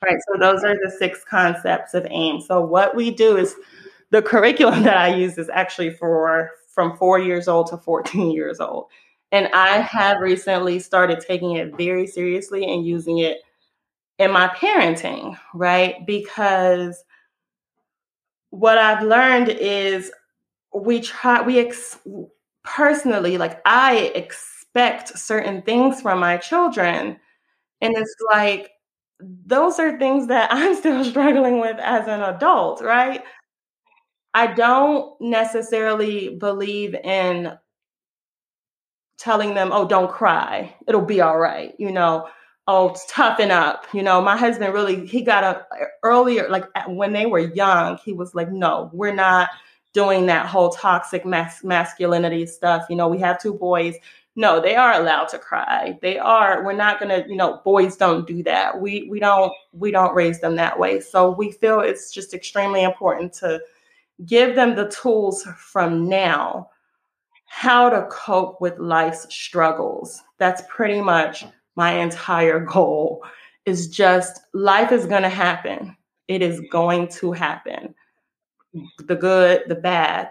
Right. 0.02 0.18
So, 0.28 0.38
those 0.38 0.64
are 0.64 0.74
the 0.74 0.90
six 0.90 1.24
concepts 1.24 1.94
of 1.94 2.06
AIM. 2.10 2.40
So, 2.40 2.60
what 2.60 2.96
we 2.96 3.10
do 3.10 3.36
is 3.36 3.54
the 4.10 4.22
curriculum 4.22 4.82
that 4.84 4.96
I 4.96 5.14
use 5.14 5.38
is 5.38 5.48
actually 5.50 5.90
for 5.90 6.50
from 6.74 6.96
four 6.96 7.18
years 7.18 7.48
old 7.48 7.68
to 7.68 7.76
14 7.78 8.30
years 8.32 8.60
old. 8.60 8.86
And 9.30 9.48
I 9.54 9.78
have 9.80 10.20
recently 10.20 10.78
started 10.78 11.20
taking 11.20 11.56
it 11.56 11.76
very 11.76 12.06
seriously 12.06 12.64
and 12.64 12.84
using 12.86 13.18
it 13.18 13.38
in 14.18 14.32
my 14.32 14.48
parenting, 14.48 15.38
right? 15.54 16.06
Because 16.06 17.04
what 18.50 18.78
I've 18.78 19.02
learned 19.02 19.48
is 19.48 20.12
we 20.74 21.00
try, 21.00 21.42
we 21.42 21.60
ex- 21.60 21.98
personally, 22.64 23.38
like 23.38 23.60
I 23.66 24.12
expect 24.14 25.18
certain 25.18 25.62
things 25.62 26.00
from 26.02 26.20
my 26.20 26.38
children. 26.38 27.18
And 27.80 27.96
it's 27.96 28.16
like, 28.32 28.70
those 29.46 29.78
are 29.78 29.98
things 29.98 30.28
that 30.28 30.48
I'm 30.52 30.74
still 30.76 31.04
struggling 31.04 31.60
with 31.60 31.78
as 31.78 32.06
an 32.08 32.22
adult, 32.22 32.80
right? 32.82 33.22
I 34.34 34.46
don't 34.48 35.20
necessarily 35.20 36.36
believe 36.36 36.94
in 36.94 37.58
telling 39.18 39.54
them, 39.54 39.70
oh, 39.72 39.86
don't 39.86 40.10
cry. 40.10 40.74
It'll 40.88 41.04
be 41.04 41.20
all 41.20 41.38
right. 41.38 41.74
You 41.78 41.92
know, 41.92 42.28
oh, 42.66 42.96
toughen 43.08 43.50
up. 43.50 43.86
You 43.92 44.02
know, 44.02 44.20
my 44.22 44.36
husband 44.36 44.72
really, 44.72 45.06
he 45.06 45.22
got 45.22 45.44
a 45.44 45.66
earlier, 46.02 46.48
like 46.48 46.64
when 46.88 47.12
they 47.12 47.26
were 47.26 47.38
young, 47.38 47.98
he 48.04 48.12
was 48.12 48.34
like, 48.34 48.50
no, 48.50 48.90
we're 48.92 49.14
not 49.14 49.50
doing 49.92 50.26
that 50.26 50.46
whole 50.46 50.70
toxic 50.70 51.24
mas- 51.26 51.62
masculinity 51.62 52.46
stuff. 52.46 52.86
You 52.88 52.96
know, 52.96 53.08
we 53.08 53.18
have 53.18 53.40
two 53.40 53.54
boys. 53.54 53.94
No, 54.34 54.60
they 54.60 54.76
are 54.76 54.94
allowed 54.94 55.28
to 55.28 55.38
cry. 55.38 55.98
They 56.00 56.18
are. 56.18 56.64
We're 56.64 56.72
not 56.72 56.98
gonna. 56.98 57.24
You 57.28 57.36
know, 57.36 57.60
boys 57.64 57.96
don't 57.96 58.26
do 58.26 58.42
that. 58.44 58.80
We 58.80 59.06
we 59.10 59.20
don't 59.20 59.52
we 59.72 59.90
don't 59.90 60.14
raise 60.14 60.40
them 60.40 60.56
that 60.56 60.78
way. 60.78 61.00
So 61.00 61.30
we 61.30 61.52
feel 61.52 61.80
it's 61.80 62.10
just 62.10 62.32
extremely 62.32 62.82
important 62.82 63.34
to 63.34 63.60
give 64.24 64.54
them 64.54 64.74
the 64.74 64.88
tools 64.88 65.46
from 65.56 66.08
now 66.08 66.70
how 67.54 67.90
to 67.90 68.08
cope 68.10 68.62
with 68.62 68.78
life's 68.78 69.32
struggles. 69.32 70.22
That's 70.38 70.62
pretty 70.70 71.02
much 71.02 71.44
my 71.76 71.92
entire 71.92 72.60
goal 72.64 73.22
is 73.66 73.88
just 73.88 74.40
life 74.54 74.90
is 74.90 75.04
going 75.04 75.22
to 75.22 75.28
happen. 75.28 75.94
It 76.28 76.40
is 76.40 76.62
going 76.70 77.08
to 77.08 77.32
happen. 77.32 77.94
The 79.06 79.16
good, 79.16 79.64
the 79.66 79.74
bad, 79.74 80.30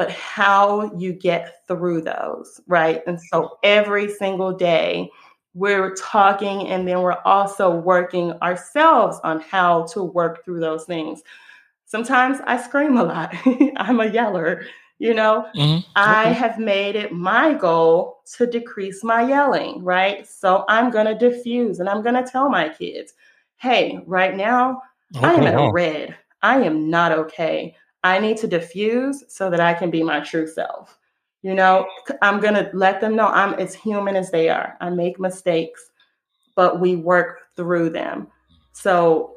but 0.00 0.10
how 0.12 0.90
you 0.96 1.12
get 1.12 1.66
through 1.68 2.00
those, 2.00 2.58
right? 2.66 3.02
And 3.06 3.20
so 3.20 3.58
every 3.62 4.10
single 4.10 4.50
day 4.50 5.10
we're 5.52 5.94
talking 5.94 6.68
and 6.68 6.88
then 6.88 7.02
we're 7.02 7.20
also 7.26 7.70
working 7.70 8.32
ourselves 8.40 9.20
on 9.24 9.40
how 9.40 9.82
to 9.88 10.02
work 10.02 10.42
through 10.42 10.60
those 10.60 10.86
things. 10.86 11.20
Sometimes 11.84 12.38
I 12.46 12.56
scream 12.56 12.96
a 12.96 13.02
lot. 13.02 13.34
I'm 13.76 14.00
a 14.00 14.06
yeller. 14.06 14.64
You 14.98 15.12
know, 15.12 15.44
mm-hmm. 15.54 15.76
okay. 15.76 15.86
I 15.96 16.28
have 16.28 16.58
made 16.58 16.96
it 16.96 17.12
my 17.12 17.52
goal 17.52 18.22
to 18.36 18.46
decrease 18.46 19.04
my 19.04 19.28
yelling, 19.28 19.84
right? 19.84 20.26
So 20.26 20.64
I'm 20.66 20.90
going 20.90 21.06
to 21.06 21.14
diffuse 21.14 21.78
and 21.78 21.90
I'm 21.90 22.02
going 22.02 22.24
to 22.24 22.30
tell 22.30 22.48
my 22.48 22.70
kids, 22.70 23.12
hey, 23.56 24.00
right 24.06 24.34
now, 24.34 24.80
okay. 25.14 25.26
I 25.26 25.34
am 25.34 25.46
at 25.46 25.54
a 25.56 25.70
red. 25.70 26.16
I 26.40 26.62
am 26.62 26.88
not 26.88 27.12
okay. 27.12 27.76
I 28.02 28.18
need 28.18 28.38
to 28.38 28.46
diffuse 28.46 29.24
so 29.28 29.50
that 29.50 29.60
I 29.60 29.74
can 29.74 29.90
be 29.90 30.02
my 30.02 30.20
true 30.20 30.46
self. 30.46 30.98
You 31.42 31.54
know, 31.54 31.86
I'm 32.22 32.40
going 32.40 32.54
to 32.54 32.70
let 32.74 33.00
them 33.00 33.16
know 33.16 33.26
I'm 33.26 33.54
as 33.54 33.74
human 33.74 34.16
as 34.16 34.30
they 34.30 34.48
are. 34.48 34.76
I 34.80 34.90
make 34.90 35.18
mistakes, 35.18 35.90
but 36.54 36.80
we 36.80 36.96
work 36.96 37.40
through 37.56 37.90
them. 37.90 38.28
So 38.72 39.36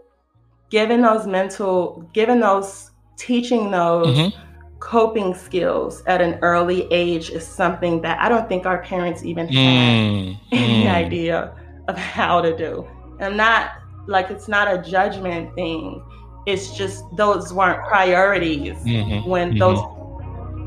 given 0.70 1.02
those 1.02 1.26
mental, 1.28 2.10
given 2.14 2.40
those 2.40 2.92
teaching 3.18 3.72
those 3.72 4.18
mm-hmm. 4.18 4.80
coping 4.80 5.34
skills 5.34 6.04
at 6.08 6.22
an 6.22 6.40
early 6.42 6.92
age 6.92 7.30
is 7.30 7.46
something 7.46 8.02
that 8.02 8.20
I 8.20 8.28
don't 8.28 8.50
think 8.50 8.66
our 8.66 8.82
parents 8.82 9.24
even 9.24 9.48
had 9.48 9.56
mm, 9.56 10.40
any 10.52 10.86
mm. 10.86 10.94
idea 10.94 11.56
of 11.88 11.98
how 11.98 12.42
to 12.42 12.56
do. 12.58 12.88
And 13.20 13.38
not 13.38 13.72
like 14.08 14.30
it's 14.30 14.48
not 14.48 14.68
a 14.68 14.82
judgment 14.82 15.54
thing. 15.56 16.04
It's 16.46 16.76
just 16.76 17.04
those 17.16 17.54
weren't 17.54 17.84
priorities 17.88 18.76
mm-hmm, 18.84 19.30
when 19.30 19.52
mm-hmm. 19.52 19.60
those 19.60 19.80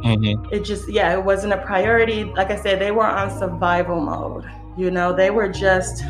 Mm-hmm. 0.05 0.53
It 0.53 0.61
just, 0.61 0.89
yeah, 0.89 1.15
it 1.15 1.25
wasn't 1.25 1.53
a 1.53 1.59
priority. 1.59 2.25
Like 2.25 2.51
I 2.51 2.57
said, 2.57 2.81
they 2.81 2.93
were 2.93 3.07
on 3.07 3.37
survival 3.39 4.01
mode. 4.01 4.49
You 4.77 4.91
know, 4.91 5.13
they 5.13 5.31
were 5.31 5.49
just 5.49 6.05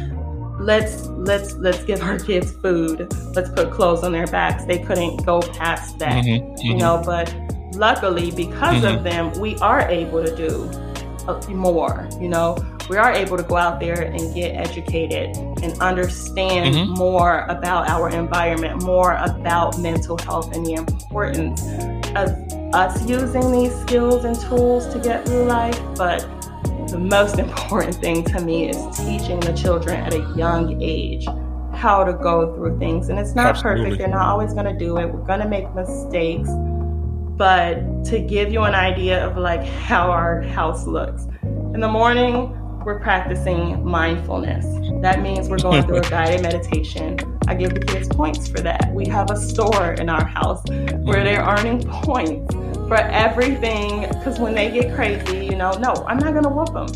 let's 0.58 1.06
let's 1.08 1.52
let's 1.54 1.84
give 1.84 2.00
our 2.00 2.18
kids 2.18 2.50
food 2.50 3.12
let's 3.34 3.50
put 3.50 3.70
clothes 3.70 4.02
on 4.02 4.10
their 4.10 4.26
backs 4.28 4.64
they 4.64 4.78
couldn't 4.78 5.22
go 5.26 5.42
past 5.42 5.98
that 5.98 6.24
mm-hmm, 6.24 6.46
mm-hmm. 6.46 6.66
you 6.66 6.74
know 6.74 7.02
but 7.04 7.34
luckily 7.74 8.30
because 8.30 8.82
mm-hmm. 8.82 8.96
of 8.96 9.04
them 9.04 9.30
we 9.38 9.54
are 9.58 9.82
able 9.82 10.24
to 10.24 10.34
do 10.34 11.54
more 11.54 12.08
you 12.18 12.28
know 12.28 12.56
we 12.88 12.96
are 12.96 13.12
able 13.12 13.36
to 13.36 13.42
go 13.42 13.56
out 13.56 13.80
there 13.80 14.02
and 14.02 14.34
get 14.34 14.54
educated 14.54 15.36
and 15.36 15.80
understand 15.80 16.74
mm-hmm. 16.74 16.94
more 16.94 17.46
about 17.48 17.88
our 17.88 18.10
environment 18.10 18.82
more 18.82 19.14
about 19.14 19.78
mental 19.78 20.18
health 20.18 20.54
and 20.54 20.64
the 20.64 20.72
importance 20.72 21.62
of 22.16 22.30
us 22.74 23.08
using 23.08 23.52
these 23.52 23.74
skills 23.80 24.24
and 24.24 24.38
tools 24.40 24.86
to 24.92 24.98
get 24.98 25.24
through 25.26 25.44
life 25.44 25.80
but 25.96 26.20
the 26.88 26.98
most 26.98 27.38
important 27.46 27.94
thing 27.96 28.24
to 28.24 28.40
me 28.40 28.68
is 28.68 28.76
teaching 28.96 29.40
the 29.40 29.52
children 29.52 29.96
at 30.00 30.14
a 30.14 30.32
young 30.36 30.80
age 30.80 31.26
how 31.76 32.02
to 32.02 32.12
go 32.12 32.54
through 32.54 32.78
things. 32.78 33.08
And 33.08 33.18
it's 33.18 33.34
not 33.34 33.46
Absolutely. 33.46 33.84
perfect. 33.84 33.98
They're 33.98 34.08
not 34.08 34.26
always 34.26 34.52
going 34.52 34.66
to 34.66 34.76
do 34.76 34.96
it. 34.98 35.06
We're 35.06 35.24
going 35.24 35.40
to 35.40 35.48
make 35.48 35.72
mistakes. 35.74 36.48
But 37.36 38.04
to 38.06 38.18
give 38.18 38.50
you 38.50 38.62
an 38.62 38.74
idea 38.74 39.24
of 39.26 39.36
like 39.36 39.62
how 39.62 40.10
our 40.10 40.40
house 40.40 40.86
looks. 40.86 41.26
In 41.74 41.80
the 41.80 41.88
morning, 41.88 42.56
we're 42.86 43.00
practicing 43.00 43.84
mindfulness. 43.84 44.64
That 45.02 45.20
means 45.20 45.48
we're 45.48 45.58
going 45.58 45.82
through 45.82 45.96
a 45.96 46.00
guided 46.08 46.40
meditation. 46.40 47.18
I 47.48 47.56
give 47.56 47.74
the 47.74 47.80
kids 47.80 48.08
points 48.08 48.46
for 48.46 48.60
that. 48.60 48.92
We 48.94 49.08
have 49.08 49.28
a 49.32 49.36
store 49.36 49.94
in 49.94 50.08
our 50.08 50.24
house 50.24 50.62
where 50.68 51.24
they're 51.24 51.42
earning 51.42 51.82
points 51.82 52.54
for 52.86 52.94
everything 52.96 54.02
because 54.02 54.38
when 54.38 54.54
they 54.54 54.70
get 54.70 54.94
crazy, 54.94 55.46
you 55.46 55.56
know, 55.56 55.72
no, 55.72 55.94
I'm 56.06 56.18
not 56.18 56.32
gonna 56.32 56.48
whoop 56.48 56.72
them. 56.72 56.86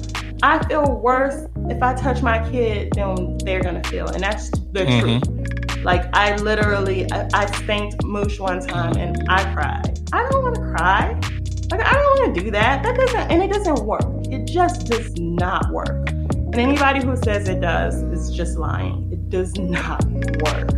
I 0.44 0.64
feel 0.68 0.84
worse 0.84 1.48
if 1.68 1.82
I 1.82 1.94
touch 1.94 2.22
my 2.22 2.48
kid 2.48 2.92
than 2.94 3.38
they're 3.38 3.60
gonna 3.60 3.82
feel, 3.82 4.06
and 4.06 4.22
that's 4.22 4.48
the 4.50 4.84
mm-hmm. 4.86 5.18
truth. 5.18 5.84
Like 5.84 6.08
I 6.12 6.36
literally, 6.36 7.10
I, 7.10 7.28
I 7.34 7.46
spanked 7.46 8.04
Moosh 8.04 8.38
one 8.38 8.64
time 8.64 8.96
and 8.96 9.28
I 9.28 9.52
cried. 9.52 9.98
I 10.12 10.28
don't 10.30 10.42
want 10.44 10.54
to 10.54 10.60
cry. 10.60 11.39
Like 11.70 11.82
I 11.82 11.92
don't 11.92 12.18
want 12.18 12.34
to 12.34 12.42
do 12.42 12.50
that. 12.50 12.82
That 12.82 12.96
doesn't, 12.96 13.30
and 13.30 13.42
it 13.42 13.52
doesn't 13.52 13.86
work. 13.86 14.04
It 14.24 14.46
just 14.46 14.86
does 14.86 15.14
not 15.16 15.70
work. 15.70 16.08
And 16.08 16.56
anybody 16.56 17.00
who 17.00 17.16
says 17.16 17.48
it 17.48 17.60
does 17.60 18.02
is 18.02 18.34
just 18.34 18.58
lying. 18.58 19.08
It 19.12 19.30
does 19.30 19.56
not 19.56 20.04
work. 20.42 20.70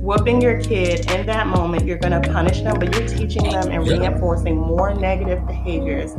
Whooping 0.00 0.40
your 0.40 0.58
kid 0.62 1.10
in 1.10 1.26
that 1.26 1.48
moment, 1.48 1.84
you're 1.84 1.98
going 1.98 2.18
to 2.18 2.32
punish 2.32 2.62
them, 2.62 2.78
but 2.78 2.94
you're 2.94 3.06
teaching 3.06 3.50
them 3.50 3.70
and 3.70 3.86
reinforcing 3.86 4.56
more 4.56 4.94
negative 4.94 5.46
behaviors 5.46 6.14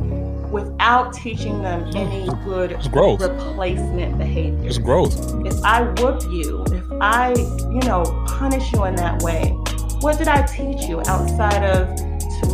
without 0.51 1.13
teaching 1.13 1.63
them 1.63 1.85
mm. 1.85 1.95
any 1.95 2.27
good 2.43 2.71
replacement 2.93 4.17
behavior. 4.19 4.67
It's 4.67 4.77
growth. 4.77 5.15
If 5.43 5.63
I 5.63 5.81
whoop 5.81 6.21
you, 6.23 6.65
if 6.71 6.83
I, 7.01 7.33
you 7.33 7.81
know, 7.87 8.03
punish 8.27 8.71
you 8.73 8.83
in 8.85 8.95
that 8.97 9.23
way, 9.23 9.55
what 10.01 10.19
did 10.19 10.27
I 10.27 10.43
teach 10.43 10.87
you 10.87 10.99
outside 11.07 11.63
of, 11.63 11.97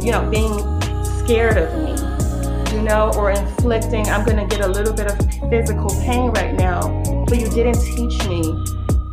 you 0.04 0.12
know, 0.12 0.30
being 0.30 0.75
scared 1.26 1.58
of 1.58 1.74
me, 1.84 1.92
you 2.76 2.84
know, 2.84 3.12
or 3.18 3.32
inflicting, 3.32 4.08
I'm 4.10 4.24
going 4.24 4.38
to 4.38 4.46
get 4.46 4.64
a 4.64 4.68
little 4.68 4.94
bit 4.94 5.08
of 5.08 5.18
physical 5.50 5.90
pain 6.02 6.30
right 6.30 6.54
now, 6.54 7.02
but 7.28 7.40
you 7.40 7.50
didn't 7.50 7.82
teach 7.82 8.24
me 8.28 8.44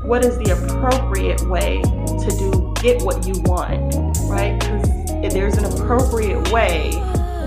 what 0.03 0.23
is 0.23 0.37
the 0.37 0.53
appropriate 0.53 1.41
way 1.49 1.81
to 1.81 2.37
do, 2.39 2.75
get 2.83 3.01
what 3.03 3.27
you 3.27 3.41
want, 3.45 3.97
right? 4.25 4.61
Because 4.61 5.33
there's 5.33 5.57
an 5.57 5.65
appropriate 5.65 6.53
way 6.53 6.91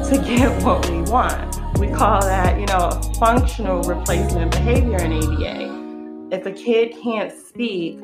to 0.09 0.24
get 0.28 0.63
what 0.63 0.89
we 0.89 1.01
want. 1.01 1.57
We 1.78 1.89
call 1.89 2.22
that, 2.22 2.59
you 2.59 2.66
know, 2.66 2.89
functional 3.20 3.84
replacement 3.84 4.51
behavior 4.51 4.97
in 4.97 5.13
ABA. 5.13 6.36
If 6.36 6.47
a 6.47 6.51
kid 6.51 6.95
can't 7.03 7.32
speak 7.32 7.99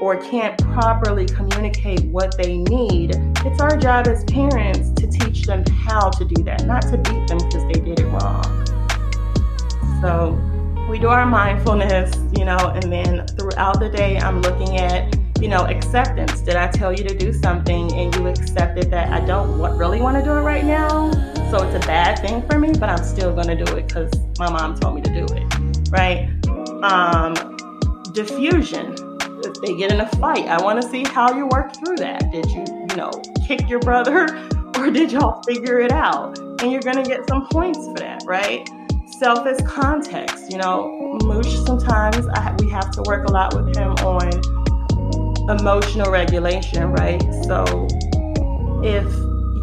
or 0.00 0.16
can't 0.16 0.56
properly 0.72 1.26
communicate 1.26 2.04
what 2.06 2.36
they 2.38 2.56
need, 2.58 3.14
it's 3.44 3.60
our 3.60 3.76
job 3.76 4.06
as 4.08 4.24
parents 4.24 4.90
to 5.00 5.06
teach 5.06 5.44
them 5.44 5.64
how 5.66 6.08
to 6.08 6.24
do 6.24 6.42
that, 6.42 6.64
not 6.66 6.82
to 6.82 6.96
beat 6.96 7.26
them 7.28 7.38
because 7.38 7.66
they 7.66 7.80
did 7.80 8.00
it 8.00 8.06
wrong. 8.06 8.42
So 10.00 10.40
we 10.88 10.98
do 10.98 11.08
our 11.08 11.26
mindfulness, 11.26 12.16
you 12.36 12.46
know, 12.46 12.56
and 12.56 12.90
then 12.90 13.26
throughout 13.28 13.78
the 13.78 13.90
day, 13.90 14.18
I'm 14.18 14.40
looking 14.40 14.78
at, 14.78 15.14
you 15.38 15.48
know, 15.48 15.66
acceptance. 15.66 16.40
Did 16.40 16.56
I 16.56 16.68
tell 16.68 16.92
you 16.92 17.04
to 17.04 17.16
do 17.16 17.32
something 17.32 17.92
and 17.92 18.14
you 18.14 18.26
accepted 18.26 18.90
that 18.90 19.12
I 19.12 19.24
don't 19.24 19.60
really 19.76 20.00
want 20.00 20.16
to 20.16 20.24
do 20.24 20.30
it 20.32 20.40
right 20.40 20.64
now? 20.64 21.10
So 21.50 21.62
it's 21.62 21.84
a 21.84 21.86
bad 21.86 22.18
thing 22.20 22.46
for 22.48 22.58
me, 22.58 22.72
but 22.72 22.88
I'm 22.88 23.04
still 23.04 23.34
going 23.34 23.48
to 23.48 23.64
do 23.64 23.76
it 23.76 23.88
because 23.88 24.10
my 24.38 24.50
mom 24.50 24.78
told 24.78 24.94
me 24.94 25.02
to 25.02 25.12
do 25.12 25.26
it, 25.34 25.90
right? 25.90 26.30
Um, 26.82 27.34
defusion 28.14 29.09
if 29.44 29.54
they 29.60 29.76
get 29.76 29.92
in 29.92 30.00
a 30.00 30.08
fight, 30.16 30.46
I 30.46 30.62
want 30.62 30.80
to 30.80 30.88
see 30.88 31.04
how 31.04 31.34
you 31.34 31.46
work 31.46 31.74
through 31.76 31.96
that. 31.96 32.30
Did 32.30 32.50
you, 32.50 32.64
you 32.90 32.96
know, 32.96 33.10
kick 33.46 33.68
your 33.68 33.80
brother 33.80 34.24
or 34.76 34.90
did 34.90 35.12
y'all 35.12 35.42
figure 35.42 35.80
it 35.80 35.92
out? 35.92 36.38
And 36.38 36.72
you're 36.72 36.82
going 36.82 37.02
to 37.02 37.08
get 37.08 37.26
some 37.28 37.46
points 37.48 37.78
for 37.86 37.94
that, 37.94 38.22
right? 38.26 38.68
Self 39.06 39.46
is 39.46 39.60
context. 39.66 40.50
You 40.50 40.58
know, 40.58 41.18
Moosh, 41.22 41.64
sometimes 41.66 42.26
I, 42.28 42.54
we 42.58 42.68
have 42.70 42.90
to 42.92 43.02
work 43.02 43.28
a 43.28 43.32
lot 43.32 43.54
with 43.54 43.76
him 43.76 43.92
on 44.06 44.30
emotional 45.50 46.10
regulation, 46.10 46.90
right? 46.92 47.20
So 47.44 47.88
if 48.82 49.04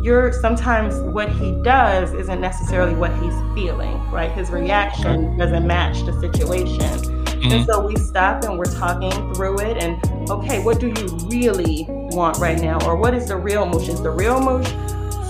you're 0.03 0.31
sometimes 0.31 0.95
what 1.13 1.29
he 1.29 1.51
does 1.63 2.13
isn't 2.13 2.39
necessarily 2.39 2.93
what 2.93 3.11
he's 3.21 3.33
feeling, 3.55 3.99
right? 4.11 4.31
His 4.31 4.49
reaction 4.49 5.37
doesn't 5.37 5.65
match 5.65 6.05
the 6.05 6.17
situation. 6.19 7.16
Mm-hmm. 7.37 7.51
And 7.51 7.65
so 7.65 7.85
we 7.85 7.95
stop 7.97 8.43
and 8.43 8.57
we're 8.57 8.65
talking 8.65 9.11
through 9.33 9.59
it. 9.59 9.77
And 9.77 10.29
okay, 10.29 10.63
what 10.63 10.79
do 10.79 10.87
you 10.87 11.07
really 11.27 11.85
want 11.87 12.37
right 12.37 12.59
now? 12.59 12.79
Or 12.85 12.95
what 12.95 13.13
is 13.13 13.27
the 13.27 13.37
real 13.37 13.65
moosh? 13.65 13.89
Is 13.89 14.01
the 14.01 14.11
real 14.11 14.39
moosh 14.39 14.67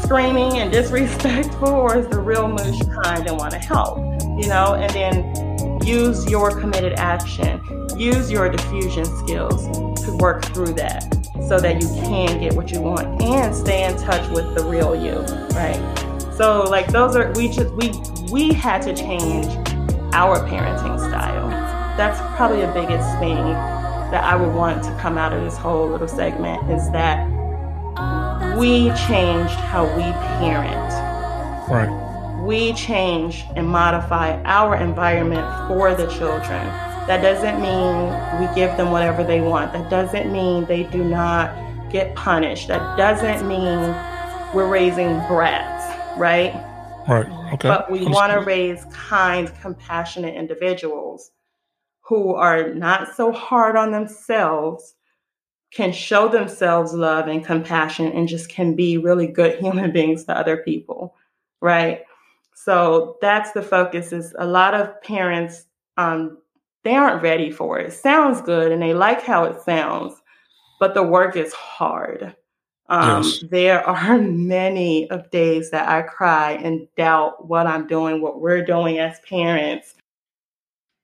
screaming 0.03 0.57
and 0.59 0.71
disrespectful, 0.71 1.69
or 1.69 1.97
is 1.97 2.07
the 2.07 2.19
real 2.19 2.47
moosh 2.47 2.79
kind 3.03 3.27
and 3.27 3.37
want 3.37 3.51
to 3.51 3.59
help? 3.59 3.97
You 4.39 4.47
know, 4.47 4.75
and 4.75 4.89
then 4.93 5.81
use 5.83 6.29
your 6.29 6.57
committed 6.57 6.93
action, 6.93 7.61
use 7.97 8.31
your 8.31 8.49
defusion 8.49 9.05
skills 9.23 9.67
to 10.05 10.15
work 10.17 10.45
through 10.45 10.73
that 10.73 11.03
so 11.47 11.59
that 11.59 11.81
you 11.81 11.87
can 12.01 12.39
get 12.39 12.53
what 12.53 12.71
you 12.71 12.81
want 12.81 13.21
and 13.21 13.55
stay 13.55 13.85
in 13.85 13.97
touch 13.97 14.27
with 14.31 14.55
the 14.55 14.63
real 14.63 14.95
you, 14.95 15.19
right? 15.55 16.33
So 16.35 16.63
like 16.63 16.87
those 16.87 17.15
are 17.15 17.31
we 17.33 17.49
just 17.49 17.73
we 17.73 17.91
we 18.31 18.53
had 18.53 18.81
to 18.83 18.95
change 18.95 19.45
our 20.13 20.39
parenting 20.47 20.99
style 20.99 21.46
that's 21.97 22.19
probably 22.37 22.61
the 22.61 22.71
biggest 22.71 23.09
thing 23.19 23.43
that 24.11 24.23
I 24.23 24.35
would 24.35 24.53
want 24.53 24.83
to 24.83 24.97
come 24.99 25.17
out 25.17 25.33
of 25.33 25.43
this 25.43 25.57
whole 25.57 25.89
little 25.89 26.07
segment 26.07 26.69
is 26.71 26.89
that 26.91 27.27
we 28.57 28.89
changed 29.07 29.53
how 29.53 29.85
we 29.95 30.03
parent. 30.39 30.93
Right. 31.69 32.43
We 32.45 32.71
change 32.73 33.43
and 33.55 33.67
modify 33.67 34.41
our 34.43 34.77
environment 34.77 35.45
for 35.67 35.93
the 35.93 36.05
children. 36.07 36.65
That 37.07 37.21
doesn't 37.21 37.61
mean 37.61 38.39
we 38.39 38.53
give 38.55 38.77
them 38.77 38.91
whatever 38.91 39.23
they 39.23 39.41
want. 39.41 39.73
That 39.73 39.89
doesn't 39.89 40.31
mean 40.31 40.65
they 40.65 40.83
do 40.83 41.03
not 41.03 41.51
get 41.89 42.15
punished. 42.15 42.67
That 42.67 42.97
doesn't 42.97 43.47
mean 43.47 43.79
we're 44.53 44.69
raising 44.69 45.17
brats, 45.27 46.17
right? 46.17 46.53
Right. 47.07 47.53
Okay. 47.53 47.67
But 47.67 47.89
we 47.89 48.05
want 48.05 48.31
to 48.33 48.39
raise 48.39 48.85
kind, 48.91 49.51
compassionate 49.61 50.35
individuals 50.35 51.31
who 52.07 52.33
are 52.33 52.73
not 52.73 53.13
so 53.15 53.31
hard 53.31 53.75
on 53.75 53.91
themselves 53.91 54.95
can 55.73 55.91
show 55.91 56.29
themselves 56.29 56.93
love 56.93 57.27
and 57.27 57.43
compassion 57.45 58.07
and 58.13 58.29
just 58.29 58.47
can 58.49 58.75
be 58.75 58.97
really 58.97 59.27
good 59.27 59.59
human 59.59 59.91
beings 59.91 60.23
to 60.23 60.37
other 60.37 60.57
people 60.57 61.15
right 61.61 62.03
so 62.53 63.17
that's 63.21 63.51
the 63.51 63.61
focus 63.61 64.11
is 64.11 64.33
a 64.39 64.45
lot 64.45 64.73
of 64.73 65.01
parents 65.01 65.65
um, 65.97 66.37
they 66.83 66.93
aren't 66.93 67.23
ready 67.23 67.51
for 67.51 67.79
it. 67.79 67.87
it 67.87 67.91
sounds 67.91 68.41
good 68.41 68.71
and 68.71 68.81
they 68.81 68.93
like 68.93 69.21
how 69.21 69.43
it 69.43 69.61
sounds 69.61 70.21
but 70.79 70.93
the 70.93 71.03
work 71.03 71.35
is 71.35 71.53
hard 71.53 72.35
um, 72.89 73.23
yes. 73.23 73.43
there 73.49 73.85
are 73.87 74.17
many 74.19 75.09
of 75.09 75.29
days 75.31 75.71
that 75.71 75.89
i 75.89 76.01
cry 76.01 76.53
and 76.53 76.87
doubt 76.95 77.47
what 77.47 77.67
i'm 77.67 77.85
doing 77.85 78.21
what 78.21 78.39
we're 78.39 78.63
doing 78.63 78.99
as 78.99 79.19
parents 79.27 79.95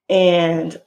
and 0.09 0.79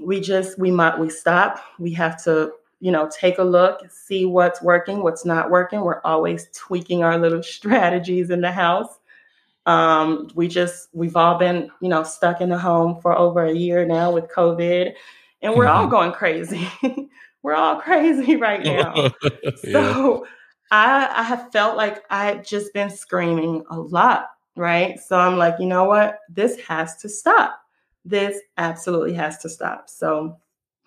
we 0.00 0.20
just 0.20 0.58
we 0.58 0.70
might 0.70 0.98
we 0.98 1.10
stop. 1.10 1.62
We 1.78 1.92
have 1.94 2.22
to 2.24 2.52
you 2.80 2.90
know 2.90 3.08
take 3.16 3.38
a 3.38 3.44
look 3.44 3.80
see 3.90 4.24
what's 4.24 4.60
working 4.62 5.02
what's 5.02 5.24
not 5.24 5.50
working. 5.50 5.80
We're 5.80 6.00
always 6.02 6.48
tweaking 6.52 7.02
our 7.02 7.18
little 7.18 7.42
strategies 7.42 8.30
in 8.30 8.40
the 8.40 8.52
house. 8.52 8.98
Um, 9.64 10.28
we 10.34 10.48
just 10.48 10.88
we've 10.92 11.16
all 11.16 11.38
been 11.38 11.70
you 11.80 11.88
know 11.88 12.02
stuck 12.02 12.40
in 12.40 12.48
the 12.48 12.58
home 12.58 13.00
for 13.00 13.16
over 13.16 13.44
a 13.44 13.54
year 13.54 13.86
now 13.86 14.10
with 14.10 14.28
covid 14.28 14.94
and 15.40 15.54
we're 15.54 15.66
mm-hmm. 15.66 15.76
all 15.76 15.86
going 15.88 16.12
crazy. 16.12 16.68
We're 17.42 17.54
all 17.54 17.80
crazy 17.80 18.36
right 18.48 18.62
now. 18.62 18.94
Yeah. 18.94 19.50
so 19.72 20.26
i 20.70 21.12
i 21.16 21.22
have 21.24 21.50
felt 21.50 21.76
like 21.76 22.04
i've 22.08 22.46
just 22.46 22.72
been 22.72 22.88
screaming 22.88 23.64
a 23.68 23.80
lot 23.80 24.28
right? 24.54 25.00
So 25.00 25.18
i'm 25.18 25.36
like 25.38 25.56
you 25.58 25.66
know 25.66 25.84
what? 25.84 26.20
This 26.28 26.60
has 26.60 26.96
to 26.98 27.08
stop 27.08 27.61
this 28.04 28.38
absolutely 28.56 29.14
has 29.14 29.38
to 29.38 29.48
stop. 29.48 29.88
So 29.88 30.38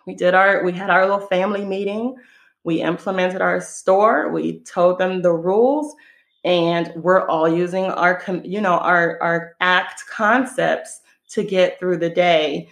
we 0.06 0.16
did 0.16 0.34
our 0.34 0.64
we 0.64 0.74
had 0.74 0.90
our 0.90 1.04
little 1.06 1.28
family 1.28 1.66
meeting. 1.66 2.16
We 2.64 2.82
implemented 2.82 3.42
our 3.42 3.62
store. 3.62 4.32
We 4.32 4.60
told 4.62 4.98
them 4.98 5.22
the 5.22 5.34
rules 5.34 5.96
and 6.44 6.92
we're 6.96 7.28
all 7.28 7.48
using 7.48 7.86
our 7.86 8.22
you 8.44 8.62
know 8.62 8.78
our 8.78 9.22
our 9.22 9.56
ACT 9.62 10.04
concepts 10.10 11.02
to 11.30 11.44
get 11.44 11.80
through 11.80 11.98
the 11.98 12.10
day. 12.10 12.70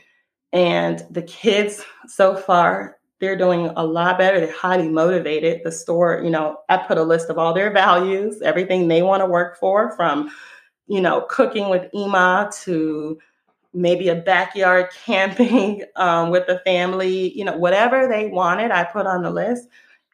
And 0.52 1.04
the 1.10 1.24
kids 1.24 1.84
so 2.08 2.36
far 2.36 2.98
they're 3.20 3.38
doing 3.38 3.72
a 3.78 3.86
lot 3.86 4.18
better. 4.18 4.40
They're 4.40 4.52
highly 4.52 4.90
motivated. 4.90 5.62
The 5.64 5.72
store, 5.72 6.22
you 6.22 6.30
know, 6.30 6.58
I 6.68 6.76
put 6.76 6.98
a 6.98 7.04
list 7.04 7.30
of 7.30 7.38
all 7.38 7.54
their 7.54 7.72
values, 7.72 8.42
everything 8.42 8.90
they 8.90 9.02
want 9.02 9.22
to 9.22 9.26
work 9.26 9.58
for, 9.58 9.96
from, 9.96 10.30
you 10.88 11.00
know, 11.00 11.26
cooking 11.30 11.70
with 11.70 11.90
Ima 11.94 12.52
to 12.64 13.18
maybe 13.74 14.10
a 14.10 14.16
backyard 14.16 14.90
camping 15.06 15.84
um, 15.96 16.30
with 16.30 16.48
the 16.48 16.60
family, 16.60 17.38
you 17.38 17.46
know, 17.46 17.58
whatever 17.58 18.08
they 18.08 18.28
wanted, 18.28 18.72
I 18.72 18.84
put 18.84 19.06
on 19.06 19.24
the 19.24 19.32
list 19.32 19.68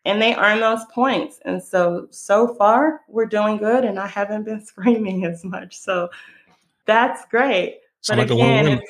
and 0.05 0.22
they 0.22 0.36
earn 0.36 0.60
those 0.60 0.84
points. 0.93 1.39
And 1.45 1.62
so, 1.62 2.07
so 2.12 2.53
far, 2.55 3.01
we're 3.07 3.26
doing 3.26 3.57
good 3.57 3.84
and 3.86 3.99
I 3.99 4.07
haven't 4.07 4.43
been 4.43 4.66
screaming 4.66 5.26
as 5.26 5.43
much. 5.43 5.78
So 5.78 6.10
that's 6.86 7.26
great. 7.26 7.80
But 8.07 8.18
like 8.18 8.32
again, 8.32 8.82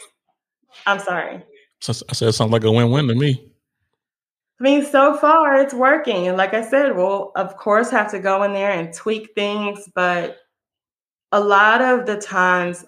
I'm 0.85 0.99
sorry. 0.99 1.43
I 1.87 1.91
said 1.91 2.27
it 2.29 2.33
sounds 2.33 2.51
like 2.51 2.63
a 2.63 2.71
win 2.71 2.91
win 2.91 3.07
to 3.07 3.15
me. 3.15 3.49
I 4.59 4.63
mean, 4.63 4.85
so 4.85 5.15
far 5.17 5.55
it's 5.55 5.73
working. 5.73 6.27
And 6.27 6.35
like 6.35 6.53
I 6.53 6.67
said, 6.67 6.95
we'll, 6.95 7.31
of 7.35 7.55
course, 7.55 7.89
have 7.91 8.11
to 8.11 8.19
go 8.19 8.43
in 8.43 8.51
there 8.51 8.71
and 8.71 8.93
tweak 8.93 9.33
things. 9.33 9.89
But 9.95 10.37
a 11.31 11.39
lot 11.39 11.81
of 11.81 12.05
the 12.05 12.17
times, 12.17 12.85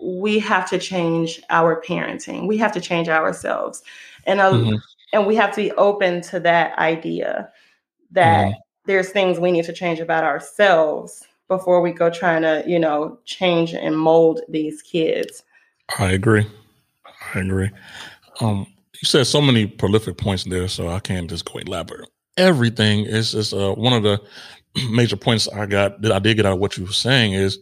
we 0.00 0.38
have 0.38 0.68
to 0.70 0.78
change 0.78 1.40
our 1.50 1.80
parenting. 1.80 2.46
We 2.46 2.56
have 2.58 2.72
to 2.72 2.80
change 2.80 3.08
ourselves, 3.08 3.82
and 4.24 4.40
uh, 4.40 4.52
mm-hmm. 4.52 4.74
and 5.12 5.26
we 5.26 5.36
have 5.36 5.50
to 5.52 5.56
be 5.56 5.72
open 5.72 6.20
to 6.22 6.40
that 6.40 6.78
idea 6.78 7.50
that 8.12 8.48
mm-hmm. 8.48 8.60
there's 8.86 9.10
things 9.10 9.38
we 9.38 9.52
need 9.52 9.64
to 9.64 9.72
change 9.72 10.00
about 10.00 10.24
ourselves 10.24 11.26
before 11.48 11.80
we 11.80 11.92
go 11.92 12.10
trying 12.10 12.42
to 12.42 12.62
you 12.66 12.78
know 12.78 13.18
change 13.24 13.72
and 13.74 13.96
mold 13.98 14.40
these 14.48 14.82
kids. 14.82 15.42
I 15.98 16.12
agree. 16.12 16.46
I 17.34 17.40
agree. 17.40 17.70
Um, 18.40 18.66
you 18.94 19.06
said 19.06 19.26
so 19.26 19.40
many 19.40 19.66
prolific 19.66 20.16
points 20.16 20.44
there, 20.44 20.68
so 20.68 20.88
I 20.88 21.00
can't 21.00 21.28
just 21.28 21.50
go 21.50 21.58
elaborate. 21.58 22.08
Everything 22.36 23.06
is 23.06 23.34
is 23.34 23.52
uh, 23.52 23.72
one 23.72 23.92
of 23.92 24.02
the 24.02 24.20
major 24.90 25.16
points 25.16 25.48
I 25.48 25.66
got 25.66 26.02
that 26.02 26.12
I 26.12 26.18
did 26.18 26.36
get 26.36 26.46
out 26.46 26.54
of 26.54 26.58
what 26.58 26.76
you 26.76 26.84
were 26.84 26.92
saying 26.92 27.32
is, 27.32 27.58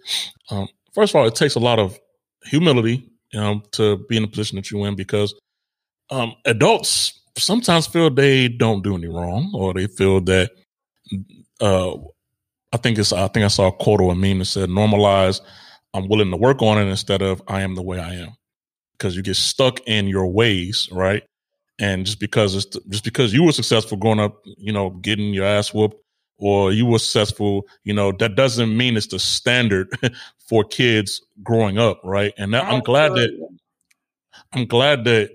um, 0.50 0.68
first 0.92 1.12
of 1.14 1.16
all, 1.16 1.26
it 1.26 1.34
takes 1.34 1.54
a 1.54 1.60
lot 1.60 1.78
of 1.78 1.98
humility 2.44 3.08
um, 3.34 3.62
to 3.72 3.98
be 4.08 4.16
in 4.16 4.22
the 4.22 4.28
position 4.28 4.56
that 4.56 4.70
you're 4.70 4.86
in 4.86 4.94
because 4.94 5.34
um, 6.10 6.34
adults 6.44 7.20
sometimes 7.36 7.86
feel 7.86 8.10
they 8.10 8.48
don't 8.48 8.82
do 8.82 8.94
any 8.96 9.08
wrong 9.08 9.50
or 9.54 9.74
they 9.74 9.86
feel 9.86 10.20
that 10.22 10.50
uh, 11.60 11.94
I 12.72 12.76
think 12.76 12.98
it's 12.98 13.12
I 13.12 13.28
think 13.28 13.44
I 13.44 13.48
saw 13.48 13.68
a 13.68 13.72
quote 13.72 14.00
or 14.00 14.12
a 14.12 14.14
meme 14.14 14.40
that 14.40 14.46
said 14.46 14.68
normalize 14.68 15.40
I'm 15.94 16.08
willing 16.08 16.30
to 16.30 16.36
work 16.36 16.60
on 16.62 16.78
it 16.78 16.90
instead 16.90 17.22
of 17.22 17.42
I 17.48 17.62
am 17.62 17.74
the 17.74 17.82
way 17.82 17.98
I 17.98 18.14
am. 18.14 18.36
Because 18.92 19.16
you 19.16 19.22
get 19.22 19.36
stuck 19.36 19.80
in 19.86 20.06
your 20.06 20.26
ways 20.26 20.88
right? 20.92 21.22
And 21.80 22.06
just 22.06 22.20
because 22.20 22.54
it's 22.54 22.78
just 22.88 23.04
because 23.04 23.32
you 23.32 23.42
were 23.42 23.52
successful 23.52 23.96
growing 23.96 24.20
up 24.20 24.40
you 24.44 24.72
know 24.72 24.90
getting 24.90 25.34
your 25.34 25.44
ass 25.44 25.74
whooped 25.74 25.96
or 26.38 26.72
you 26.72 26.86
were 26.86 26.98
successful 26.98 27.66
you 27.84 27.94
know 27.94 28.12
that 28.12 28.34
doesn't 28.34 28.76
mean 28.76 28.96
it's 28.96 29.06
the 29.08 29.18
standard 29.18 29.88
for 30.48 30.64
kids 30.64 31.22
growing 31.42 31.78
up 31.78 32.00
right 32.04 32.32
and 32.38 32.52
that, 32.54 32.64
I'm 32.64 32.80
glad 32.80 33.12
that 33.14 33.48
I'm 34.52 34.66
glad 34.66 35.04
that 35.04 35.30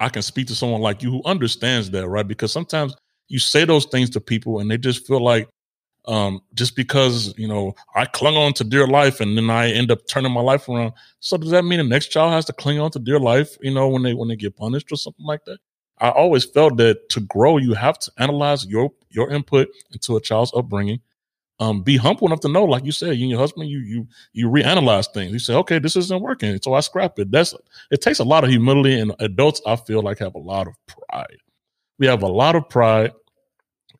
I 0.00 0.08
can 0.08 0.22
speak 0.22 0.48
to 0.48 0.54
someone 0.54 0.80
like 0.80 1.02
you 1.02 1.10
who 1.10 1.22
understands 1.24 1.90
that 1.90 2.08
right 2.08 2.26
because 2.26 2.52
sometimes 2.52 2.94
you 3.28 3.38
say 3.38 3.64
those 3.64 3.86
things 3.86 4.10
to 4.10 4.20
people 4.20 4.58
and 4.58 4.70
they 4.70 4.78
just 4.78 5.06
feel 5.06 5.22
like 5.22 5.48
um, 6.06 6.40
just 6.54 6.74
because 6.74 7.36
you 7.38 7.46
know 7.46 7.74
I 7.94 8.06
clung 8.06 8.36
on 8.36 8.52
to 8.54 8.64
dear 8.64 8.86
life 8.86 9.20
and 9.20 9.36
then 9.36 9.50
I 9.50 9.70
end 9.70 9.90
up 9.90 10.00
turning 10.08 10.32
my 10.32 10.40
life 10.40 10.68
around. 10.68 10.92
So 11.20 11.36
does 11.36 11.50
that 11.50 11.64
mean 11.64 11.78
the 11.78 11.84
next 11.84 12.08
child 12.08 12.32
has 12.32 12.44
to 12.46 12.52
cling 12.52 12.80
on 12.80 12.90
to 12.92 12.98
dear 12.98 13.20
life? 13.20 13.56
You 13.60 13.72
know, 13.72 13.88
when 13.88 14.02
they 14.02 14.14
when 14.14 14.28
they 14.28 14.36
get 14.36 14.56
punished 14.56 14.90
or 14.90 14.96
something 14.96 15.24
like 15.24 15.44
that? 15.46 15.58
I 16.02 16.10
always 16.10 16.44
felt 16.44 16.78
that 16.78 17.08
to 17.10 17.20
grow, 17.20 17.58
you 17.58 17.74
have 17.74 17.98
to 18.00 18.12
analyze 18.18 18.66
your 18.66 18.92
your 19.10 19.30
input 19.30 19.68
into 19.92 20.16
a 20.16 20.22
child's 20.22 20.52
upbringing. 20.54 21.00
Um, 21.60 21.82
be 21.82 21.96
humble 21.96 22.26
enough 22.28 22.40
to 22.40 22.48
know, 22.48 22.64
like 22.64 22.84
you 22.84 22.92
said, 22.92 23.16
you 23.16 23.24
and 23.24 23.30
your 23.30 23.40
husband, 23.40 23.70
you 23.70 23.80
you 23.80 24.08
you 24.34 24.48
reanalyze 24.48 25.12
things. 25.14 25.32
You 25.32 25.40
say, 25.40 25.54
okay, 25.56 25.80
this 25.80 25.96
isn't 25.96 26.22
working, 26.22 26.60
so 26.62 26.74
I 26.74 26.80
scrap 26.80 27.18
it. 27.20 27.30
That's 27.32 27.54
it 27.90 28.02
takes 28.02 28.20
a 28.20 28.24
lot 28.24 28.44
of 28.44 28.50
humility, 28.50 29.00
and 29.00 29.14
adults, 29.20 29.62
I 29.66 29.76
feel 29.76 30.02
like, 30.02 30.18
have 30.20 30.36
a 30.36 30.40
lot 30.40 30.68
of 30.68 30.74
pride. 30.86 31.38
We 31.98 32.08
have 32.08 32.22
a 32.22 32.28
lot 32.28 32.56
of 32.56 32.68
pride 32.68 33.12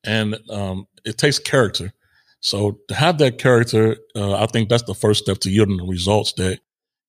and 0.05 0.38
um, 0.50 0.86
it 1.05 1.18
takes 1.18 1.38
character. 1.38 1.92
So 2.40 2.80
to 2.88 2.94
have 2.94 3.18
that 3.18 3.38
character, 3.38 3.96
uh, 4.16 4.34
I 4.34 4.46
think 4.46 4.68
that's 4.68 4.82
the 4.84 4.94
first 4.94 5.22
step 5.22 5.38
to 5.40 5.50
yielding 5.50 5.76
the 5.76 5.84
results 5.86 6.32
that 6.34 6.61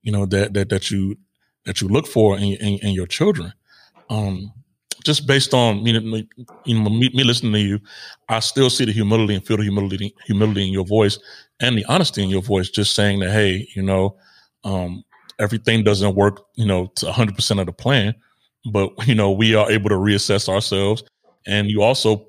you 0.04 0.12
know 0.12 0.26
that 0.28 0.54
that 0.54 0.70
that 0.70 0.92
you 0.92 1.18
that 1.66 1.82
you 1.82 1.88
look 1.88 2.08
for 2.08 2.38
in, 2.38 2.54
in, 2.54 2.80
in 2.80 2.90
your 2.94 3.08
children. 3.08 3.54
Um, 4.10 4.54
just 5.04 5.28
based 5.28 5.54
on 5.54 5.86
you 5.86 5.94
know, 5.94 6.00
know 6.00 6.90
me, 6.90 7.10
me, 7.14 7.24
listening 7.24 7.54
to 7.54 7.60
you, 7.60 7.80
I 8.30 8.40
still 8.40 8.70
see 8.70 8.86
the 8.86 8.92
humility 8.92 9.36
and 9.36 9.46
feel 9.46 9.58
the 9.58 9.64
humility 9.64 10.16
humility 10.26 10.68
in 10.68 10.74
your 10.74 10.86
voice 10.86 11.20
and 11.60 11.78
the 11.78 11.86
honesty 11.86 12.24
in 12.24 12.30
your 12.30 12.42
voice. 12.42 12.70
Just 12.70 12.96
saying 12.96 13.20
that, 13.20 13.32
hey, 13.32 13.68
you 13.76 13.82
know, 13.82 14.18
um, 14.64 15.04
everything 15.40 15.84
doesn't 15.84 16.16
work, 16.16 16.42
you 16.56 16.66
know, 16.66 16.88
to 16.96 17.06
100 17.08 17.36
percent 17.36 17.60
of 17.60 17.66
the 17.66 17.74
plan, 17.74 18.16
but 18.72 18.92
you 19.08 19.16
know, 19.16 19.32
we 19.32 19.56
are 19.56 19.70
able 19.72 19.90
to 19.90 19.96
reassess 19.96 20.50
ourselves. 20.50 21.04
And 21.46 21.70
you 21.70 21.82
also 21.82 22.28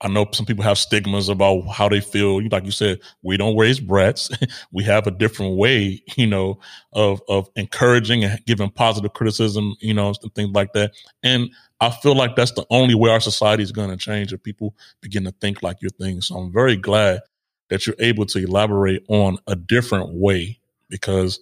I 0.00 0.08
know 0.08 0.26
some 0.32 0.46
people 0.46 0.62
have 0.62 0.78
stigmas 0.78 1.28
about 1.28 1.62
how 1.62 1.88
they 1.88 2.00
feel. 2.00 2.40
Like 2.48 2.64
you 2.64 2.70
said, 2.70 3.00
we 3.22 3.36
don't 3.36 3.56
raise 3.56 3.80
brats. 3.80 4.30
we 4.72 4.84
have 4.84 5.06
a 5.06 5.10
different 5.10 5.56
way, 5.56 6.02
you 6.16 6.26
know, 6.26 6.60
of 6.92 7.20
of 7.28 7.48
encouraging 7.56 8.24
and 8.24 8.44
giving 8.46 8.70
positive 8.70 9.12
criticism, 9.12 9.74
you 9.80 9.94
know, 9.94 10.14
and 10.22 10.34
things 10.34 10.50
like 10.52 10.72
that. 10.74 10.92
And 11.24 11.50
I 11.80 11.90
feel 11.90 12.14
like 12.14 12.36
that's 12.36 12.52
the 12.52 12.66
only 12.70 12.94
way 12.94 13.10
our 13.10 13.20
society 13.20 13.62
is 13.62 13.72
going 13.72 13.90
to 13.90 13.96
change 13.96 14.32
if 14.32 14.42
people 14.42 14.74
begin 15.00 15.24
to 15.24 15.32
think 15.40 15.62
like 15.62 15.78
you're 15.80 15.90
thinking. 15.90 16.20
So 16.20 16.36
I'm 16.36 16.52
very 16.52 16.76
glad 16.76 17.20
that 17.68 17.86
you're 17.86 17.96
able 17.98 18.26
to 18.26 18.38
elaborate 18.38 19.04
on 19.08 19.38
a 19.46 19.56
different 19.56 20.14
way 20.14 20.58
because 20.88 21.40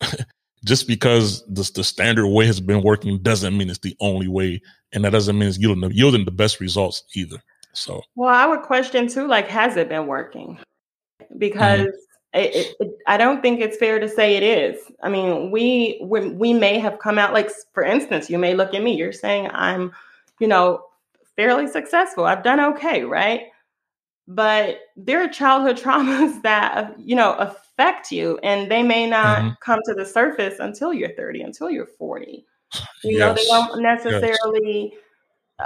just 0.64 0.86
because 0.86 1.44
the, 1.46 1.70
the 1.74 1.84
standard 1.84 2.28
way 2.28 2.46
has 2.46 2.60
been 2.60 2.82
working 2.82 3.18
doesn't 3.18 3.56
mean 3.56 3.70
it's 3.70 3.78
the 3.78 3.96
only 4.00 4.28
way. 4.28 4.60
And 4.92 5.04
that 5.04 5.10
doesn't 5.10 5.38
mean 5.38 5.48
it's 5.48 5.58
yielding, 5.58 5.90
yielding 5.92 6.24
the 6.24 6.30
best 6.30 6.60
results 6.60 7.04
either. 7.14 7.42
So, 7.72 8.02
well, 8.14 8.34
I 8.34 8.46
would 8.46 8.62
question 8.62 9.08
too, 9.08 9.26
like, 9.26 9.48
has 9.48 9.76
it 9.76 9.88
been 9.88 10.06
working? 10.06 10.58
Because 11.38 11.80
mm-hmm. 11.80 12.40
it, 12.40 12.76
it, 12.80 12.98
I 13.06 13.16
don't 13.16 13.42
think 13.42 13.60
it's 13.60 13.76
fair 13.76 13.98
to 13.98 14.08
say 14.08 14.36
it 14.36 14.42
is. 14.42 14.80
I 15.02 15.08
mean, 15.08 15.50
we, 15.50 16.00
we 16.02 16.30
we 16.30 16.52
may 16.52 16.78
have 16.78 16.98
come 16.98 17.18
out 17.18 17.32
like, 17.32 17.50
for 17.72 17.84
instance, 17.84 18.28
you 18.28 18.38
may 18.38 18.54
look 18.54 18.74
at 18.74 18.82
me. 18.82 18.96
You're 18.96 19.12
saying 19.12 19.50
I'm, 19.52 19.92
you 20.40 20.48
know, 20.48 20.84
fairly 21.36 21.68
successful. 21.68 22.24
I've 22.24 22.42
done 22.42 22.60
okay, 22.74 23.04
right? 23.04 23.42
But 24.26 24.80
there 24.96 25.22
are 25.22 25.28
childhood 25.28 25.76
traumas 25.82 26.42
that 26.42 26.98
you 26.98 27.14
know 27.14 27.34
affect 27.34 28.10
you, 28.10 28.38
and 28.42 28.70
they 28.70 28.82
may 28.82 29.08
not 29.08 29.38
mm-hmm. 29.38 29.54
come 29.60 29.80
to 29.86 29.94
the 29.94 30.04
surface 30.04 30.58
until 30.58 30.92
you're 30.92 31.14
30, 31.14 31.42
until 31.42 31.70
you're 31.70 31.86
40. 31.86 32.44
You 33.02 33.18
yes. 33.18 33.18
know, 33.18 33.34
they 33.34 33.44
don't 33.44 33.82
necessarily. 33.82 34.90
Yes 34.92 35.00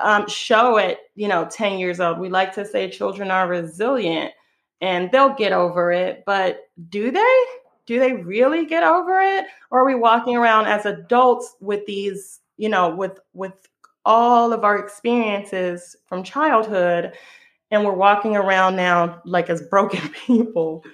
um, 0.03 0.29
show 0.29 0.79
at 0.79 0.99
you 1.15 1.29
know 1.29 1.47
10 1.51 1.79
years 1.79 2.01
old. 2.01 2.19
We 2.19 2.29
like 2.29 2.55
to 2.55 2.65
say 2.65 2.91
children 2.91 3.31
are 3.31 3.49
resilient 3.49 4.33
and 4.81 5.11
they'll 5.11 5.35
get 5.35 5.53
over 5.53 5.93
it 5.93 6.25
but 6.27 6.69
do 6.89 7.11
they? 7.11 7.45
Do 7.87 7.99
they 7.99 8.15
really 8.15 8.65
get 8.65 8.83
over 8.83 9.21
it? 9.21 9.45
Or 9.71 9.81
are 9.81 9.85
we 9.85 9.95
walking 9.95 10.37
around 10.37 10.67
as 10.67 10.87
adults 10.87 11.57
with 11.61 11.85
these 11.87 12.41
you 12.57 12.69
know 12.69 12.95
with 12.95 13.19
with 13.33 13.55
all 14.05 14.53
of 14.53 14.65
our 14.65 14.79
experiences 14.79 15.97
from 16.07 16.23
childhood 16.23 17.13
and 17.71 17.85
we're 17.85 17.93
walking 17.93 18.37
around 18.37 18.77
now 18.77 19.21
like 19.25 19.51
as 19.51 19.63
broken 19.63 20.09
people? 20.27 20.85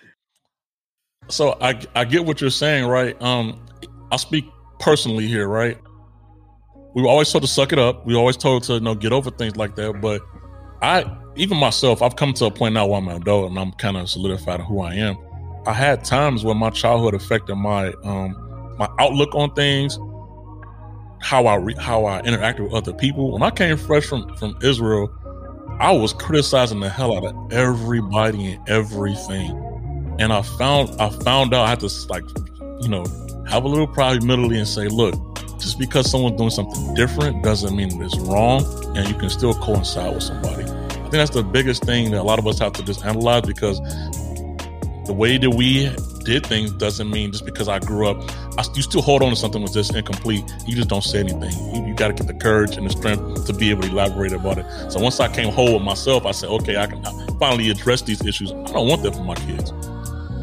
So 1.28 1.56
i 1.60 1.80
i 1.94 2.04
get 2.04 2.24
what 2.24 2.40
you're 2.40 2.50
saying 2.50 2.86
right? 2.86 3.20
Um 3.22 3.64
i'll 4.10 4.18
speak 4.18 4.44
personally 4.80 5.26
here 5.26 5.46
right 5.46 5.78
we 6.94 7.02
were 7.02 7.08
always 7.08 7.30
told 7.30 7.42
to 7.42 7.48
suck 7.48 7.72
it 7.72 7.78
up. 7.78 8.04
We 8.06 8.14
were 8.14 8.20
always 8.20 8.36
told 8.36 8.64
to 8.64 8.74
you 8.74 8.80
know 8.80 8.94
get 8.94 9.12
over 9.12 9.30
things 9.30 9.56
like 9.56 9.76
that. 9.76 10.00
But 10.00 10.22
I, 10.82 11.04
even 11.36 11.58
myself, 11.58 12.02
I've 12.02 12.16
come 12.16 12.32
to 12.34 12.46
a 12.46 12.50
point 12.50 12.74
now 12.74 12.86
where 12.86 12.98
I'm 12.98 13.08
an 13.08 13.16
adult 13.16 13.50
and 13.50 13.58
I'm 13.58 13.72
kind 13.72 13.96
of 13.96 14.08
solidified 14.08 14.60
in 14.60 14.66
who 14.66 14.80
I 14.80 14.94
am. 14.94 15.16
I 15.66 15.72
had 15.72 16.04
times 16.04 16.44
where 16.44 16.54
my 16.54 16.70
childhood 16.70 17.14
affected 17.14 17.54
my 17.56 17.92
um 18.04 18.76
my 18.78 18.88
outlook 18.98 19.34
on 19.34 19.52
things, 19.54 19.98
how 21.20 21.46
I 21.46 21.56
re- 21.56 21.76
how 21.78 22.06
I 22.06 22.22
interacted 22.22 22.60
with 22.60 22.72
other 22.72 22.92
people. 22.92 23.32
When 23.32 23.42
I 23.42 23.50
came 23.50 23.76
fresh 23.76 24.06
from 24.06 24.34
from 24.36 24.56
Israel, 24.62 25.12
I 25.78 25.92
was 25.92 26.12
criticizing 26.12 26.80
the 26.80 26.88
hell 26.88 27.16
out 27.16 27.24
of 27.24 27.52
everybody 27.52 28.52
and 28.52 28.68
everything. 28.68 29.50
And 30.18 30.32
I 30.32 30.42
found 30.42 31.00
I 31.00 31.10
found 31.10 31.54
out 31.54 31.66
I 31.66 31.68
had 31.70 31.80
to 31.80 31.90
like, 32.08 32.24
you 32.80 32.88
know, 32.88 33.04
have 33.48 33.64
a 33.64 33.68
little 33.68 33.86
pride 33.86 34.22
humility 34.22 34.58
and 34.58 34.68
say, 34.68 34.88
look, 34.88 35.14
just 35.60 35.78
because 35.78 36.10
someone's 36.10 36.36
doing 36.36 36.50
something 36.50 36.94
different 36.94 37.42
doesn't 37.42 37.74
mean 37.76 38.02
it's 38.02 38.18
wrong, 38.18 38.64
and 38.96 39.08
you 39.08 39.14
can 39.14 39.30
still 39.30 39.54
coincide 39.54 40.14
with 40.14 40.22
somebody. 40.22 40.64
I 40.64 41.12
think 41.12 41.12
that's 41.12 41.30
the 41.30 41.42
biggest 41.42 41.84
thing 41.84 42.10
that 42.12 42.20
a 42.20 42.22
lot 42.22 42.38
of 42.38 42.46
us 42.46 42.58
have 42.58 42.72
to 42.74 42.84
just 42.84 43.04
analyze 43.04 43.42
because 43.42 43.80
the 45.06 45.12
way 45.12 45.38
that 45.38 45.50
we 45.50 45.90
did 46.24 46.46
things 46.46 46.70
doesn't 46.72 47.10
mean 47.10 47.32
just 47.32 47.44
because 47.44 47.68
I 47.68 47.78
grew 47.78 48.08
up, 48.08 48.16
I, 48.58 48.64
you 48.74 48.82
still 48.82 49.02
hold 49.02 49.22
on 49.22 49.30
to 49.30 49.36
something 49.36 49.60
was 49.60 49.72
just 49.72 49.94
incomplete. 49.94 50.44
You 50.66 50.76
just 50.76 50.88
don't 50.88 51.02
say 51.02 51.20
anything. 51.20 51.52
You, 51.74 51.86
you 51.88 51.94
got 51.94 52.08
to 52.08 52.14
get 52.14 52.26
the 52.26 52.34
courage 52.34 52.76
and 52.76 52.86
the 52.86 52.90
strength 52.90 53.46
to 53.46 53.52
be 53.52 53.70
able 53.70 53.82
to 53.82 53.88
elaborate 53.88 54.32
about 54.32 54.58
it. 54.58 54.66
So 54.92 55.00
once 55.00 55.18
I 55.18 55.28
came 55.32 55.52
whole 55.52 55.74
with 55.74 55.82
myself, 55.82 56.26
I 56.26 56.30
said, 56.30 56.50
okay, 56.50 56.76
I 56.76 56.86
can 56.86 57.02
finally 57.38 57.70
address 57.70 58.02
these 58.02 58.24
issues. 58.24 58.52
I 58.52 58.64
don't 58.66 58.86
want 58.86 59.02
that 59.02 59.14
for 59.14 59.24
my 59.24 59.34
kids. 59.34 59.72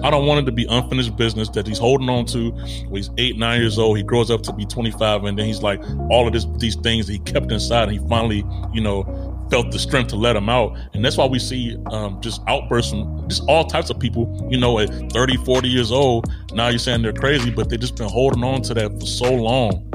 I 0.03 0.09
don't 0.09 0.25
want 0.25 0.41
it 0.41 0.45
to 0.45 0.51
be 0.51 0.65
unfinished 0.69 1.15
business 1.15 1.49
that 1.49 1.67
he's 1.67 1.77
holding 1.79 2.09
on 2.09 2.25
to 2.27 2.51
when 2.51 2.95
he's 2.95 3.09
eight, 3.17 3.37
nine 3.37 3.61
years 3.61 3.77
old. 3.77 3.97
He 3.97 4.03
grows 4.03 4.31
up 4.31 4.43
to 4.43 4.53
be 4.53 4.65
25, 4.65 5.23
and 5.23 5.37
then 5.37 5.45
he's 5.45 5.61
like 5.61 5.81
all 6.09 6.27
of 6.27 6.33
this, 6.33 6.45
these 6.57 6.75
things 6.75 7.07
he 7.07 7.19
kept 7.19 7.51
inside, 7.51 7.89
and 7.89 7.93
he 7.93 8.07
finally, 8.07 8.45
you 8.73 8.81
know, 8.81 9.37
felt 9.49 9.71
the 9.71 9.79
strength 9.79 10.09
to 10.09 10.15
let 10.15 10.33
them 10.33 10.49
out. 10.49 10.77
And 10.93 11.03
that's 11.03 11.17
why 11.17 11.25
we 11.25 11.39
see 11.39 11.77
um, 11.91 12.19
just 12.21 12.41
outbursts 12.47 12.91
from 12.91 13.27
just 13.27 13.43
all 13.47 13.65
types 13.65 13.89
of 13.89 13.99
people, 13.99 14.47
you 14.49 14.57
know, 14.57 14.79
at 14.79 14.89
30, 15.11 15.37
40 15.37 15.67
years 15.67 15.91
old. 15.91 16.31
Now 16.53 16.69
you're 16.69 16.79
saying 16.79 17.01
they're 17.01 17.13
crazy, 17.13 17.49
but 17.49 17.69
they've 17.69 17.79
just 17.79 17.95
been 17.95 18.09
holding 18.09 18.43
on 18.43 18.61
to 18.63 18.73
that 18.75 18.91
for 18.99 19.05
so 19.05 19.33
long. 19.33 19.91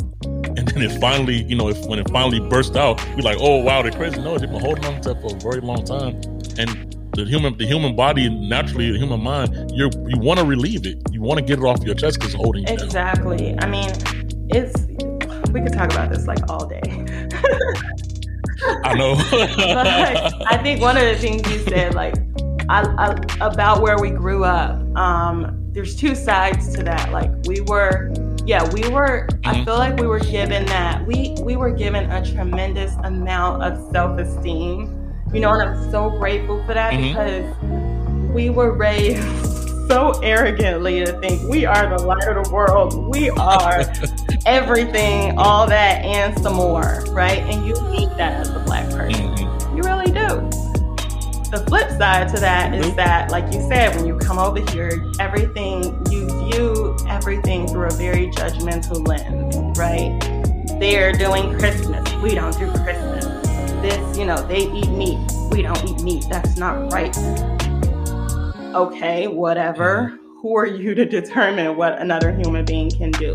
And 0.56 0.68
then 0.68 0.82
it 0.82 1.00
finally, 1.00 1.42
you 1.44 1.56
know, 1.56 1.68
if, 1.68 1.84
when 1.86 1.98
it 1.98 2.10
finally 2.10 2.40
burst 2.40 2.76
out, 2.76 3.04
you're 3.10 3.22
like, 3.22 3.38
oh, 3.40 3.62
wow, 3.62 3.82
they're 3.82 3.90
crazy. 3.90 4.20
No, 4.20 4.38
they've 4.38 4.50
been 4.50 4.60
holding 4.60 4.84
on 4.84 5.00
to 5.02 5.14
that 5.14 5.22
for 5.22 5.34
a 5.34 5.40
very 5.40 5.60
long 5.60 5.84
time. 5.84 6.20
And 6.58 6.91
the 7.14 7.24
human 7.24 7.56
the 7.58 7.66
human 7.66 7.94
body 7.94 8.28
naturally 8.28 8.90
the 8.90 8.98
human 8.98 9.22
mind 9.22 9.70
you 9.74 9.90
you 10.06 10.18
want 10.18 10.38
to 10.38 10.44
relieve 10.44 10.86
it 10.86 10.98
you 11.10 11.20
want 11.20 11.38
to 11.38 11.44
get 11.44 11.58
it 11.58 11.64
off 11.64 11.82
your 11.82 11.94
chest 11.94 12.18
because 12.18 12.34
holding 12.34 12.66
you 12.66 12.72
exactly 12.72 13.52
down. 13.52 13.64
i 13.64 13.66
mean 13.66 13.90
it's 14.50 14.86
we 15.52 15.60
could 15.60 15.72
talk 15.72 15.92
about 15.92 16.10
this 16.10 16.26
like 16.26 16.38
all 16.50 16.66
day 16.66 16.80
i 18.84 18.94
know 18.94 19.14
but 19.30 19.86
i 19.86 20.58
think 20.62 20.80
one 20.80 20.96
of 20.96 21.04
the 21.04 21.16
things 21.18 21.46
you 21.50 21.58
said 21.60 21.94
like 21.94 22.14
I, 22.68 22.82
I, 22.96 23.46
about 23.46 23.82
where 23.82 23.98
we 24.00 24.10
grew 24.10 24.44
up 24.44 24.80
um, 24.96 25.58
there's 25.72 25.96
two 25.96 26.14
sides 26.14 26.74
to 26.74 26.82
that 26.84 27.10
like 27.12 27.30
we 27.44 27.60
were 27.62 28.12
yeah, 28.44 28.68
we 28.72 28.88
were. 28.88 29.28
Mm-hmm. 29.28 29.48
I 29.48 29.64
feel 29.64 29.74
like 29.74 29.96
we 29.98 30.06
were 30.06 30.18
given 30.18 30.66
that. 30.66 31.06
We 31.06 31.34
we 31.42 31.56
were 31.56 31.70
given 31.70 32.10
a 32.10 32.24
tremendous 32.24 32.94
amount 33.04 33.62
of 33.62 33.90
self 33.92 34.18
esteem. 34.18 35.01
You 35.32 35.40
know, 35.40 35.52
and 35.52 35.62
I'm 35.62 35.90
so 35.90 36.10
grateful 36.10 36.64
for 36.64 36.74
that 36.74 36.92
mm-hmm. 36.92 37.08
because 37.08 38.32
we 38.34 38.50
were 38.50 38.72
raised 38.72 39.22
so 39.88 40.12
arrogantly 40.22 41.04
to 41.04 41.18
think 41.20 41.42
we 41.48 41.64
are 41.64 41.88
the 41.96 42.04
light 42.04 42.26
of 42.28 42.44
the 42.44 42.50
world. 42.52 43.08
We 43.08 43.30
are 43.30 43.84
everything, 44.46 45.38
all 45.38 45.66
that, 45.66 46.04
and 46.04 46.38
some 46.40 46.54
more, 46.54 47.04
right? 47.10 47.38
And 47.38 47.66
you 47.66 47.74
need 47.90 48.10
that 48.18 48.40
as 48.40 48.50
a 48.50 48.60
black 48.60 48.88
person. 48.90 49.34
Mm-hmm. 49.34 49.76
You 49.76 49.82
really 49.82 50.06
do. 50.06 50.48
The 51.50 51.62
flip 51.68 51.90
side 51.90 52.28
to 52.34 52.40
that 52.40 52.74
is 52.74 52.94
that, 52.96 53.30
like 53.30 53.52
you 53.52 53.60
said, 53.68 53.94
when 53.94 54.06
you 54.06 54.16
come 54.18 54.38
over 54.38 54.60
here, 54.70 55.12
everything 55.18 55.82
you 56.10 56.26
view 56.48 56.96
everything 57.08 57.68
through 57.68 57.86
a 57.86 57.90
very 57.90 58.28
judgmental 58.28 59.06
lens, 59.06 59.78
right? 59.78 60.18
They're 60.80 61.12
doing 61.12 61.58
Christmas. 61.58 62.10
We 62.16 62.34
don't 62.34 62.56
do 62.58 62.70
Christmas. 62.82 63.11
This, 63.82 64.16
you 64.16 64.24
know, 64.24 64.36
they 64.46 64.70
eat 64.70 64.88
meat. 64.90 65.18
We 65.50 65.62
don't 65.62 65.84
eat 65.84 66.00
meat. 66.02 66.24
That's 66.30 66.56
not 66.56 66.92
right. 66.92 67.16
Okay, 68.74 69.26
whatever. 69.26 70.18
Who 70.40 70.56
are 70.56 70.66
you 70.66 70.94
to 70.94 71.04
determine 71.04 71.76
what 71.76 72.00
another 72.00 72.32
human 72.32 72.64
being 72.64 72.90
can 72.90 73.10
do? 73.10 73.34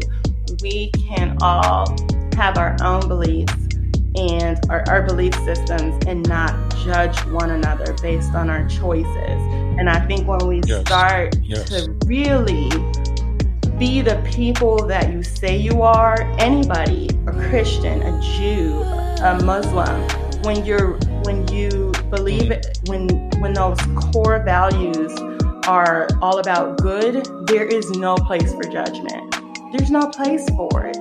We 0.61 0.89
can 0.91 1.37
all 1.41 1.85
have 2.35 2.57
our 2.57 2.77
own 2.81 3.07
beliefs 3.07 3.53
and 4.15 4.59
our, 4.69 4.83
our 4.87 5.03
belief 5.03 5.35
systems 5.35 6.03
and 6.05 6.27
not 6.27 6.53
judge 6.83 7.17
one 7.25 7.51
another 7.51 7.93
based 8.01 8.33
on 8.33 8.49
our 8.49 8.67
choices. 8.67 9.41
And 9.77 9.89
I 9.89 9.99
think 10.07 10.27
when 10.27 10.47
we 10.47 10.61
yes. 10.65 10.81
start 10.81 11.35
yes. 11.43 11.69
to 11.69 11.91
really 12.05 12.69
be 13.77 14.01
the 14.01 14.21
people 14.33 14.87
that 14.87 15.13
you 15.13 15.23
say 15.23 15.55
you 15.55 15.81
are, 15.81 16.21
anybody, 16.39 17.09
a 17.27 17.31
Christian, 17.49 18.01
a 18.01 18.21
Jew, 18.21 18.81
a 19.21 19.39
Muslim, 19.43 20.26
when 20.47 20.63
you're 20.63 20.93
when 21.23 21.45
you 21.49 21.91
believe 22.09 22.51
it, 22.51 22.79
when 22.85 23.09
when 23.41 23.51
those 23.51 23.77
core 24.13 24.41
values 24.43 25.11
are 25.67 26.07
all 26.21 26.39
about 26.39 26.77
good, 26.77 27.27
there 27.47 27.65
is 27.65 27.91
no 27.91 28.15
place 28.15 28.53
for 28.53 28.63
judgment. 28.63 29.35
There's 29.73 29.91
no 29.91 30.07
place 30.07 30.49
for 30.55 30.85
it. 30.85 30.95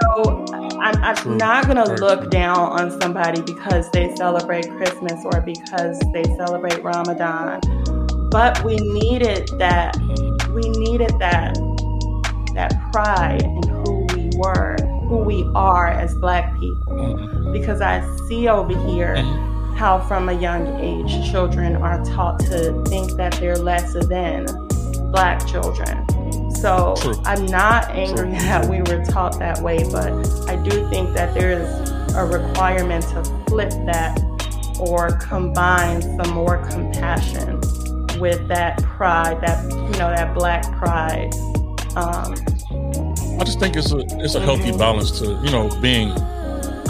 So 0.00 0.44
I'm, 0.80 0.94
I'm 1.02 1.36
not 1.36 1.66
going 1.66 1.84
to 1.84 1.94
look 1.94 2.30
down 2.30 2.56
on 2.56 3.00
somebody 3.00 3.42
because 3.42 3.90
they 3.90 4.14
celebrate 4.14 4.70
Christmas 4.76 5.20
or 5.24 5.40
because 5.40 5.98
they 6.12 6.22
celebrate 6.22 6.84
Ramadan. 6.84 7.60
But 8.30 8.62
we 8.62 8.76
needed 8.76 9.50
that. 9.58 9.96
We 10.54 10.62
needed 10.70 11.10
that. 11.18 11.54
That 12.54 12.78
pride 12.92 13.42
in 13.42 13.62
who 13.68 14.06
we 14.14 14.30
were, 14.36 14.76
who 15.08 15.18
we 15.18 15.50
are 15.56 15.88
as 15.88 16.14
Black 16.14 16.54
people. 16.60 17.41
Because 17.52 17.80
I 17.80 18.00
see 18.28 18.48
over 18.48 18.76
here 18.88 19.16
mm-hmm. 19.16 19.74
how, 19.74 20.00
from 20.00 20.28
a 20.28 20.32
young 20.32 20.80
age, 20.80 21.30
children 21.30 21.76
are 21.76 22.04
taught 22.04 22.40
to 22.40 22.82
think 22.84 23.12
that 23.12 23.32
they're 23.34 23.56
lesser 23.56 24.02
than 24.02 24.46
Black 25.10 25.46
children 25.46 26.06
so 26.62 26.94
True. 26.96 27.20
I'm 27.24 27.44
not 27.46 27.90
angry 27.90 28.30
True. 28.30 28.32
that 28.38 28.66
we 28.66 28.78
were 28.82 29.04
taught 29.04 29.38
that 29.40 29.60
way, 29.60 29.82
but 29.90 30.12
I 30.48 30.54
do 30.56 30.88
think 30.90 31.12
that 31.14 31.34
there 31.34 31.50
is 31.50 31.90
a 32.14 32.24
requirement 32.24 33.02
to 33.08 33.24
flip 33.48 33.70
that 33.86 34.20
or 34.78 35.10
combine 35.18 36.02
some 36.02 36.32
more 36.32 36.64
compassion 36.68 37.60
with 38.20 38.46
that 38.46 38.80
pride, 38.82 39.40
that 39.40 39.64
you 39.72 39.98
know, 39.98 40.10
that 40.14 40.34
black 40.34 40.62
pride. 40.76 41.34
Um, 41.96 42.34
I 43.40 43.44
just 43.44 43.58
think 43.58 43.74
it's 43.74 43.90
a 43.90 43.98
it's 43.98 44.36
a 44.36 44.38
mm-hmm. 44.38 44.44
healthy 44.44 44.78
balance 44.78 45.18
to 45.18 45.40
you 45.42 45.50
know 45.50 45.68
being 45.80 46.10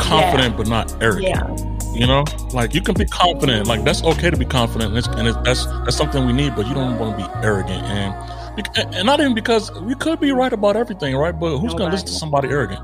confident 0.03 0.53
yeah. 0.53 0.57
but 0.57 0.69
not 0.69 1.03
arrogant. 1.03 1.27
Yeah. 1.27 1.93
You 1.95 2.07
know, 2.07 2.25
like 2.53 2.75
you 2.75 2.81
can 2.81 2.95
be 2.95 3.05
confident, 3.05 3.67
like 3.67 3.85
that's 3.85 4.03
okay 4.03 4.31
to 4.31 4.37
be 4.37 4.47
confident, 4.47 4.91
and, 4.91 4.99
it's, 4.99 5.09
and 5.09 5.29
it's, 5.29 5.37
that's 5.45 5.67
that's 5.85 5.97
something 5.97 6.25
we 6.25 6.33
need. 6.33 6.57
But 6.57 6.67
you 6.67 6.75
don't 6.75 6.99
want 6.99 7.19
to 7.19 7.27
be 7.27 7.31
arrogant 7.47 7.85
and 7.85 8.15
and 8.77 9.07
not 9.07 9.21
even 9.21 9.35
because 9.35 9.73
we 9.81 9.95
could 9.95 10.21
be 10.21 10.33
right 10.33 10.53
about 10.53 10.77
everything, 10.77 11.17
right? 11.17 11.39
But 11.39 11.59
who's 11.59 11.73
going 11.73 11.91
to 11.91 11.93
listen 11.93 12.09
to 12.09 12.13
somebody 12.13 12.49
arrogant? 12.49 12.83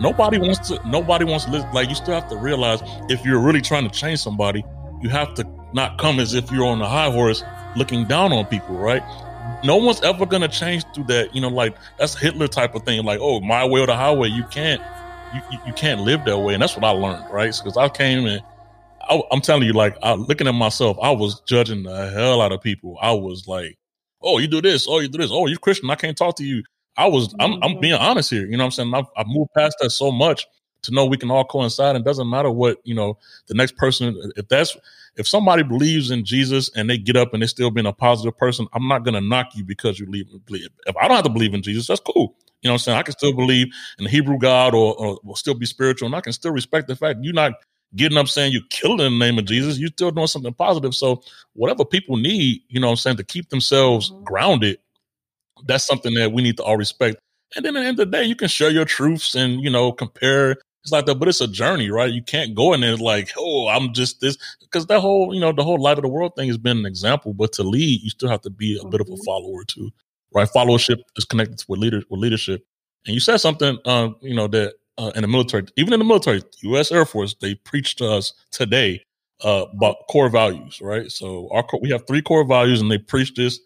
Nobody 0.00 0.38
wants 0.38 0.68
to. 0.68 0.80
Nobody 0.88 1.24
wants 1.24 1.44
to 1.44 1.50
listen. 1.50 1.70
Like 1.72 1.88
you 1.88 1.94
still 1.94 2.14
have 2.14 2.28
to 2.30 2.36
realize 2.36 2.80
if 3.10 3.24
you're 3.24 3.40
really 3.40 3.60
trying 3.60 3.88
to 3.88 3.90
change 3.90 4.20
somebody, 4.20 4.64
you 5.02 5.10
have 5.10 5.34
to 5.34 5.46
not 5.74 5.98
come 5.98 6.18
as 6.18 6.32
if 6.34 6.50
you're 6.50 6.64
on 6.64 6.78
the 6.78 6.88
high 6.88 7.10
horse 7.10 7.44
looking 7.76 8.06
down 8.06 8.32
on 8.32 8.46
people, 8.46 8.76
right? 8.76 9.02
No 9.62 9.76
one's 9.76 10.00
ever 10.00 10.24
gonna 10.24 10.48
change 10.48 10.84
through 10.94 11.04
that. 11.04 11.34
You 11.34 11.42
know, 11.42 11.48
like 11.48 11.76
that's 11.98 12.18
Hitler 12.18 12.48
type 12.48 12.74
of 12.74 12.84
thing. 12.84 13.04
Like, 13.04 13.20
oh, 13.20 13.40
my 13.40 13.64
way 13.66 13.80
or 13.80 13.86
the 13.86 13.96
highway. 13.96 14.28
You 14.28 14.44
can't. 14.44 14.80
You, 15.34 15.58
you 15.66 15.72
can't 15.72 16.00
live 16.00 16.24
that 16.24 16.38
way, 16.38 16.54
and 16.54 16.62
that's 16.62 16.74
what 16.74 16.84
I 16.84 16.90
learned, 16.90 17.30
right? 17.32 17.54
Because 17.56 17.76
I 17.76 17.88
came 17.88 18.26
and 18.26 18.42
I, 19.08 19.22
am 19.32 19.40
telling 19.40 19.62
you, 19.62 19.72
like, 19.72 19.96
I, 20.02 20.14
looking 20.14 20.46
at 20.46 20.54
myself, 20.54 20.96
I 21.02 21.10
was 21.10 21.40
judging 21.40 21.84
the 21.84 22.10
hell 22.10 22.40
out 22.40 22.52
of 22.52 22.60
people. 22.60 22.98
I 23.00 23.12
was 23.12 23.46
like, 23.46 23.78
oh, 24.22 24.38
you 24.38 24.48
do 24.48 24.60
this, 24.60 24.86
oh, 24.88 24.98
you 25.00 25.08
do 25.08 25.18
this, 25.18 25.30
oh, 25.32 25.46
you're 25.46 25.58
Christian, 25.58 25.90
I 25.90 25.94
can't 25.94 26.16
talk 26.16 26.36
to 26.36 26.44
you. 26.44 26.62
I 26.96 27.06
was, 27.06 27.34
I'm, 27.38 27.54
I'm 27.54 27.60
mm-hmm. 27.60 27.80
being 27.80 27.94
honest 27.94 28.30
here. 28.30 28.44
You 28.44 28.56
know 28.56 28.64
what 28.64 28.78
I'm 28.78 28.92
saying? 28.92 28.94
I've, 28.94 29.06
I've 29.16 29.26
moved 29.26 29.50
past 29.56 29.76
that 29.80 29.90
so 29.90 30.10
much 30.10 30.46
to 30.82 30.92
know 30.92 31.06
we 31.06 31.16
can 31.16 31.30
all 31.30 31.44
coincide. 31.44 31.96
And 31.96 32.04
doesn't 32.04 32.28
matter 32.28 32.50
what, 32.50 32.78
you 32.84 32.94
know, 32.94 33.16
the 33.46 33.54
next 33.54 33.76
person, 33.76 34.32
if 34.36 34.48
that's, 34.48 34.76
if 35.16 35.26
somebody 35.26 35.62
believes 35.62 36.10
in 36.10 36.24
Jesus 36.24 36.70
and 36.76 36.90
they 36.90 36.98
get 36.98 37.16
up 37.16 37.32
and 37.32 37.42
they 37.42 37.46
still 37.46 37.70
being 37.70 37.86
a 37.86 37.92
positive 37.92 38.36
person, 38.36 38.66
I'm 38.72 38.88
not 38.88 39.04
going 39.04 39.14
to 39.14 39.20
knock 39.20 39.54
you 39.54 39.64
because 39.64 39.98
you 39.98 40.06
believe. 40.06 40.68
If 40.86 40.96
I 40.96 41.08
don't 41.08 41.16
have 41.16 41.24
to 41.24 41.30
believe 41.30 41.54
in 41.54 41.62
Jesus, 41.62 41.86
that's 41.86 42.00
cool. 42.00 42.34
You 42.62 42.68
know 42.68 42.74
what 42.74 42.80
I'm 42.80 42.84
saying? 42.84 42.98
I 42.98 43.02
can 43.02 43.12
still 43.12 43.34
believe 43.34 43.68
in 43.98 44.04
the 44.04 44.10
Hebrew 44.10 44.38
God 44.38 44.74
or, 44.74 44.94
or, 44.94 45.18
or 45.24 45.36
still 45.36 45.54
be 45.54 45.66
spiritual 45.66 46.06
and 46.06 46.14
I 46.14 46.20
can 46.20 46.32
still 46.32 46.52
respect 46.52 46.88
the 46.88 46.96
fact 46.96 47.20
you're 47.22 47.32
not 47.32 47.52
getting 47.96 48.18
up 48.18 48.28
saying 48.28 48.52
you 48.52 48.62
killed 48.70 49.00
in 49.00 49.12
the 49.12 49.18
name 49.18 49.38
of 49.38 49.46
Jesus, 49.46 49.78
you're 49.78 49.88
still 49.88 50.10
doing 50.10 50.26
something 50.26 50.54
positive. 50.54 50.94
So 50.94 51.22
whatever 51.54 51.84
people 51.84 52.16
need, 52.16 52.62
you 52.68 52.80
know 52.80 52.88
what 52.88 52.92
I'm 52.92 52.96
saying, 52.96 53.16
to 53.16 53.24
keep 53.24 53.48
themselves 53.48 54.10
mm-hmm. 54.10 54.24
grounded, 54.24 54.78
that's 55.66 55.86
something 55.86 56.14
that 56.14 56.32
we 56.32 56.42
need 56.42 56.56
to 56.58 56.62
all 56.62 56.76
respect. 56.76 57.18
And 57.56 57.64
then 57.64 57.76
at 57.76 57.80
the 57.80 57.86
end 57.86 58.00
of 58.00 58.10
the 58.10 58.16
day, 58.16 58.24
you 58.24 58.36
can 58.36 58.48
share 58.48 58.70
your 58.70 58.84
truths 58.84 59.34
and, 59.34 59.60
you 59.60 59.70
know, 59.70 59.92
compare. 59.92 60.56
It's 60.82 60.92
like 60.92 61.04
that, 61.06 61.16
but 61.16 61.28
it's 61.28 61.42
a 61.42 61.48
journey, 61.48 61.90
right? 61.90 62.10
You 62.10 62.22
can't 62.22 62.54
go 62.54 62.72
in 62.72 62.80
there 62.80 62.96
like, 62.96 63.30
oh, 63.36 63.68
I'm 63.68 63.92
just 63.92 64.20
this. 64.20 64.38
Because 64.60 64.86
that 64.86 65.00
whole, 65.00 65.34
you 65.34 65.40
know, 65.40 65.52
the 65.52 65.64
whole 65.64 65.80
light 65.80 65.98
of 65.98 66.02
the 66.02 66.08
world 66.08 66.36
thing 66.36 66.48
has 66.48 66.56
been 66.56 66.78
an 66.78 66.86
example. 66.86 67.34
But 67.34 67.52
to 67.54 67.62
lead, 67.62 68.00
you 68.00 68.08
still 68.08 68.30
have 68.30 68.40
to 68.42 68.50
be 68.50 68.76
a 68.76 68.80
mm-hmm. 68.80 68.90
bit 68.90 69.00
of 69.00 69.08
a 69.08 69.10
mm-hmm. 69.10 69.24
follower 69.24 69.64
too, 69.64 69.90
right? 70.32 70.48
Followership 70.48 70.98
is 71.16 71.24
connected 71.24 71.64
with 71.68 71.80
leader 71.80 72.02
with 72.10 72.20
leadership. 72.20 72.64
And 73.06 73.14
you 73.14 73.20
said 73.20 73.38
something, 73.38 73.78
uh, 73.84 74.10
you 74.20 74.34
know, 74.34 74.46
that 74.48 74.74
uh, 74.98 75.12
in 75.14 75.22
the 75.22 75.28
military, 75.28 75.64
even 75.76 75.92
in 75.92 75.98
the 75.98 76.04
military, 76.04 76.42
U.S. 76.62 76.92
Air 76.92 77.06
Force, 77.06 77.34
they 77.40 77.54
preach 77.54 77.96
to 77.96 78.06
us 78.10 78.34
today 78.50 79.02
uh, 79.42 79.66
about 79.72 79.96
core 80.08 80.28
values, 80.28 80.80
right? 80.82 81.10
So 81.10 81.48
our 81.52 81.62
core, 81.62 81.80
we 81.82 81.90
have 81.90 82.06
three 82.06 82.22
core 82.22 82.44
values, 82.44 82.80
and 82.80 82.90
they 82.90 82.98
preach 82.98 83.34
this 83.34 83.58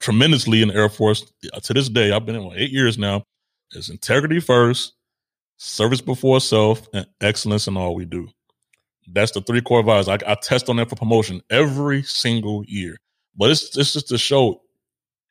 tremendously 0.00 0.62
in 0.62 0.68
the 0.68 0.74
Air 0.74 0.88
Force 0.88 1.32
uh, 1.52 1.60
to 1.60 1.72
this 1.72 1.88
day. 1.88 2.12
I've 2.12 2.26
been 2.26 2.36
in 2.36 2.52
eight 2.54 2.70
years 2.70 2.98
now. 2.98 3.24
It's 3.74 3.88
integrity 3.88 4.40
first, 4.40 4.92
service 5.56 6.02
before 6.02 6.40
self, 6.40 6.86
and 6.92 7.06
excellence 7.22 7.66
in 7.66 7.76
all 7.76 7.94
we 7.94 8.04
do. 8.04 8.28
That's 9.08 9.32
the 9.32 9.40
three 9.40 9.62
core 9.62 9.82
values. 9.82 10.08
I, 10.08 10.18
I 10.26 10.34
test 10.34 10.68
on 10.68 10.76
that 10.76 10.90
for 10.90 10.96
promotion 10.96 11.40
every 11.50 12.02
single 12.02 12.64
year. 12.66 12.98
But 13.36 13.50
it's, 13.50 13.76
it's 13.76 13.94
just 13.94 14.08
to 14.08 14.18
show 14.18 14.60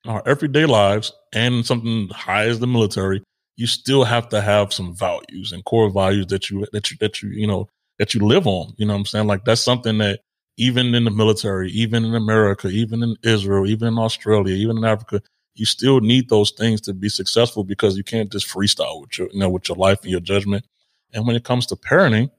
our 0.05 0.23
everyday 0.27 0.65
lives 0.65 1.13
and 1.33 1.65
something 1.65 2.09
high 2.09 2.45
as 2.45 2.59
the 2.59 2.67
military 2.67 3.23
you 3.61 3.67
still 3.67 4.03
have 4.03 4.29
to 4.29 4.41
have 4.41 4.73
some 4.73 4.95
values 4.95 5.51
and 5.51 5.63
core 5.65 5.91
values 5.91 6.25
that 6.27 6.49
you 6.49 6.65
that 6.71 6.89
you 6.89 6.97
that 6.99 7.21
you 7.21 7.29
you 7.29 7.47
know 7.47 7.67
that 7.99 8.15
you 8.15 8.21
live 8.21 8.47
on. 8.47 8.73
You 8.77 8.87
know 8.87 8.93
what 8.93 8.99
I'm 8.99 9.05
saying? 9.05 9.27
Like 9.27 9.45
that's 9.45 9.61
something 9.61 9.99
that 9.99 10.21
even 10.57 10.95
in 10.95 11.03
the 11.03 11.11
military, 11.11 11.69
even 11.71 12.03
in 12.03 12.15
America, 12.15 12.69
even 12.69 13.03
in 13.03 13.15
Israel, 13.23 13.67
even 13.67 13.89
in 13.89 13.99
Australia, 13.99 14.55
even 14.55 14.77
in 14.77 14.83
Africa, 14.83 15.21
you 15.53 15.65
still 15.65 15.99
need 15.99 16.29
those 16.29 16.51
things 16.51 16.81
to 16.81 16.93
be 16.93 17.07
successful 17.07 17.63
because 17.63 17.97
you 17.97 18.03
can't 18.03 18.31
just 18.31 18.47
freestyle 18.47 19.01
with 19.01 19.17
your 19.19 19.29
you 19.31 19.39
know 19.39 19.49
with 19.49 19.69
your 19.69 19.77
life 19.77 20.01
and 20.01 20.11
your 20.11 20.21
judgment. 20.21 20.65
And 21.13 21.27
when 21.27 21.35
it 21.35 21.43
comes 21.43 21.67
to 21.67 21.75
parenting, 21.75 22.31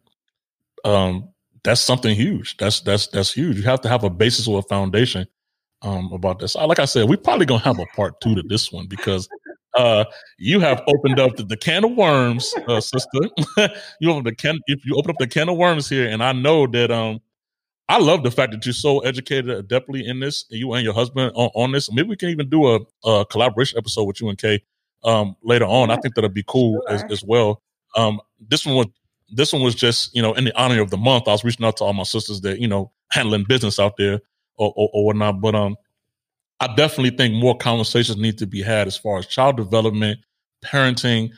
um, 0.84 1.28
that's 1.62 1.80
something 1.80 2.16
huge. 2.16 2.56
That's 2.56 2.80
that's 2.80 3.06
that's 3.06 3.32
huge. 3.32 3.58
You 3.58 3.62
have 3.62 3.82
to 3.82 3.88
have 3.88 4.02
a 4.02 4.10
basis 4.10 4.48
or 4.48 4.58
a 4.58 4.62
foundation 4.62 5.28
um, 5.82 6.12
about 6.12 6.38
this. 6.38 6.54
Like 6.54 6.78
I 6.78 6.84
said, 6.84 7.08
we're 7.08 7.16
probably 7.16 7.46
gonna 7.46 7.62
have 7.62 7.78
a 7.78 7.86
part 7.86 8.20
two 8.20 8.34
to 8.34 8.42
this 8.42 8.72
one 8.72 8.86
because 8.86 9.28
uh, 9.74 10.04
you 10.38 10.60
have 10.60 10.82
opened 10.86 11.18
up 11.18 11.36
the, 11.36 11.44
the 11.44 11.56
can 11.56 11.84
of 11.84 11.92
worms, 11.92 12.54
uh, 12.68 12.80
sister. 12.80 13.20
you 14.00 14.10
open 14.10 14.24
the 14.24 14.34
can 14.34 14.58
if 14.66 14.84
you 14.84 14.96
open 14.96 15.10
up 15.10 15.18
the 15.18 15.26
can 15.26 15.48
of 15.48 15.56
worms 15.56 15.88
here, 15.88 16.08
and 16.08 16.22
I 16.22 16.32
know 16.32 16.66
that 16.68 16.90
um, 16.90 17.20
I 17.88 17.98
love 17.98 18.22
the 18.22 18.30
fact 18.30 18.52
that 18.52 18.64
you're 18.64 18.72
so 18.72 19.00
educated 19.00 19.68
adeptly 19.68 20.06
in 20.06 20.20
this, 20.20 20.44
you 20.50 20.72
and 20.74 20.84
your 20.84 20.94
husband 20.94 21.32
on, 21.34 21.50
on 21.54 21.72
this. 21.72 21.90
Maybe 21.92 22.08
we 22.08 22.16
can 22.16 22.28
even 22.28 22.48
do 22.48 22.66
a, 22.66 22.80
a, 23.04 23.24
collaboration 23.26 23.78
episode 23.78 24.04
with 24.04 24.20
you 24.20 24.28
and 24.28 24.38
Kay 24.38 24.62
um 25.04 25.36
later 25.42 25.64
on. 25.64 25.90
I 25.90 25.96
think 25.96 26.14
that'll 26.14 26.30
be 26.30 26.44
cool 26.46 26.80
sure. 26.88 26.94
as, 26.94 27.04
as 27.10 27.24
well. 27.24 27.60
Um, 27.96 28.20
this 28.48 28.64
one 28.64 28.76
was 28.76 28.86
this 29.34 29.52
one 29.52 29.62
was 29.62 29.74
just 29.74 30.14
you 30.14 30.22
know 30.22 30.34
in 30.34 30.44
the 30.44 30.56
honor 30.60 30.80
of 30.80 30.90
the 30.90 30.96
month. 30.96 31.26
I 31.26 31.32
was 31.32 31.44
reaching 31.44 31.64
out 31.64 31.78
to 31.78 31.84
all 31.84 31.92
my 31.92 32.04
sisters 32.04 32.42
that 32.42 32.60
you 32.60 32.68
know 32.68 32.92
handling 33.10 33.44
business 33.44 33.80
out 33.80 33.96
there 33.96 34.20
or, 34.56 34.72
or, 34.76 34.90
or 34.92 35.06
whatnot, 35.06 35.40
but 35.40 35.54
um 35.54 35.76
I 36.60 36.72
definitely 36.76 37.16
think 37.16 37.34
more 37.34 37.56
conversations 37.56 38.18
need 38.18 38.38
to 38.38 38.46
be 38.46 38.62
had 38.62 38.86
as 38.86 38.96
far 38.96 39.18
as 39.18 39.26
child 39.26 39.56
development, 39.56 40.20
parenting. 40.64 41.30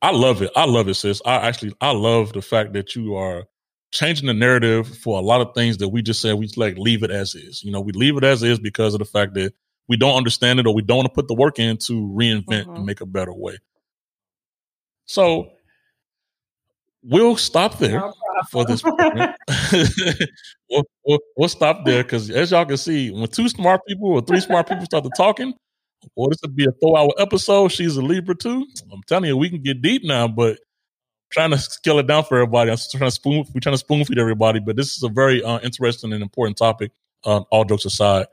I 0.00 0.12
love 0.12 0.42
it. 0.42 0.52
I 0.54 0.64
love 0.64 0.86
it, 0.86 0.94
sis. 0.94 1.20
I 1.26 1.48
actually 1.48 1.74
I 1.80 1.90
love 1.90 2.32
the 2.32 2.42
fact 2.42 2.72
that 2.74 2.94
you 2.94 3.16
are 3.16 3.46
changing 3.90 4.28
the 4.28 4.34
narrative 4.34 4.86
for 4.86 5.18
a 5.18 5.22
lot 5.22 5.40
of 5.40 5.52
things 5.54 5.78
that 5.78 5.88
we 5.88 6.02
just 6.02 6.20
said 6.20 6.34
we 6.34 6.48
like 6.56 6.78
leave 6.78 7.02
it 7.02 7.10
as 7.10 7.34
is. 7.34 7.64
You 7.64 7.72
know, 7.72 7.80
we 7.80 7.90
leave 7.92 8.16
it 8.16 8.22
as 8.22 8.44
is 8.44 8.60
because 8.60 8.94
of 8.94 9.00
the 9.00 9.04
fact 9.04 9.34
that 9.34 9.52
we 9.88 9.96
don't 9.96 10.16
understand 10.16 10.60
it 10.60 10.66
or 10.68 10.74
we 10.74 10.82
don't 10.82 10.98
want 10.98 11.08
to 11.08 11.14
put 11.14 11.26
the 11.26 11.34
work 11.34 11.58
in 11.58 11.76
to 11.78 11.92
reinvent 11.92 12.44
mm-hmm. 12.46 12.76
and 12.76 12.86
make 12.86 13.00
a 13.00 13.06
better 13.06 13.34
way. 13.34 13.58
So 15.06 15.50
we'll 17.02 17.36
stop 17.36 17.78
there 17.78 18.02
for 18.50 18.64
this. 18.64 18.82
we'll, 20.70 20.84
we'll, 21.04 21.18
we'll, 21.36 21.48
stop 21.48 21.84
there 21.84 22.02
because 22.02 22.30
as 22.30 22.50
y'all 22.50 22.64
can 22.64 22.76
see, 22.76 23.10
when 23.10 23.28
two 23.28 23.48
smart 23.48 23.80
people 23.86 24.12
or 24.12 24.22
three 24.22 24.40
smart 24.40 24.68
people 24.68 24.84
start 24.84 25.04
to 25.04 25.10
talking, 25.16 25.54
or 26.16 26.28
this 26.28 26.38
would 26.42 26.56
be 26.56 26.64
a 26.64 26.72
four 26.80 26.98
hour 26.98 27.10
episode. 27.18 27.68
She's 27.68 27.96
a 27.96 28.02
Libra 28.02 28.34
too. 28.34 28.66
I'm 28.92 29.02
telling 29.06 29.26
you, 29.26 29.36
we 29.36 29.50
can 29.50 29.62
get 29.62 29.82
deep 29.82 30.02
now, 30.04 30.28
but 30.28 30.58
trying 31.30 31.50
to 31.50 31.58
scale 31.58 31.98
it 31.98 32.06
down 32.06 32.24
for 32.24 32.36
everybody. 32.36 32.70
I'm 32.70 32.78
trying 32.90 33.10
to 33.10 33.14
spoon. 33.14 33.44
We're 33.54 33.60
trying 33.60 33.74
to 33.74 33.78
spoon 33.78 34.04
feed 34.04 34.18
everybody, 34.18 34.60
but 34.60 34.76
this 34.76 34.96
is 34.96 35.02
a 35.02 35.08
very 35.08 35.42
uh, 35.42 35.60
interesting 35.60 36.12
and 36.12 36.22
important 36.22 36.56
topic. 36.56 36.92
Uh, 37.24 37.40
all 37.50 37.64
jokes 37.64 37.84
aside, 37.84 38.26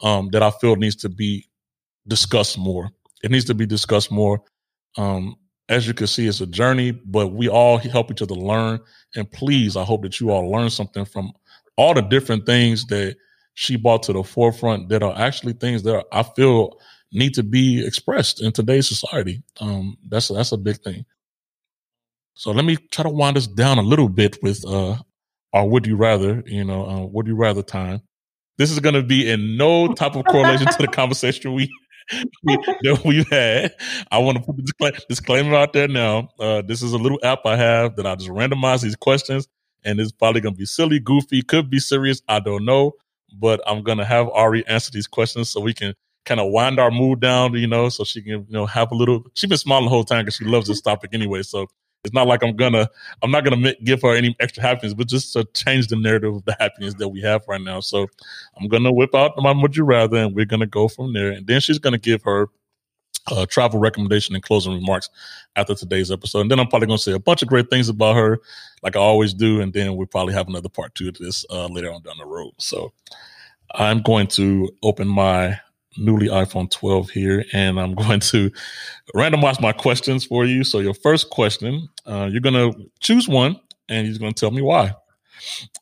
um, 0.00 0.28
that 0.30 0.44
I 0.44 0.50
feel 0.50 0.76
needs 0.76 0.94
to 0.96 1.08
be 1.08 1.48
discussed 2.06 2.56
more. 2.56 2.90
It 3.22 3.32
needs 3.32 3.46
to 3.46 3.54
be 3.54 3.66
discussed 3.66 4.12
more. 4.12 4.42
Um, 4.96 5.36
as 5.68 5.86
you 5.86 5.94
can 5.94 6.06
see, 6.06 6.26
it's 6.26 6.40
a 6.40 6.46
journey, 6.46 6.92
but 6.92 7.28
we 7.28 7.48
all 7.48 7.78
help 7.78 8.10
each 8.10 8.22
other 8.22 8.34
learn. 8.34 8.80
And 9.14 9.30
please, 9.30 9.76
I 9.76 9.84
hope 9.84 10.02
that 10.02 10.18
you 10.20 10.30
all 10.30 10.50
learn 10.50 10.70
something 10.70 11.04
from 11.04 11.32
all 11.76 11.94
the 11.94 12.02
different 12.02 12.46
things 12.46 12.86
that 12.86 13.16
she 13.54 13.76
brought 13.76 14.02
to 14.04 14.12
the 14.12 14.22
forefront 14.22 14.88
that 14.88 15.02
are 15.02 15.16
actually 15.16 15.52
things 15.52 15.82
that 15.82 16.06
I 16.12 16.22
feel 16.22 16.78
need 17.12 17.34
to 17.34 17.42
be 17.42 17.84
expressed 17.84 18.42
in 18.42 18.52
today's 18.52 18.88
society. 18.88 19.42
Um, 19.60 19.96
that's 20.08 20.28
that's 20.28 20.52
a 20.52 20.56
big 20.56 20.78
thing. 20.78 21.04
So 22.34 22.52
let 22.52 22.64
me 22.64 22.76
try 22.76 23.02
to 23.02 23.10
wind 23.10 23.36
us 23.36 23.46
down 23.46 23.78
a 23.78 23.82
little 23.82 24.08
bit 24.08 24.40
with 24.42 24.64
uh, 24.66 24.96
our 25.52 25.66
would 25.66 25.86
you 25.86 25.96
rather, 25.96 26.42
you 26.46 26.64
know, 26.64 26.86
uh, 26.88 27.06
would 27.06 27.26
you 27.26 27.34
rather 27.34 27.62
time. 27.62 28.02
This 28.58 28.70
is 28.70 28.80
going 28.80 28.94
to 28.94 29.02
be 29.02 29.28
in 29.28 29.56
no 29.56 29.92
type 29.94 30.16
of 30.16 30.24
correlation 30.26 30.66
to 30.66 30.78
the 30.78 30.88
conversation 30.92 31.52
we 31.52 31.68
that 32.44 33.02
we've 33.04 33.28
had. 33.28 33.74
I 34.10 34.18
want 34.18 34.38
to 34.38 34.44
put 34.44 34.56
the 34.56 35.04
disclaimer 35.08 35.54
out 35.54 35.72
there 35.72 35.88
now. 35.88 36.30
Uh, 36.38 36.62
this 36.62 36.82
is 36.82 36.92
a 36.92 36.98
little 36.98 37.18
app 37.22 37.40
I 37.44 37.56
have 37.56 37.96
that 37.96 38.06
I 38.06 38.14
just 38.14 38.30
randomize 38.30 38.82
these 38.82 38.96
questions, 38.96 39.48
and 39.84 40.00
it's 40.00 40.12
probably 40.12 40.40
going 40.40 40.54
to 40.54 40.58
be 40.58 40.66
silly, 40.66 41.00
goofy, 41.00 41.42
could 41.42 41.70
be 41.70 41.78
serious. 41.78 42.22
I 42.28 42.40
don't 42.40 42.64
know, 42.64 42.92
but 43.32 43.60
I'm 43.66 43.82
going 43.82 43.98
to 43.98 44.04
have 44.04 44.28
Ari 44.30 44.66
answer 44.66 44.90
these 44.90 45.06
questions 45.06 45.50
so 45.50 45.60
we 45.60 45.74
can 45.74 45.94
kind 46.24 46.40
of 46.40 46.50
wind 46.50 46.78
our 46.78 46.90
mood 46.90 47.20
down, 47.20 47.54
you 47.54 47.66
know, 47.66 47.88
so 47.88 48.04
she 48.04 48.22
can, 48.22 48.32
you 48.32 48.46
know, 48.50 48.66
have 48.66 48.90
a 48.92 48.94
little. 48.94 49.24
She's 49.34 49.48
been 49.48 49.58
smiling 49.58 49.84
the 49.84 49.90
whole 49.90 50.04
time 50.04 50.24
because 50.24 50.36
she 50.36 50.44
loves 50.44 50.68
this 50.68 50.80
topic 50.80 51.10
anyway. 51.12 51.42
So 51.42 51.66
it's 52.08 52.14
not 52.14 52.26
like 52.26 52.42
I'm 52.42 52.56
gonna, 52.56 52.88
I'm 53.22 53.30
not 53.30 53.44
gonna 53.44 53.74
give 53.84 54.02
her 54.02 54.14
any 54.14 54.34
extra 54.40 54.62
happiness, 54.62 54.94
but 54.94 55.06
just 55.06 55.32
to 55.34 55.44
change 55.54 55.88
the 55.88 55.96
narrative 55.96 56.34
of 56.34 56.44
the 56.44 56.56
happiness 56.58 56.94
that 56.94 57.08
we 57.08 57.20
have 57.20 57.44
right 57.46 57.60
now. 57.60 57.80
So 57.80 58.08
I'm 58.56 58.68
gonna 58.68 58.92
whip 58.92 59.14
out 59.14 59.32
my 59.36 59.52
would 59.52 59.76
you 59.76 59.84
rather, 59.84 60.16
and 60.16 60.34
we're 60.34 60.46
gonna 60.46 60.66
go 60.66 60.88
from 60.88 61.12
there. 61.12 61.30
And 61.30 61.46
then 61.46 61.60
she's 61.60 61.78
gonna 61.78 61.98
give 61.98 62.22
her 62.22 62.48
uh, 63.30 63.46
travel 63.46 63.78
recommendation 63.78 64.34
and 64.34 64.42
closing 64.42 64.72
remarks 64.72 65.10
after 65.56 65.74
today's 65.74 66.10
episode. 66.10 66.40
And 66.40 66.50
then 66.50 66.58
I'm 66.58 66.68
probably 66.68 66.86
going 66.86 66.96
to 66.96 67.02
say 67.02 67.12
a 67.12 67.18
bunch 67.18 67.42
of 67.42 67.48
great 67.48 67.68
things 67.68 67.88
about 67.88 68.16
her, 68.16 68.40
like 68.82 68.96
I 68.96 69.00
always 69.00 69.34
do. 69.34 69.60
And 69.60 69.72
then 69.72 69.96
we'll 69.96 70.06
probably 70.06 70.34
have 70.34 70.48
another 70.48 70.68
part 70.68 70.94
two 70.94 71.10
to 71.10 71.22
this 71.22 71.44
uh, 71.50 71.66
later 71.66 71.92
on 71.92 72.02
down 72.02 72.16
the 72.18 72.24
road. 72.24 72.52
So 72.58 72.92
I'm 73.74 74.00
going 74.02 74.28
to 74.28 74.70
open 74.82 75.06
my 75.06 75.60
newly 75.98 76.28
iPhone 76.28 76.70
12 76.70 77.10
here, 77.10 77.44
and 77.52 77.78
I'm 77.80 77.94
going 78.06 78.20
to 78.20 78.50
randomize 79.14 79.60
my 79.60 79.72
questions 79.72 80.24
for 80.24 80.44
you. 80.44 80.64
So, 80.64 80.78
your 80.80 80.94
first 80.94 81.30
question, 81.30 81.88
uh, 82.06 82.28
you're 82.30 82.40
going 82.40 82.54
to 82.54 82.90
choose 83.00 83.28
one, 83.28 83.60
and 83.88 84.06
you're 84.06 84.18
going 84.18 84.32
to 84.32 84.40
tell 84.40 84.50
me 84.50 84.62
why. 84.62 84.94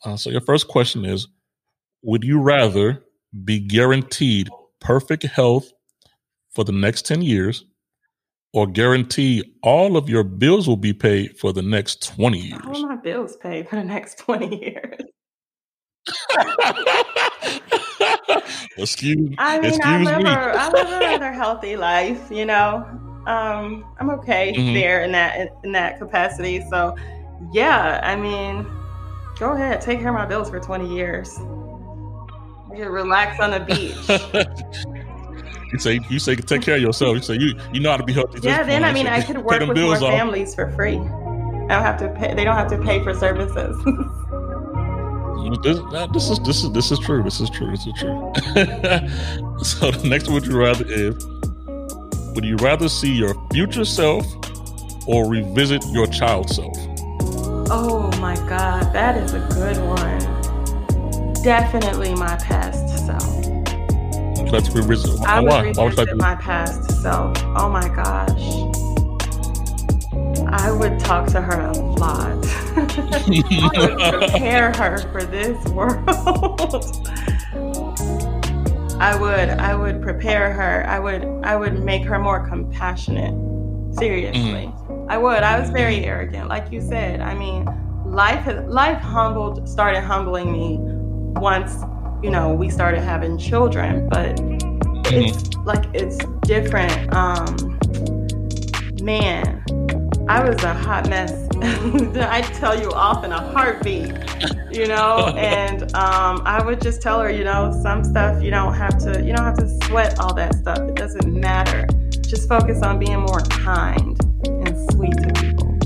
Uh, 0.04 0.16
so, 0.16 0.30
your 0.30 0.40
first 0.40 0.68
question 0.68 1.04
is 1.04 1.28
Would 2.02 2.24
you 2.24 2.40
rather 2.40 3.02
be 3.44 3.60
guaranteed 3.60 4.48
perfect 4.80 5.24
health 5.24 5.72
for 6.50 6.64
the 6.64 6.72
next 6.72 7.06
10 7.06 7.22
years 7.22 7.64
or 8.52 8.66
guarantee 8.66 9.44
all 9.62 9.96
of 9.96 10.08
your 10.08 10.24
bills 10.24 10.66
will 10.66 10.76
be 10.76 10.94
paid 10.94 11.38
for 11.38 11.52
the 11.52 11.62
next 11.62 12.14
20 12.14 12.38
years? 12.38 12.62
All 12.66 12.82
my 12.86 12.96
bills 12.96 13.36
paid 13.36 13.68
for 13.68 13.76
the 13.76 13.84
next 13.84 14.18
20 14.18 14.60
years. 14.60 15.00
excuse, 18.76 19.34
I 19.38 19.58
mean, 19.58 19.70
excuse 19.70 19.84
I 19.86 20.02
live, 20.02 20.22
me. 20.22 20.30
A, 20.30 20.34
I 20.34 20.70
live 20.70 20.88
a 20.88 21.00
rather 21.00 21.32
healthy 21.32 21.76
life, 21.76 22.30
you 22.30 22.44
know. 22.44 22.86
Um, 23.26 23.84
I'm 23.98 24.10
okay 24.10 24.52
mm-hmm. 24.56 24.74
there 24.74 25.02
in 25.02 25.12
that 25.12 25.56
in 25.64 25.72
that 25.72 25.98
capacity. 25.98 26.64
So, 26.70 26.96
yeah, 27.52 28.00
I 28.02 28.16
mean, 28.16 28.66
go 29.38 29.52
ahead, 29.52 29.80
take 29.80 29.98
care 29.98 30.08
of 30.08 30.14
my 30.14 30.26
bills 30.26 30.48
for 30.48 30.60
20 30.60 30.94
years. 30.94 31.36
You 32.70 32.84
can 32.84 32.88
relax 32.88 33.40
on 33.40 33.50
the 33.50 33.60
beach. 33.60 33.96
you 35.72 35.78
say 35.78 36.00
you 36.08 36.18
say 36.18 36.36
take 36.36 36.62
care 36.62 36.76
of 36.76 36.82
yourself. 36.82 37.16
You 37.16 37.22
say 37.22 37.34
you 37.34 37.58
you 37.72 37.80
know 37.80 37.90
how 37.90 37.96
to 37.96 38.04
be 38.04 38.12
healthy. 38.12 38.40
Yeah, 38.42 38.62
then 38.62 38.84
I 38.84 38.92
mean, 38.92 39.06
I 39.06 39.22
could 39.22 39.38
work 39.38 39.60
with 39.60 39.76
more 39.76 39.94
off. 39.94 40.00
families 40.00 40.54
for 40.54 40.70
free. 40.72 40.98
I 40.98 41.74
don't 41.74 41.82
have 41.82 41.98
to 41.98 42.08
pay. 42.10 42.34
They 42.34 42.44
don't 42.44 42.56
have 42.56 42.70
to 42.70 42.78
pay 42.78 43.02
for 43.02 43.14
services. 43.14 43.76
This, 45.62 45.78
this 46.12 46.30
is 46.30 46.38
this 46.40 46.64
is 46.64 46.72
this 46.72 46.90
is 46.90 46.98
true. 46.98 47.22
This 47.22 47.40
is 47.40 47.50
true. 47.50 47.70
This 47.70 47.86
is 47.86 47.92
true. 47.94 48.32
so 49.62 49.90
the 49.90 50.08
next 50.08 50.28
would 50.28 50.46
you 50.46 50.58
rather 50.58 50.84
is 50.86 51.14
would 52.34 52.44
you 52.44 52.56
rather 52.56 52.88
see 52.88 53.12
your 53.12 53.34
future 53.50 53.84
self 53.84 54.26
or 55.06 55.28
revisit 55.28 55.84
your 55.88 56.06
child 56.06 56.50
self? 56.50 56.76
Oh 57.70 58.10
my 58.20 58.36
god, 58.48 58.92
that 58.92 59.16
is 59.16 59.34
a 59.34 59.40
good 59.54 59.78
one. 59.78 61.42
Definitely 61.42 62.14
my 62.14 62.36
past 62.36 63.06
self. 63.06 63.22
Let's 64.52 64.70
revisit. 64.70 65.20
I 65.22 65.40
would 65.40 65.48
Why? 65.48 65.62
revisit 65.62 65.78
Why 65.78 66.04
would 66.04 66.16
my 66.16 66.34
past 66.36 67.02
self. 67.02 67.36
Oh 67.56 67.68
my 67.68 67.88
gosh. 67.88 68.75
I 70.48 70.70
would 70.70 70.98
talk 71.00 71.28
to 71.28 71.40
her 71.40 71.60
a 71.60 71.72
lot. 71.72 72.46
I 72.76 73.70
would 73.78 74.20
prepare 74.20 74.72
her 74.74 74.98
for 75.12 75.24
this 75.24 75.62
world. 75.68 76.04
I 78.98 79.14
would 79.20 79.50
I 79.50 79.74
would 79.74 80.00
prepare 80.00 80.52
her. 80.52 80.86
I 80.88 80.98
would 80.98 81.24
I 81.42 81.56
would 81.56 81.82
make 81.82 82.04
her 82.04 82.18
more 82.18 82.46
compassionate. 82.48 83.34
Seriously. 83.98 84.40
Mm-hmm. 84.40 85.10
I 85.10 85.18
would. 85.18 85.42
I 85.42 85.60
was 85.60 85.70
very 85.70 86.04
arrogant, 86.04 86.48
like 86.48 86.72
you 86.72 86.80
said. 86.80 87.20
I 87.20 87.34
mean, 87.34 87.66
life 88.06 88.40
has 88.44 88.64
life 88.66 88.98
humbled 88.98 89.68
started 89.68 90.02
humbling 90.02 90.52
me 90.52 90.78
once, 91.38 91.82
you 92.22 92.30
know, 92.30 92.52
we 92.54 92.70
started 92.70 93.00
having 93.00 93.36
children, 93.36 94.08
but 94.08 94.36
mm-hmm. 94.36 95.14
it's 95.14 95.54
like 95.66 95.84
it's 95.92 96.16
different. 96.46 97.12
Um 97.14 97.78
man, 99.02 99.62
I 100.28 100.48
was 100.48 100.62
a 100.64 100.74
hot 100.74 101.08
mess. 101.08 101.32
I 101.62 102.40
tell 102.40 102.78
you 102.78 102.90
off 102.90 103.24
in 103.24 103.30
a 103.30 103.40
heartbeat, 103.52 104.12
you 104.72 104.88
know. 104.88 105.32
And 105.46 105.82
um, 105.94 106.42
I 106.44 106.62
would 106.64 106.80
just 106.80 107.00
tell 107.00 107.20
her, 107.20 107.30
you 107.30 107.44
know, 107.44 107.78
some 107.82 108.02
stuff 108.02 108.42
you 108.42 108.50
don't 108.50 108.74
have 108.74 108.98
to, 108.98 109.22
you 109.22 109.34
don't 109.34 109.44
have 109.44 109.58
to 109.58 109.68
sweat 109.84 110.18
all 110.18 110.34
that 110.34 110.54
stuff. 110.56 110.78
It 110.78 110.96
doesn't 110.96 111.32
matter. 111.32 111.86
Just 112.22 112.48
focus 112.48 112.82
on 112.82 112.98
being 112.98 113.20
more 113.20 113.40
kind 113.42 114.18
and 114.44 114.90
sweet 114.92 115.12
to 115.12 115.32
people, 115.40 115.78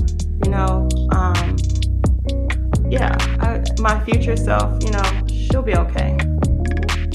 you 0.43 0.49
know. 0.49 0.89
Um, 1.11 1.57
yeah, 2.89 3.15
I, 3.39 3.63
my 3.79 4.03
future 4.03 4.35
self, 4.35 4.83
you 4.83 4.91
know, 4.91 5.27
she'll 5.27 5.61
be 5.61 5.75
okay. 5.75 6.17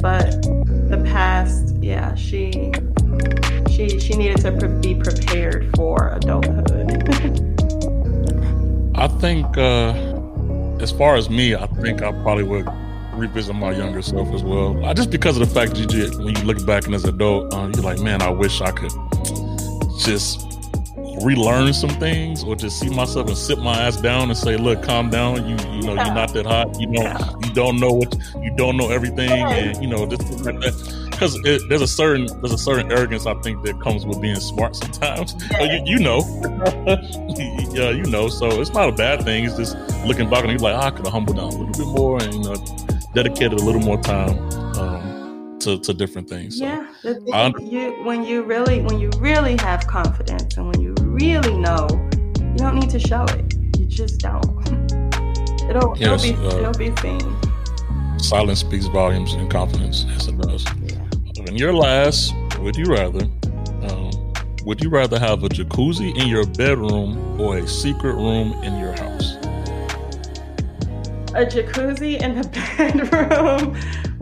But 0.00 0.42
the 0.88 1.02
past, 1.04 1.74
yeah, 1.80 2.14
she 2.14 2.72
she 3.76 4.00
she 4.00 4.16
needed 4.16 4.38
to 4.38 4.52
pre- 4.52 4.80
be 4.80 4.94
prepared 4.94 5.70
for 5.76 6.08
adulthood. 6.14 6.70
I 8.98 9.08
think, 9.08 9.58
uh, 9.58 9.92
as 10.80 10.90
far 10.90 11.16
as 11.16 11.28
me, 11.28 11.54
I 11.54 11.66
think 11.66 12.00
I 12.00 12.12
probably 12.22 12.44
would 12.44 12.66
revisit 13.12 13.54
my 13.54 13.72
younger 13.72 14.00
self 14.00 14.32
as 14.34 14.42
well. 14.42 14.82
Uh, 14.84 14.94
just 14.94 15.10
because 15.10 15.36
of 15.36 15.46
the 15.46 15.54
fact 15.54 15.74
that 15.74 15.92
you, 15.92 16.24
when 16.24 16.34
you 16.34 16.42
look 16.44 16.64
back 16.66 16.86
and 16.86 16.94
as 16.94 17.04
an 17.04 17.14
adult, 17.14 17.52
uh, 17.52 17.70
you're 17.74 17.84
like, 17.84 18.00
man, 18.00 18.22
I 18.22 18.30
wish 18.30 18.62
I 18.62 18.70
could 18.70 18.92
just 19.98 20.42
relearn 21.22 21.74
some 21.74 21.90
things 21.90 22.42
or 22.42 22.56
just 22.56 22.80
see 22.80 22.88
myself 22.88 23.28
and 23.28 23.36
sit 23.36 23.58
my 23.58 23.78
ass 23.78 24.00
down 24.00 24.30
and 24.30 24.38
say, 24.38 24.56
look, 24.56 24.82
calm 24.82 25.10
down. 25.10 25.46
You 25.46 25.56
you 25.74 25.82
know, 25.82 25.94
you're 25.94 26.14
not 26.14 26.32
that 26.32 26.46
hot. 26.46 26.80
You 26.80 26.86
know, 26.86 27.38
you 27.44 27.52
don't 27.52 27.78
know 27.78 27.92
what 27.92 28.16
you 28.42 28.50
don't 28.56 28.78
know 28.78 28.88
everything, 28.88 29.30
and 29.30 29.82
you 29.82 29.88
know, 29.88 30.06
just 30.06 30.22
like 30.46 30.58
that 30.60 31.05
because 31.16 31.40
there's 31.42 31.82
a 31.82 31.86
certain 31.86 32.26
there's 32.40 32.52
a 32.52 32.58
certain 32.58 32.92
arrogance 32.92 33.26
I 33.26 33.34
think 33.40 33.64
that 33.64 33.80
comes 33.80 34.04
with 34.04 34.20
being 34.20 34.36
smart 34.36 34.76
sometimes. 34.76 35.34
you, 35.60 35.82
you, 35.84 35.98
know, 35.98 36.20
yeah, 37.72 37.90
you 37.90 38.04
know. 38.04 38.28
So 38.28 38.60
it's 38.60 38.72
not 38.72 38.88
a 38.88 38.92
bad 38.92 39.24
thing. 39.24 39.44
It's 39.44 39.56
just 39.56 39.76
looking 40.04 40.28
back 40.28 40.44
and 40.44 40.50
you're 40.50 40.60
like, 40.60 40.74
oh, 40.74 40.86
I 40.86 40.90
could 40.90 41.06
have 41.06 41.12
humbled 41.12 41.38
down 41.38 41.46
a 41.46 41.56
little 41.56 41.86
bit 41.86 41.98
more 41.98 42.22
and 42.22 42.34
you 42.34 42.42
know 42.42 42.54
dedicated 43.14 43.54
a 43.54 43.64
little 43.64 43.80
more 43.80 44.00
time 44.02 44.38
um, 44.76 45.58
to 45.60 45.78
to 45.78 45.94
different 45.94 46.28
things. 46.28 46.58
So, 46.58 46.64
yeah, 46.66 47.50
you, 47.60 48.04
when 48.04 48.22
you 48.22 48.42
really 48.42 48.82
when 48.82 48.98
you 48.98 49.10
really 49.18 49.56
have 49.58 49.86
confidence 49.86 50.56
and 50.58 50.66
when 50.66 50.80
you 50.80 50.94
really 51.00 51.56
know, 51.56 51.88
you 52.38 52.56
don't 52.56 52.74
need 52.74 52.90
to 52.90 52.98
show 52.98 53.24
it. 53.24 53.54
You 53.78 53.86
just 53.86 54.20
don't. 54.20 54.44
It'll, 55.68 55.98
yes, 55.98 56.22
it'll, 56.24 56.42
be, 56.42 56.46
uh, 56.46 56.58
it'll 56.60 56.78
be 56.78 56.96
seen. 57.00 58.18
Silence 58.18 58.60
speaks 58.60 58.86
volumes 58.86 59.34
and 59.34 59.50
confidence. 59.50 60.04
Yes, 60.08 60.28
it 60.28 60.38
does. 60.38 60.64
And 61.46 61.58
your 61.58 61.72
last, 61.72 62.34
would 62.58 62.76
you 62.76 62.86
rather? 62.86 63.24
Um, 63.82 64.10
would 64.64 64.82
you 64.82 64.90
rather 64.90 65.18
have 65.18 65.44
a 65.44 65.48
jacuzzi 65.48 66.16
in 66.16 66.28
your 66.28 66.44
bedroom 66.44 67.40
or 67.40 67.58
a 67.58 67.68
secret 67.68 68.14
room 68.14 68.52
in 68.64 68.78
your 68.80 68.92
house? 68.92 69.36
A 71.34 71.46
jacuzzi 71.46 72.20
in 72.20 72.40
the 72.40 72.48
bedroom 72.76 73.76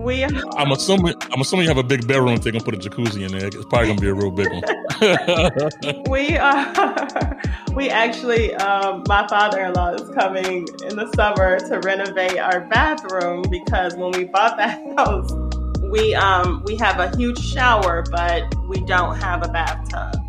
we 0.05 0.23
are, 0.23 0.31
I'm 0.57 0.71
assuming 0.73 1.15
I'm 1.33 1.41
assuming 1.41 1.65
you 1.65 1.71
have 1.71 1.79
a 1.79 1.83
big 1.83 2.07
bedroom. 2.07 2.37
They're 2.37 2.53
gonna 2.53 2.65
put 2.65 2.75
a 2.75 2.79
jacuzzi 2.79 3.25
in 3.25 3.37
there. 3.37 3.47
It's 3.47 3.65
probably 3.65 3.89
gonna 3.89 4.01
be 4.01 4.09
a 4.09 4.15
real 4.15 4.31
big 4.31 4.51
one. 4.51 6.05
we 6.11 6.37
are. 6.37 7.41
We 7.75 7.91
actually, 7.91 8.55
um, 8.55 9.03
my 9.09 9.27
father-in-law 9.27 9.95
is 9.95 10.09
coming 10.11 10.69
in 10.89 10.95
the 10.95 11.11
summer 11.17 11.59
to 11.59 11.81
renovate 11.81 12.39
our 12.39 12.61
bathroom 12.61 13.43
because 13.51 13.97
when 13.97 14.13
we 14.13 14.27
bought 14.27 14.57
that 14.59 14.81
house, 14.97 15.33
we 15.95 16.15
um 16.17 16.63
we 16.67 16.77
have 16.77 16.99
a 16.99 17.17
huge 17.17 17.39
shower, 17.39 18.05
but 18.11 18.53
we 18.69 18.81
don't 18.81 19.17
have 19.17 19.47
a 19.47 19.49
bathtub. 19.49 20.21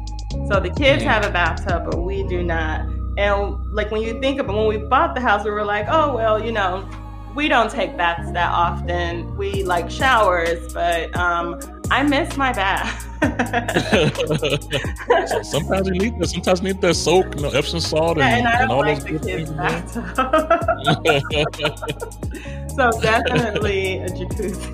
So 0.47 0.59
the 0.59 0.69
kids 0.69 1.01
mm. 1.01 1.07
have 1.07 1.25
a 1.25 1.31
bathtub, 1.31 1.89
but 1.89 2.03
we 2.03 2.21
do 2.23 2.43
not. 2.43 2.81
And 3.17 3.65
like 3.73 3.89
when 3.89 4.03
you 4.03 4.21
think 4.21 4.39
about 4.39 4.55
when 4.55 4.67
we 4.67 4.77
bought 4.77 5.15
the 5.15 5.21
house, 5.21 5.43
we 5.43 5.49
were 5.49 5.65
like, 5.65 5.87
oh 5.89 6.15
well, 6.15 6.39
you 6.43 6.51
know 6.51 6.87
we 7.33 7.47
don't 7.49 7.69
take 7.69 7.97
baths 7.97 8.31
that 8.31 8.51
often. 8.51 9.35
We 9.35 9.63
like 9.63 9.91
showers, 9.91 10.73
but 10.73 11.13
um, 11.17 11.59
I 11.91 12.01
miss 12.03 12.37
my 12.37 12.53
bath. 12.53 13.01
so 15.27 15.41
sometimes 15.43 15.87
you 15.87 15.95
need 15.95 16.17
that. 16.19 16.29
Sometimes 16.29 16.61
you 16.61 16.67
need 16.67 16.79
that 16.81 16.95
soak, 16.95 17.35
you 17.35 17.41
know, 17.41 17.49
Epsom 17.49 17.81
salt, 17.81 18.19
and, 18.19 18.45
and, 18.45 18.61
and 18.61 18.71
all 18.71 18.81
like 18.81 19.03
those 19.03 19.19
good 19.19 19.23
things. 19.23 19.49
so 22.75 22.91
definitely 23.01 23.97
a 23.99 24.07
jacuzzi. 24.09 24.69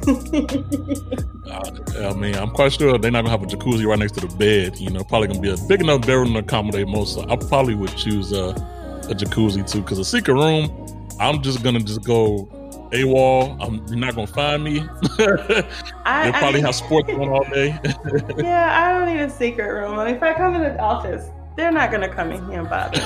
uh, 1.96 2.10
I 2.10 2.14
mean, 2.14 2.36
I'm 2.36 2.52
quite 2.52 2.74
sure 2.74 2.98
they're 2.98 3.12
not 3.12 3.26
gonna 3.26 3.38
have 3.38 3.44
a 3.44 3.46
jacuzzi 3.46 3.86
right 3.86 4.00
next 4.00 4.14
to 4.14 4.28
the 4.28 4.36
bed. 4.36 4.78
You 4.80 4.90
know, 4.90 5.04
probably 5.04 5.28
gonna 5.28 5.40
be 5.40 5.52
a 5.52 5.58
big 5.68 5.82
enough 5.82 6.02
bedroom 6.02 6.34
to 6.34 6.40
accommodate 6.40 6.88
most. 6.88 7.16
So 7.16 7.30
I 7.30 7.36
probably 7.36 7.76
would 7.76 7.96
choose 7.96 8.32
a, 8.32 8.50
a 9.10 9.16
jacuzzi 9.16 9.70
too, 9.70 9.82
because 9.82 10.00
a 10.00 10.06
secret 10.06 10.34
room 10.34 10.70
I'm 11.22 11.44
just 11.44 11.62
gonna 11.62 11.80
just 11.80 12.04
go 12.04 12.50
AWOL. 12.92 13.56
I'm 13.62 13.86
you're 13.88 13.98
not 13.98 14.16
gonna 14.16 14.26
find 14.26 14.64
me. 14.64 14.80
I, 16.04 16.26
they 16.26 16.32
probably 16.32 16.64
I, 16.64 16.66
have 16.66 16.74
sports 16.74 17.10
on 17.10 17.30
all 17.30 17.44
day. 17.44 17.80
yeah, 18.38 18.82
I 18.82 18.92
don't 18.92 19.06
need 19.06 19.22
a 19.22 19.30
secret 19.30 19.72
room. 19.72 20.00
If 20.08 20.24
I 20.24 20.34
come 20.34 20.56
in 20.56 20.64
the 20.64 20.80
office, 20.80 21.30
they're 21.56 21.72
not 21.72 21.92
gonna 21.92 22.10
come 22.10 22.32
in 22.32 22.44
here 22.50 22.62
and 22.62 22.70
bother 22.70 23.00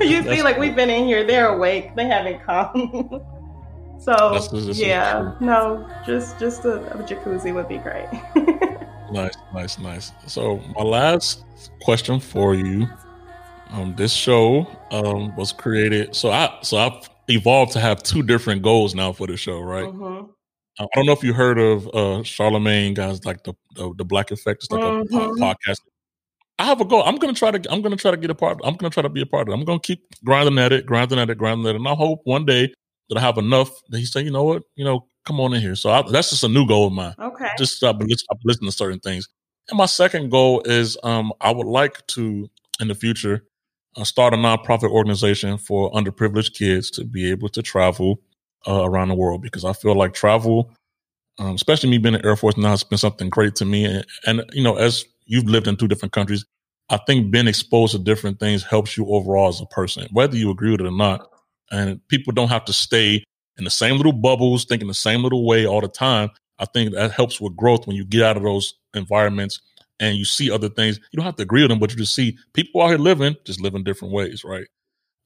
me. 0.00 0.06
you 0.06 0.22
see, 0.22 0.42
like 0.42 0.58
we've 0.58 0.76
been 0.76 0.90
in 0.90 1.06
here, 1.06 1.26
they're 1.26 1.48
awake. 1.48 1.96
They 1.96 2.06
haven't 2.06 2.40
come. 2.42 3.22
So 4.00 4.30
that's, 4.32 4.48
that's 4.48 4.78
yeah, 4.78 5.34
no, 5.40 5.88
just 6.06 6.38
just 6.38 6.64
a, 6.64 6.82
a 6.92 7.02
jacuzzi 7.02 7.52
would 7.52 7.68
be 7.68 7.78
great. 7.78 8.08
nice, 9.12 9.34
nice, 9.52 9.78
nice. 9.78 10.12
So 10.26 10.62
my 10.76 10.82
last 10.82 11.44
question 11.80 12.20
for 12.20 12.54
you 12.54 12.88
um, 13.70 13.94
this 13.96 14.12
show 14.12 14.66
um, 14.90 15.34
was 15.36 15.52
created. 15.52 16.14
So 16.14 16.30
I 16.30 16.56
so 16.62 16.78
I've 16.78 17.10
evolved 17.28 17.72
to 17.72 17.80
have 17.80 18.02
two 18.02 18.22
different 18.22 18.62
goals 18.62 18.94
now 18.94 19.12
for 19.12 19.26
the 19.26 19.36
show, 19.36 19.60
right? 19.60 19.84
Mm-hmm. 19.84 20.30
I 20.80 20.86
don't 20.94 21.06
know 21.06 21.12
if 21.12 21.24
you 21.24 21.32
heard 21.32 21.58
of 21.58 21.88
uh, 21.88 22.22
Charlamagne 22.22 22.94
guys 22.94 23.24
like 23.24 23.42
the 23.44 23.54
the, 23.74 23.92
the 23.98 24.04
Black 24.04 24.30
Effect, 24.30 24.62
it's 24.62 24.70
like 24.70 24.82
mm-hmm. 24.82 25.16
a 25.16 25.30
podcast. 25.34 25.80
I 26.60 26.64
have 26.64 26.80
a 26.80 26.84
goal. 26.84 27.02
I'm 27.04 27.16
gonna 27.16 27.34
try 27.34 27.50
to. 27.50 27.72
I'm 27.72 27.82
gonna 27.82 27.96
try 27.96 28.10
to 28.10 28.16
get 28.16 28.30
a 28.30 28.34
part. 28.34 28.60
I'm 28.64 28.74
gonna 28.76 28.90
try 28.90 29.02
to 29.02 29.08
be 29.08 29.22
a 29.22 29.26
part 29.26 29.48
of 29.48 29.52
it. 29.52 29.56
I'm 29.56 29.64
gonna 29.64 29.80
keep 29.80 30.02
grinding 30.24 30.58
at 30.58 30.72
it, 30.72 30.86
grinding 30.86 31.18
at 31.18 31.30
it, 31.30 31.38
grinding 31.38 31.66
at 31.66 31.74
it, 31.74 31.78
and 31.78 31.88
I 31.88 31.94
hope 31.94 32.20
one 32.24 32.44
day 32.44 32.72
that 33.08 33.18
I 33.18 33.20
have 33.20 33.38
enough 33.38 33.70
that 33.88 33.98
he 33.98 34.06
said, 34.06 34.24
you 34.24 34.30
know 34.30 34.44
what, 34.44 34.62
you 34.76 34.84
know, 34.84 35.06
come 35.26 35.40
on 35.40 35.54
in 35.54 35.60
here. 35.60 35.74
So 35.74 35.90
I, 35.90 36.02
that's 36.02 36.30
just 36.30 36.44
a 36.44 36.48
new 36.48 36.66
goal 36.66 36.86
of 36.86 36.92
mine. 36.92 37.14
Okay. 37.18 37.48
Just 37.58 37.76
stop, 37.76 38.00
listening 38.44 38.70
to 38.70 38.76
certain 38.76 39.00
things. 39.00 39.28
And 39.68 39.78
my 39.78 39.86
second 39.86 40.30
goal 40.30 40.62
is 40.64 40.96
um, 41.02 41.32
I 41.40 41.50
would 41.52 41.66
like 41.66 42.06
to 42.08 42.48
in 42.80 42.88
the 42.88 42.94
future 42.94 43.44
uh, 43.96 44.04
start 44.04 44.34
a 44.34 44.36
nonprofit 44.36 44.90
organization 44.90 45.58
for 45.58 45.90
underprivileged 45.92 46.54
kids 46.54 46.90
to 46.92 47.04
be 47.04 47.30
able 47.30 47.48
to 47.50 47.62
travel 47.62 48.20
uh, 48.66 48.84
around 48.84 49.08
the 49.08 49.14
world 49.14 49.42
because 49.42 49.64
I 49.64 49.72
feel 49.72 49.94
like 49.94 50.14
travel, 50.14 50.72
um, 51.38 51.54
especially 51.54 51.90
me 51.90 51.98
being 51.98 52.14
in 52.14 52.22
the 52.22 52.26
Air 52.26 52.36
Force 52.36 52.56
now, 52.56 52.70
has 52.70 52.84
been 52.84 52.98
something 52.98 53.28
great 53.28 53.54
to 53.56 53.64
me. 53.64 53.84
And, 53.84 54.06
and, 54.26 54.44
you 54.52 54.62
know, 54.62 54.76
as 54.76 55.04
you've 55.26 55.48
lived 55.48 55.68
in 55.68 55.76
two 55.76 55.88
different 55.88 56.12
countries, 56.12 56.44
I 56.90 56.96
think 56.96 57.30
being 57.30 57.48
exposed 57.48 57.92
to 57.92 57.98
different 57.98 58.40
things 58.40 58.64
helps 58.64 58.96
you 58.96 59.06
overall 59.08 59.48
as 59.48 59.60
a 59.60 59.66
person, 59.66 60.08
whether 60.12 60.36
you 60.36 60.50
agree 60.50 60.70
with 60.70 60.80
it 60.80 60.86
or 60.86 60.90
not. 60.90 61.28
And 61.70 62.00
people 62.08 62.32
don't 62.32 62.48
have 62.48 62.64
to 62.66 62.72
stay 62.72 63.24
in 63.58 63.64
the 63.64 63.70
same 63.70 63.96
little 63.96 64.12
bubbles, 64.12 64.64
thinking 64.64 64.88
the 64.88 64.94
same 64.94 65.22
little 65.22 65.46
way 65.46 65.66
all 65.66 65.80
the 65.80 65.88
time. 65.88 66.30
I 66.58 66.64
think 66.64 66.92
that 66.94 67.12
helps 67.12 67.40
with 67.40 67.56
growth 67.56 67.86
when 67.86 67.96
you 67.96 68.04
get 68.04 68.22
out 68.22 68.36
of 68.36 68.42
those 68.42 68.74
environments 68.94 69.60
and 70.00 70.16
you 70.16 70.24
see 70.24 70.50
other 70.50 70.68
things. 70.68 70.98
You 71.10 71.16
don't 71.16 71.26
have 71.26 71.36
to 71.36 71.42
agree 71.42 71.62
with 71.62 71.70
them, 71.70 71.78
but 71.78 71.90
you 71.90 71.96
just 71.96 72.14
see 72.14 72.36
people 72.52 72.82
out 72.82 72.88
here 72.88 72.98
living, 72.98 73.36
just 73.44 73.60
living 73.60 73.84
different 73.84 74.14
ways, 74.14 74.44
right? 74.44 74.66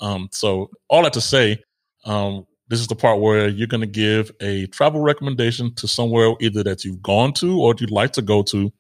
Um, 0.01 0.29
so 0.33 0.71
all 0.89 1.03
that 1.03 1.13
to 1.15 1.21
say, 1.21 1.63
um, 2.05 2.47
this 2.69 2.81
is 2.81 2.87
the 2.87 2.97
part 2.97 3.21
where 3.21 3.49
you're 3.49 3.67
going 3.67 3.83
to 3.83 3.87
give 3.87 4.33
a 4.41 4.67
travel 4.69 5.01
recommendation 5.01 5.75
to 5.75 5.87
somewhere 5.87 6.35
either 6.41 6.63
that 6.65 6.85
you've 6.85 7.03
gone 7.03 7.33
to 7.35 7.61
or 7.61 7.75
you'd 7.79 7.91
like 7.91 8.13
to 8.13 8.23
go 8.23 8.43
to, 8.45 8.73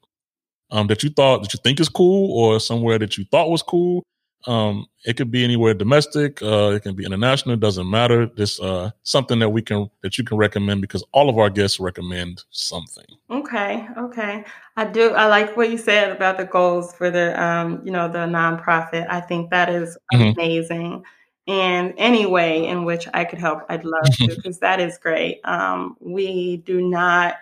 um, 0.70 0.86
that 0.86 1.02
you 1.02 1.10
thought 1.10 1.42
that 1.42 1.52
you 1.52 1.60
think 1.62 1.78
is 1.78 1.90
cool, 1.90 2.32
or 2.32 2.58
somewhere 2.58 2.98
that 2.98 3.18
you 3.18 3.24
thought 3.30 3.50
was 3.50 3.62
cool, 3.62 4.02
um, 4.46 4.86
it 5.04 5.16
could 5.16 5.30
be 5.30 5.44
anywhere 5.44 5.74
domestic. 5.74 6.42
Uh, 6.42 6.72
it 6.74 6.82
can 6.82 6.94
be 6.94 7.04
international. 7.04 7.54
It 7.54 7.60
doesn't 7.60 7.88
matter. 7.88 8.26
This 8.26 8.60
uh, 8.60 8.90
something 9.02 9.38
that 9.38 9.48
we 9.48 9.62
can 9.62 9.90
that 10.02 10.18
you 10.18 10.24
can 10.24 10.36
recommend 10.36 10.80
because 10.80 11.04
all 11.12 11.28
of 11.28 11.38
our 11.38 11.50
guests 11.50 11.80
recommend 11.80 12.44
something. 12.50 13.06
Okay, 13.30 13.86
okay. 13.96 14.44
I 14.76 14.84
do. 14.84 15.10
I 15.10 15.26
like 15.26 15.56
what 15.56 15.70
you 15.70 15.78
said 15.78 16.10
about 16.10 16.38
the 16.38 16.44
goals 16.44 16.92
for 16.94 17.10
the 17.10 17.40
um, 17.42 17.82
you 17.84 17.92
know 17.92 18.08
the 18.08 18.18
nonprofit. 18.18 19.06
I 19.08 19.20
think 19.20 19.50
that 19.50 19.68
is 19.68 19.96
mm-hmm. 20.12 20.38
amazing. 20.38 21.04
And 21.48 21.92
any 21.96 22.24
way 22.24 22.66
in 22.66 22.84
which 22.84 23.08
I 23.14 23.24
could 23.24 23.40
help, 23.40 23.64
I'd 23.68 23.84
love 23.84 24.04
to 24.04 24.28
because 24.28 24.60
that 24.60 24.80
is 24.80 24.96
great. 24.98 25.40
Um, 25.44 25.96
we 26.00 26.58
do 26.58 26.80
not 26.80 27.36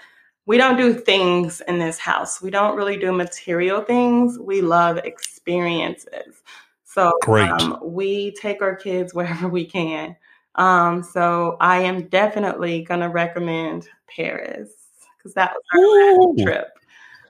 we 0.46 0.56
don't 0.56 0.76
do 0.76 0.92
things 0.94 1.62
in 1.68 1.78
this 1.78 1.98
house. 1.98 2.42
We 2.42 2.50
don't 2.50 2.76
really 2.76 2.96
do 2.96 3.12
material 3.12 3.82
things. 3.82 4.36
We 4.36 4.62
love 4.62 4.96
experiences. 4.98 6.42
So 6.92 7.12
um, 7.28 7.78
we 7.84 8.32
take 8.32 8.62
our 8.62 8.74
kids 8.74 9.14
wherever 9.14 9.48
we 9.48 9.64
can. 9.64 10.16
Um, 10.56 11.04
so 11.04 11.56
I 11.60 11.80
am 11.82 12.08
definitely 12.08 12.82
going 12.82 13.00
to 13.00 13.08
recommend 13.08 13.88
Paris 14.14 14.72
because 15.16 15.32
that 15.34 15.52
was 15.54 15.62
our 15.74 16.26
last 16.26 16.42
trip. 16.42 16.68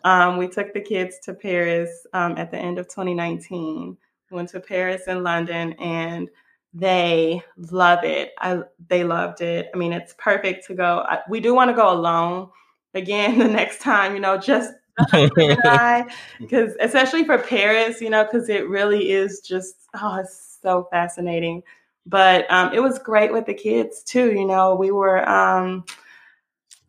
Um, 0.05 0.39
we 0.39 0.49
took 0.49 0.73
the 0.73 0.81
kids 0.81 1.19
to 1.25 1.35
Paris 1.35 2.07
um, 2.15 2.39
at 2.39 2.51
the 2.51 2.57
end 2.57 2.79
of 2.79 2.89
2019. 2.89 3.99
We 4.31 4.35
went 4.35 4.49
to 4.51 4.61
Paris 4.61 5.03
and 5.09 5.23
London, 5.23 5.75
and 5.75 6.31
they 6.73 7.43
love 7.57 8.03
it. 8.05 8.33
I 8.39 8.63
they 8.89 9.05
loved 9.05 9.43
it. 9.43 9.69
I 9.75 9.77
mean, 9.77 9.93
it's 9.93 10.15
perfect 10.17 10.67
to 10.69 10.75
go. 10.75 11.05
I, 11.07 11.19
we 11.29 11.41
do 11.41 11.55
want 11.55 11.69
to 11.69 11.77
go 11.77 11.93
alone 11.93 12.49
again 12.95 13.39
the 13.39 13.49
next 13.49 13.83
time. 13.83 14.15
You 14.15 14.21
know, 14.21 14.39
just 14.39 14.73
because 16.39 16.75
especially 16.81 17.25
for 17.25 17.39
Paris, 17.39 18.01
you 18.01 18.11
know, 18.11 18.25
because 18.25 18.49
it 18.49 18.69
really 18.69 19.11
is 19.11 19.41
just 19.41 19.75
oh, 19.95 20.17
it's 20.17 20.59
so 20.63 20.89
fascinating. 20.91 21.63
But 22.07 22.51
um, 22.51 22.73
it 22.73 22.81
was 22.81 22.99
great 22.99 23.33
with 23.33 23.47
the 23.47 23.55
kids 23.55 24.03
too. 24.03 24.33
You 24.33 24.47
know, 24.47 24.75
we 24.75 24.91
were 24.91 25.29
um, 25.29 25.85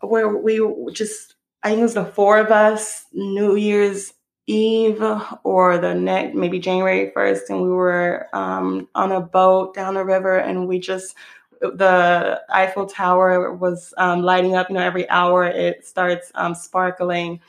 where 0.01 0.27
we 0.27 0.61
just 0.93 1.35
I 1.63 1.69
think 1.69 1.79
it 1.79 1.83
was 1.83 1.93
the 1.93 2.05
four 2.05 2.39
of 2.39 2.51
us 2.51 3.05
New 3.13 3.55
Year's 3.55 4.13
Eve 4.47 5.03
or 5.43 5.77
the 5.77 5.93
next 5.93 6.35
maybe 6.35 6.59
January 6.59 7.11
first, 7.13 7.49
and 7.49 7.61
we 7.61 7.69
were 7.69 8.27
um, 8.33 8.87
on 8.95 9.11
a 9.11 9.21
boat 9.21 9.73
down 9.73 9.93
the 9.93 10.03
river, 10.03 10.37
and 10.37 10.67
we 10.67 10.79
just 10.79 11.15
the 11.61 12.41
Eiffel 12.49 12.87
Tower 12.87 13.53
was 13.53 13.93
um, 13.97 14.23
lighting 14.23 14.55
up. 14.55 14.69
You 14.69 14.75
know, 14.75 14.81
every 14.81 15.07
hour 15.09 15.45
it 15.45 15.85
starts 15.85 16.31
um, 16.35 16.55
sparkling 16.55 17.39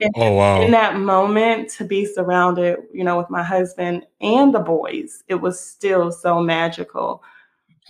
and 0.00 0.12
oh 0.16 0.32
wow! 0.32 0.62
In 0.62 0.70
that 0.70 0.96
moment, 0.96 1.70
to 1.70 1.84
be 1.84 2.06
surrounded, 2.06 2.78
you 2.92 3.04
know, 3.04 3.18
with 3.18 3.30
my 3.30 3.42
husband 3.42 4.06
and 4.20 4.54
the 4.54 4.60
boys, 4.60 5.24
it 5.28 5.36
was 5.36 5.58
still 5.60 6.12
so 6.12 6.40
magical. 6.40 7.22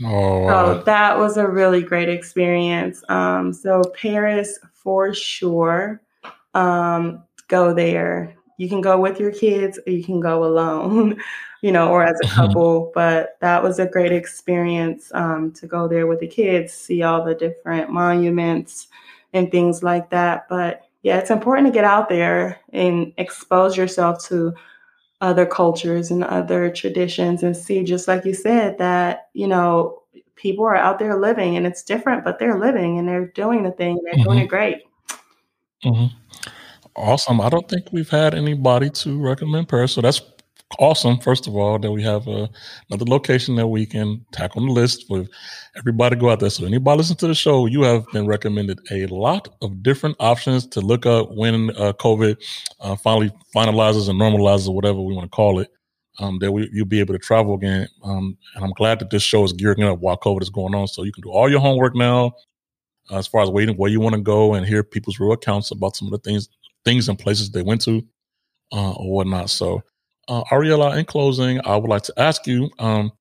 Oh, 0.05 0.41
wow. 0.41 0.75
so 0.79 0.83
that 0.85 1.19
was 1.19 1.37
a 1.37 1.47
really 1.47 1.83
great 1.83 2.09
experience. 2.09 3.03
Um, 3.09 3.53
so 3.53 3.83
Paris 4.01 4.59
for 4.73 5.13
sure. 5.13 6.01
Um, 6.55 7.25
go 7.49 7.75
there. 7.75 8.35
You 8.57 8.69
can 8.69 8.81
go 8.81 8.99
with 8.99 9.21
your 9.21 9.33
kids, 9.33 9.79
or 9.87 9.93
you 9.93 10.03
can 10.03 10.21
go 10.21 10.45
alone, 10.45 11.21
you 11.63 11.73
know, 11.73 11.91
or 11.91 12.05
as 12.05 12.19
a 12.25 12.29
couple. 12.35 12.91
but 12.95 13.37
that 13.41 13.63
was 13.63 13.79
a 13.79 13.87
great 13.87 14.13
experience 14.13 15.11
um, 15.15 15.53
to 15.53 15.67
go 15.67 15.89
there 15.89 16.07
with 16.07 16.21
the 16.21 16.27
kids, 16.27 16.73
see 16.73 17.03
all 17.03 17.25
the 17.25 17.35
different 17.35 17.91
monuments 17.91 18.89
and 19.33 19.51
things 19.51 19.83
like 19.83 20.11
that. 20.11 20.47
But 20.49 20.88
yeah, 21.03 21.19
it's 21.19 21.31
important 21.31 21.67
to 21.69 21.73
get 21.73 21.85
out 21.85 22.09
there 22.09 22.61
and 22.73 23.13
expose 23.17 23.77
yourself 23.77 24.25
to 24.27 24.55
other 25.21 25.47
cultures 25.47 26.11
and 26.11 26.25
other 26.25 26.71
traditions 26.71 27.43
and 27.43 27.57
see, 27.57 27.83
just 27.85 28.09
like 28.09 28.25
you 28.25 28.35
said, 28.35 28.79
that, 28.79 29.29
you 29.33 29.49
know, 29.49 30.03
people 30.37 30.65
are 30.65 30.77
out 30.77 30.99
there 30.99 31.21
living 31.21 31.57
and 31.57 31.67
it's 31.67 31.83
different, 31.83 32.25
but 32.25 32.39
they're 32.39 32.59
living 32.59 32.99
and 32.99 33.09
they're 33.09 33.27
doing 33.27 33.65
the 33.65 33.73
thing 33.73 33.99
and 33.99 34.07
they're 34.07 34.15
mm-hmm. 34.15 34.25
doing 34.25 34.39
it 34.39 34.49
great. 34.49 34.83
Mm-hmm. 35.85 36.17
Awesome. 36.97 37.41
I 37.41 37.49
don't 37.49 37.69
think 37.69 37.93
we've 37.93 38.09
had 38.09 38.35
anybody 38.35 38.91
to 38.91 39.21
recommend 39.21 39.69
Paris, 39.69 39.93
so 39.93 40.01
that's 40.01 40.21
awesome. 40.79 41.19
First 41.19 41.47
of 41.47 41.57
all, 41.57 41.79
that 41.79 41.91
we 41.91 42.03
have 42.03 42.27
uh, 42.29 42.47
another 42.91 43.05
location 43.07 43.57
that 43.57 43.67
we 43.67 43.87
can 43.87 44.25
tack 44.33 44.57
on 44.57 44.67
the 44.67 44.73
list 44.73 45.07
for 45.09 45.27
everybody 45.77 46.17
to 46.17 46.21
go 46.21 46.31
out 46.31 46.41
there. 46.41 46.51
So 46.51 46.67
anybody 46.67 46.99
listen 46.99 47.17
to 47.17 47.27
the 47.27 47.35
show, 47.35 47.67
you 47.67 47.83
have 47.83 48.07
been 48.13 48.27
recommended 48.27 48.81
a 48.91 49.07
lot 49.07 49.49
of 49.63 49.83
different 49.83 50.17
options 50.21 50.67
to 50.69 50.81
look 50.81 51.07
up 51.07 51.31
when 51.33 51.71
uh, 51.71 51.93
COVID 51.95 52.37
uh, 52.81 52.97
finally 52.97 53.33
finalizes 53.55 54.09
and 54.09 54.21
normalizes, 54.21 54.69
or 54.69 54.75
whatever 54.75 55.01
we 55.01 55.15
want 55.15 55.25
to 55.25 55.35
call 55.35 55.61
it. 55.61 55.71
Um, 56.21 56.41
that 56.41 56.51
we, 56.51 56.69
you'll 56.73 56.85
be 56.85 56.99
able 56.99 57.15
to 57.15 57.19
travel 57.21 57.55
again. 57.55 57.87
Um, 58.03 58.37
and 58.57 58.65
I'm 58.65 58.73
glad 58.73 58.99
that 58.99 59.11
this 59.11 59.23
show 59.23 59.45
is 59.45 59.53
gearing 59.53 59.85
up 59.85 60.01
while 60.01 60.17
COVID 60.17 60.43
is 60.43 60.51
going 60.51 60.75
on. 60.75 60.89
So 60.89 61.05
you 61.05 61.13
can 61.13 61.23
do 61.23 61.31
all 61.31 61.49
your 61.49 61.61
homework 61.61 61.95
now 61.95 62.33
uh, 63.11 63.19
as 63.19 63.29
far 63.29 63.43
as 63.43 63.51
waiting 63.51 63.77
where 63.77 63.91
you 63.91 64.01
want 64.01 64.17
to 64.17 64.21
go 64.21 64.55
and 64.55 64.67
hear 64.67 64.83
people's 64.83 65.21
real 65.21 65.31
accounts 65.31 65.71
about 65.71 65.95
some 65.95 66.09
of 66.09 66.13
the 66.13 66.19
things 66.19 66.49
things 66.85 67.09
and 67.09 67.19
places 67.19 67.51
they 67.51 67.63
went 67.63 67.81
to 67.83 68.05
uh, 68.73 68.93
or 68.93 69.13
whatnot. 69.13 69.51
So, 69.51 69.83
uh, 70.29 70.45
Ariella, 70.45 70.97
in 70.99 71.05
closing, 71.05 71.61
I 71.65 71.77
would 71.77 71.89
like 71.89 72.03
to 72.03 72.15
ask 72.17 72.47
you, 72.47 72.71
um, 72.79 73.13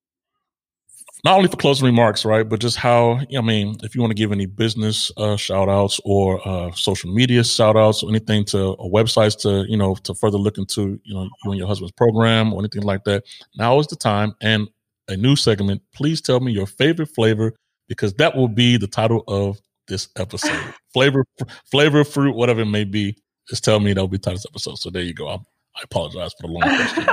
not 1.23 1.35
only 1.35 1.49
for 1.49 1.57
closing 1.57 1.85
remarks, 1.85 2.25
right, 2.25 2.47
but 2.47 2.59
just 2.59 2.77
how, 2.77 3.19
I 3.35 3.41
mean, 3.41 3.77
if 3.81 3.95
you 3.95 4.01
want 4.01 4.11
to 4.11 4.15
give 4.15 4.31
any 4.31 4.45
business 4.45 5.11
uh, 5.17 5.35
shout 5.35 5.67
outs 5.67 5.99
or 6.05 6.45
uh, 6.47 6.71
social 6.71 7.11
media 7.11 7.43
shout 7.43 7.75
outs 7.75 8.03
or 8.03 8.09
anything 8.09 8.45
to 8.45 8.73
or 8.73 8.91
websites 8.91 9.39
to, 9.41 9.69
you 9.69 9.77
know, 9.77 9.95
to 10.03 10.13
further 10.13 10.37
look 10.37 10.57
into, 10.57 10.99
you 11.03 11.15
know, 11.15 11.23
you 11.43 11.51
and 11.51 11.57
your 11.57 11.67
husband's 11.67 11.91
program 11.93 12.53
or 12.53 12.59
anything 12.59 12.83
like 12.83 13.03
that, 13.05 13.23
now 13.57 13.79
is 13.79 13.87
the 13.87 13.95
time. 13.95 14.35
And 14.41 14.67
a 15.07 15.17
new 15.17 15.35
segment, 15.35 15.81
please 15.93 16.21
tell 16.21 16.39
me 16.39 16.51
your 16.51 16.67
favorite 16.67 17.07
flavor 17.07 17.53
because 17.87 18.13
that 18.15 18.35
will 18.35 18.49
be 18.49 18.77
the 18.77 18.87
title 18.87 19.23
of 19.27 19.59
this 19.87 20.09
episode. 20.17 20.73
flavor, 20.93 21.25
flavor, 21.71 22.03
fruit, 22.03 22.35
whatever 22.35 22.61
it 22.61 22.65
may 22.65 22.83
be 22.83 23.17
just 23.47 23.63
tell 23.63 23.79
me 23.79 23.93
that'll 23.93 24.07
be 24.07 24.17
title 24.17 24.41
episode. 24.49 24.77
So 24.77 24.89
there 24.89 25.01
you 25.01 25.13
go. 25.13 25.29
i 25.29 25.37
i 25.77 25.81
apologize 25.83 26.33
for 26.33 26.47
the 26.47 26.53
long 26.53 26.61
question. 26.61 27.05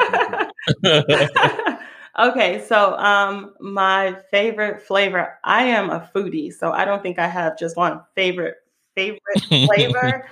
okay, 2.18 2.64
so 2.66 2.96
um, 2.98 3.54
my 3.60 4.16
favorite 4.30 4.82
flavor. 4.82 5.38
I 5.44 5.64
am 5.64 5.90
a 5.90 6.10
foodie, 6.14 6.52
so 6.52 6.72
I 6.72 6.84
don't 6.84 7.02
think 7.02 7.18
I 7.18 7.26
have 7.26 7.58
just 7.58 7.76
one 7.76 8.02
favorite 8.14 8.56
favorite 8.94 9.20
flavor. 9.66 10.28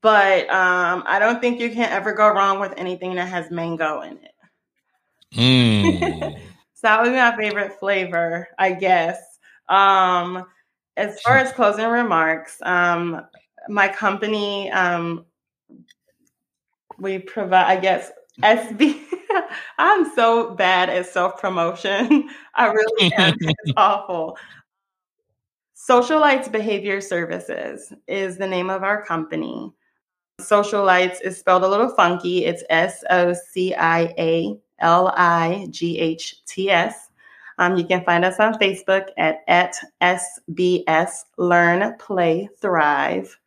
but 0.00 0.48
um, 0.50 1.02
I 1.06 1.18
don't 1.18 1.40
think 1.40 1.60
you 1.60 1.70
can 1.70 1.90
ever 1.90 2.12
go 2.12 2.28
wrong 2.28 2.60
with 2.60 2.72
anything 2.76 3.14
that 3.14 3.28
has 3.28 3.50
mango 3.50 4.02
in 4.02 4.18
it. 4.18 4.34
Mm. 5.34 6.38
so 6.74 6.80
that 6.82 7.02
would 7.02 7.10
be 7.10 7.16
my 7.16 7.36
favorite 7.36 7.78
flavor, 7.78 8.48
I 8.58 8.72
guess. 8.72 9.18
Um, 9.68 10.46
as 10.96 11.20
far 11.22 11.38
as 11.38 11.52
closing 11.52 11.86
remarks, 11.86 12.58
um, 12.62 13.26
my 13.68 13.88
company, 13.88 14.70
um, 14.70 15.24
we 16.98 17.18
provide, 17.18 17.66
I 17.66 17.80
guess, 17.80 18.10
SB. 18.42 19.02
I'm 19.78 20.14
so 20.14 20.54
bad 20.54 20.88
at 20.90 21.06
self 21.06 21.40
promotion. 21.40 22.28
I 22.54 22.66
really 22.66 23.12
am. 23.14 23.34
it's 23.40 23.72
awful. 23.76 24.38
Socialights 25.76 26.50
Behavior 26.50 27.00
Services 27.00 27.92
is 28.08 28.38
the 28.38 28.46
name 28.46 28.70
of 28.70 28.82
our 28.82 29.04
company. 29.04 29.72
Socialights 30.40 31.20
is 31.22 31.38
spelled 31.38 31.62
a 31.62 31.68
little 31.68 31.90
funky. 31.90 32.44
It's 32.44 32.64
S 32.70 33.04
O 33.10 33.34
C 33.34 33.74
I 33.74 34.14
A 34.18 34.58
L 34.80 35.12
I 35.14 35.66
G 35.70 35.98
H 35.98 36.44
T 36.46 36.70
S. 36.70 37.10
Um, 37.58 37.76
you 37.76 37.84
can 37.84 38.04
find 38.04 38.24
us 38.24 38.40
on 38.40 38.54
Facebook 38.54 39.10
at, 39.16 39.44
at 39.46 39.76
SBS 40.02 41.12
Learn, 41.38 41.96
Play, 41.98 42.48
Thrive. 42.60 43.38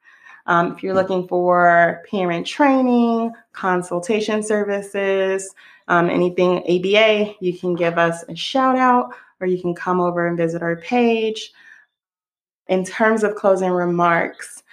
Um, 0.48 0.74
if 0.74 0.82
you're 0.82 0.96
looking 0.96 1.28
for 1.28 2.04
parent 2.10 2.48
training, 2.48 3.34
consultation 3.52 4.42
services, 4.42 5.54
um, 5.90 6.10
anything 6.10 6.60
ABA, 6.60 7.36
you 7.40 7.58
can 7.58 7.76
give 7.76 7.98
us 7.98 8.24
a 8.30 8.36
shout 8.36 8.78
out 8.78 9.12
or 9.40 9.48
you 9.48 9.62
can 9.62 9.76
come 9.76 10.00
over 10.00 10.26
and 10.26 10.38
visit 10.38 10.62
our 10.62 10.78
page. 10.78 11.52
In 12.68 12.84
terms 12.84 13.24
of 13.24 13.36
closing 13.36 13.72
remarks, 13.72 14.64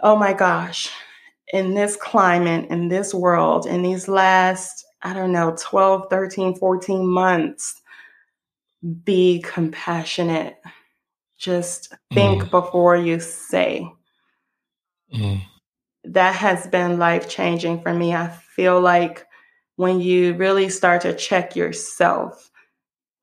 oh 0.00 0.16
my 0.16 0.32
gosh, 0.32 0.90
in 1.52 1.74
this 1.74 1.96
climate, 1.96 2.68
in 2.70 2.88
this 2.88 3.12
world, 3.12 3.66
in 3.66 3.82
these 3.82 4.08
last, 4.08 4.84
I 5.02 5.12
don't 5.12 5.32
know, 5.32 5.56
12, 5.58 6.08
13, 6.10 6.56
14 6.56 7.06
months, 7.06 7.80
be 9.04 9.42
compassionate. 9.42 10.60
Just 11.38 11.94
think 12.12 12.44
mm. 12.44 12.50
before 12.50 12.96
you 12.96 13.20
say. 13.20 13.90
Mm. 15.14 15.42
That 16.04 16.34
has 16.34 16.66
been 16.66 16.98
life 16.98 17.28
changing 17.28 17.82
for 17.82 17.92
me. 17.92 18.14
I 18.14 18.28
feel 18.28 18.80
like 18.80 19.26
when 19.76 20.00
you 20.00 20.34
really 20.34 20.68
start 20.68 21.02
to 21.02 21.14
check 21.14 21.56
yourself, 21.56 22.50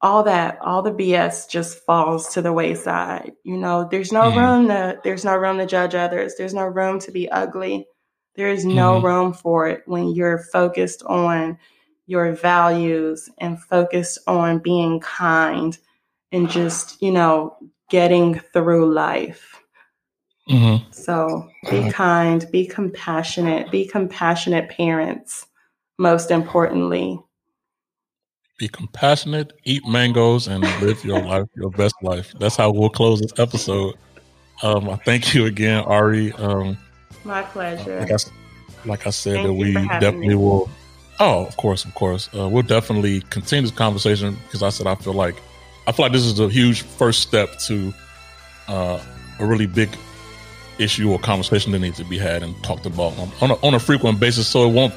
all 0.01 0.23
that, 0.23 0.59
all 0.61 0.81
the 0.81 0.91
BS 0.91 1.49
just 1.49 1.83
falls 1.85 2.33
to 2.33 2.41
the 2.41 2.53
wayside. 2.53 3.33
You 3.43 3.57
know, 3.57 3.88
there's 3.89 4.11
no 4.11 4.31
mm. 4.31 4.35
room 4.35 4.67
to 4.67 4.99
there's 5.03 5.25
no 5.25 5.35
room 5.35 5.57
to 5.57 5.65
judge 5.65 5.95
others. 5.95 6.35
There's 6.38 6.53
no 6.53 6.65
room 6.65 6.99
to 6.99 7.11
be 7.11 7.29
ugly. 7.29 7.88
There 8.35 8.49
is 8.49 8.65
no 8.65 9.01
mm. 9.01 9.03
room 9.03 9.33
for 9.33 9.67
it 9.67 9.81
when 9.85 10.09
you're 10.09 10.38
focused 10.38 11.03
on 11.03 11.57
your 12.05 12.31
values 12.33 13.29
and 13.39 13.61
focused 13.61 14.19
on 14.27 14.59
being 14.59 14.99
kind 14.99 15.77
and 16.31 16.49
just, 16.49 17.01
you 17.01 17.11
know, 17.11 17.57
getting 17.89 18.39
through 18.53 18.93
life. 18.93 19.61
Mm-hmm. 20.49 20.91
So 20.91 21.49
be 21.69 21.91
kind, 21.91 22.45
be 22.51 22.65
compassionate, 22.65 23.69
be 23.71 23.85
compassionate 23.85 24.69
parents, 24.69 25.45
most 25.97 26.31
importantly. 26.31 27.19
Be 28.57 28.67
compassionate, 28.67 29.53
eat 29.65 29.85
mangoes, 29.85 30.47
and 30.47 30.63
live 30.81 31.03
your 31.03 31.21
life, 31.21 31.47
your 31.55 31.69
best 31.69 31.95
life. 32.01 32.33
That's 32.39 32.55
how 32.55 32.71
we'll 32.71 32.89
close 32.89 33.21
this 33.21 33.37
episode. 33.37 33.95
Um, 34.63 34.89
I 34.89 34.95
thank 34.95 35.33
you 35.33 35.45
again, 35.45 35.83
Ari. 35.83 36.31
Um, 36.33 36.77
My 37.23 37.43
pleasure. 37.43 37.99
Like 37.99 38.11
I, 38.11 38.17
like 38.85 39.05
I 39.05 39.11
said, 39.11 39.35
thank 39.35 39.47
that 39.47 39.53
we 39.53 39.73
definitely 39.73 40.29
me. 40.29 40.35
will. 40.35 40.69
Oh, 41.19 41.45
of 41.45 41.57
course, 41.57 41.85
of 41.85 41.93
course. 41.93 42.29
Uh, 42.35 42.47
we'll 42.47 42.63
definitely 42.63 43.21
continue 43.21 43.63
this 43.63 43.77
conversation 43.77 44.37
because 44.45 44.63
I 44.63 44.69
said 44.69 44.87
I 44.87 44.95
feel 44.95 45.13
like 45.13 45.35
I 45.87 45.91
feel 45.91 46.05
like 46.05 46.13
this 46.13 46.25
is 46.25 46.39
a 46.39 46.49
huge 46.49 46.81
first 46.81 47.21
step 47.21 47.59
to 47.59 47.93
uh, 48.67 48.99
a 49.39 49.45
really 49.45 49.67
big 49.67 49.89
issue 50.80 51.11
or 51.11 51.19
conversation 51.19 51.71
that 51.71 51.80
needs 51.80 51.97
to 51.97 52.05
be 52.05 52.17
had 52.17 52.43
and 52.43 52.61
talked 52.63 52.86
about 52.86 53.17
on, 53.41 53.51
a, 53.51 53.65
on 53.65 53.73
a 53.73 53.80
frequent 53.80 54.19
basis 54.19 54.47
so 54.47 54.67
it 54.67 54.73
won't 54.73 54.93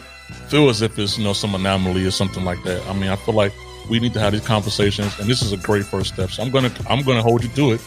feel 0.49 0.69
as 0.69 0.83
if 0.83 0.99
it's 0.99 1.19
you 1.19 1.25
know 1.25 1.33
some 1.33 1.55
anomaly 1.55 2.07
or 2.07 2.11
something 2.11 2.45
like 2.45 2.63
that. 2.65 2.87
I 2.87 2.93
mean 2.93 3.11
i 3.11 3.17
feel 3.17 3.35
like 3.35 3.53
we 3.89 3.99
need 3.99 4.13
to 4.15 4.21
have 4.21 4.33
these 4.33 4.47
conversations 4.47 5.19
and 5.19 5.29
this 5.29 5.43
is 5.43 5.53
a 5.53 5.57
great 5.57 5.85
first 5.85 6.15
step. 6.15 6.31
So 6.31 6.43
i'm 6.43 6.51
gonna 6.51 6.73
i'm 6.89 7.03
gonna 7.03 7.23
hold 7.23 7.43
you 7.43 7.51
to 7.51 7.73
it 7.73 7.81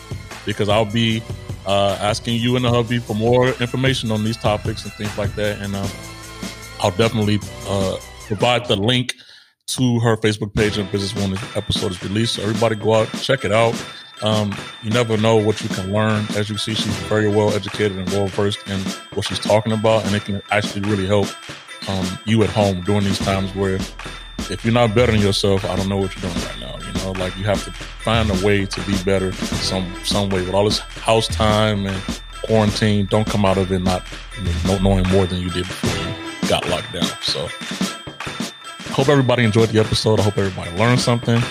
because 0.45 0.69
i'll 0.69 0.85
be 0.85 1.21
uh, 1.65 1.97
asking 2.01 2.41
you 2.41 2.57
and 2.57 2.65
the 2.65 2.69
hubby 2.69 2.99
for 2.99 3.15
more 3.15 3.47
information 3.47 4.11
on 4.11 4.23
these 4.25 4.35
topics 4.35 4.83
and 4.83 4.91
things 4.93 5.17
like 5.17 5.33
that 5.35 5.61
and 5.61 5.73
uh, 5.75 5.87
i'll 6.81 6.91
definitely 6.91 7.39
uh, 7.67 7.97
provide 8.27 8.65
the 8.65 8.75
link 8.75 9.15
to 9.67 9.99
her 9.99 10.17
facebook 10.17 10.53
page 10.53 10.77
and 10.77 10.91
business 10.91 11.15
when 11.15 11.31
this 11.31 11.57
episode 11.57 11.91
is 11.91 12.03
released 12.03 12.35
so 12.35 12.43
everybody 12.43 12.75
go 12.75 12.93
out 12.93 13.07
check 13.21 13.45
it 13.45 13.51
out 13.51 13.73
um, 14.21 14.55
you 14.83 14.89
never 14.89 15.17
know 15.17 15.35
what 15.35 15.61
you 15.61 15.67
can 15.67 15.91
learn. 15.91 16.25
As 16.37 16.49
you 16.49 16.57
see, 16.57 16.73
she's 16.73 16.95
very 17.09 17.27
well 17.27 17.53
educated 17.53 17.97
and 17.97 18.09
well 18.11 18.27
versed 18.27 18.65
in 18.69 18.79
what 19.13 19.25
she's 19.25 19.39
talking 19.39 19.73
about, 19.73 20.05
and 20.05 20.15
it 20.15 20.23
can 20.23 20.41
actually 20.49 20.89
really 20.89 21.05
help 21.05 21.27
um, 21.89 22.07
you 22.25 22.41
at 22.43 22.49
home 22.49 22.81
during 22.83 23.03
these 23.03 23.19
times 23.19 23.53
where 23.53 23.75
if 24.49 24.63
you're 24.63 24.73
not 24.73 24.95
bettering 24.95 25.21
yourself, 25.21 25.65
I 25.65 25.75
don't 25.75 25.89
know 25.89 25.97
what 25.97 26.15
you're 26.15 26.31
doing 26.31 26.45
right 26.45 26.59
now. 26.59 26.77
You 26.87 26.93
know, 26.93 27.11
like 27.19 27.35
you 27.37 27.43
have 27.43 27.63
to 27.65 27.71
find 27.71 28.29
a 28.29 28.45
way 28.45 28.65
to 28.65 28.81
be 28.83 28.95
better 29.03 29.33
some 29.33 29.93
some 30.05 30.29
way. 30.29 30.41
With 30.41 30.53
all 30.53 30.65
this 30.65 30.79
house 30.79 31.27
time 31.27 31.85
and 31.85 32.01
quarantine, 32.43 33.07
don't 33.07 33.27
come 33.27 33.43
out 33.45 33.57
of 33.57 33.71
it 33.71 33.79
not 33.79 34.05
you 34.37 34.43
know, 34.67 34.77
knowing 34.79 35.07
more 35.09 35.25
than 35.25 35.41
you 35.41 35.49
did 35.49 35.63
before 35.63 35.89
you 36.05 36.49
got 36.49 36.67
locked 36.69 36.93
down. 36.93 37.03
So, 37.21 37.47
hope 38.93 39.09
everybody 39.09 39.43
enjoyed 39.43 39.69
the 39.69 39.79
episode. 39.79 40.19
I 40.19 40.23
hope 40.23 40.37
everybody 40.37 40.69
learned 40.77 41.01
something. 41.01 41.41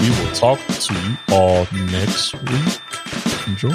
We 0.00 0.10
will 0.10 0.32
talk 0.32 0.58
to 0.58 0.94
you 0.94 1.16
all 1.30 1.66
next 1.72 2.34
week. 2.34 2.80
Enjoy. 3.46 3.72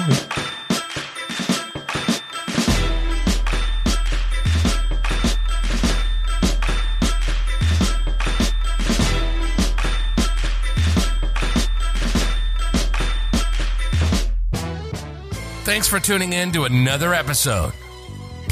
Thanks 15.64 15.88
for 15.88 16.00
tuning 16.00 16.32
in 16.32 16.52
to 16.52 16.64
another 16.64 17.14
episode. 17.14 17.72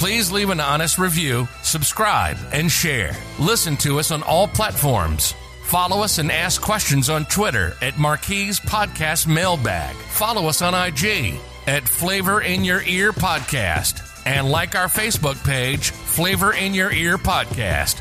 Please 0.02 0.32
leave 0.32 0.50
an 0.50 0.58
honest 0.58 0.98
review 0.98 1.46
subscribe, 1.62 2.36
and 2.52 2.68
share. 2.68 3.12
Listen 3.38 3.76
to 3.78 4.00
us 4.00 4.10
on 4.10 4.24
all 4.24 4.48
platforms. 4.48 5.32
Follow 5.62 6.02
us 6.02 6.18
and 6.18 6.32
ask 6.32 6.60
questions 6.60 7.08
on 7.08 7.24
Twitter 7.26 7.76
at 7.80 7.98
Marquise 7.98 8.58
Podcast 8.58 9.28
Mailbag. 9.28 9.94
Follow 9.94 10.48
us 10.48 10.60
on 10.60 10.74
IG 10.74 11.38
at 11.68 11.86
Flavor 11.88 12.42
in 12.42 12.64
Your 12.64 12.82
Ear 12.82 13.12
Podcast. 13.12 14.08
And 14.26 14.50
like 14.50 14.74
our 14.74 14.88
Facebook 14.88 15.42
page, 15.44 15.92
Flavor 15.92 16.52
in 16.52 16.74
Your 16.74 16.90
Ear 16.92 17.16
Podcast. 17.16 18.00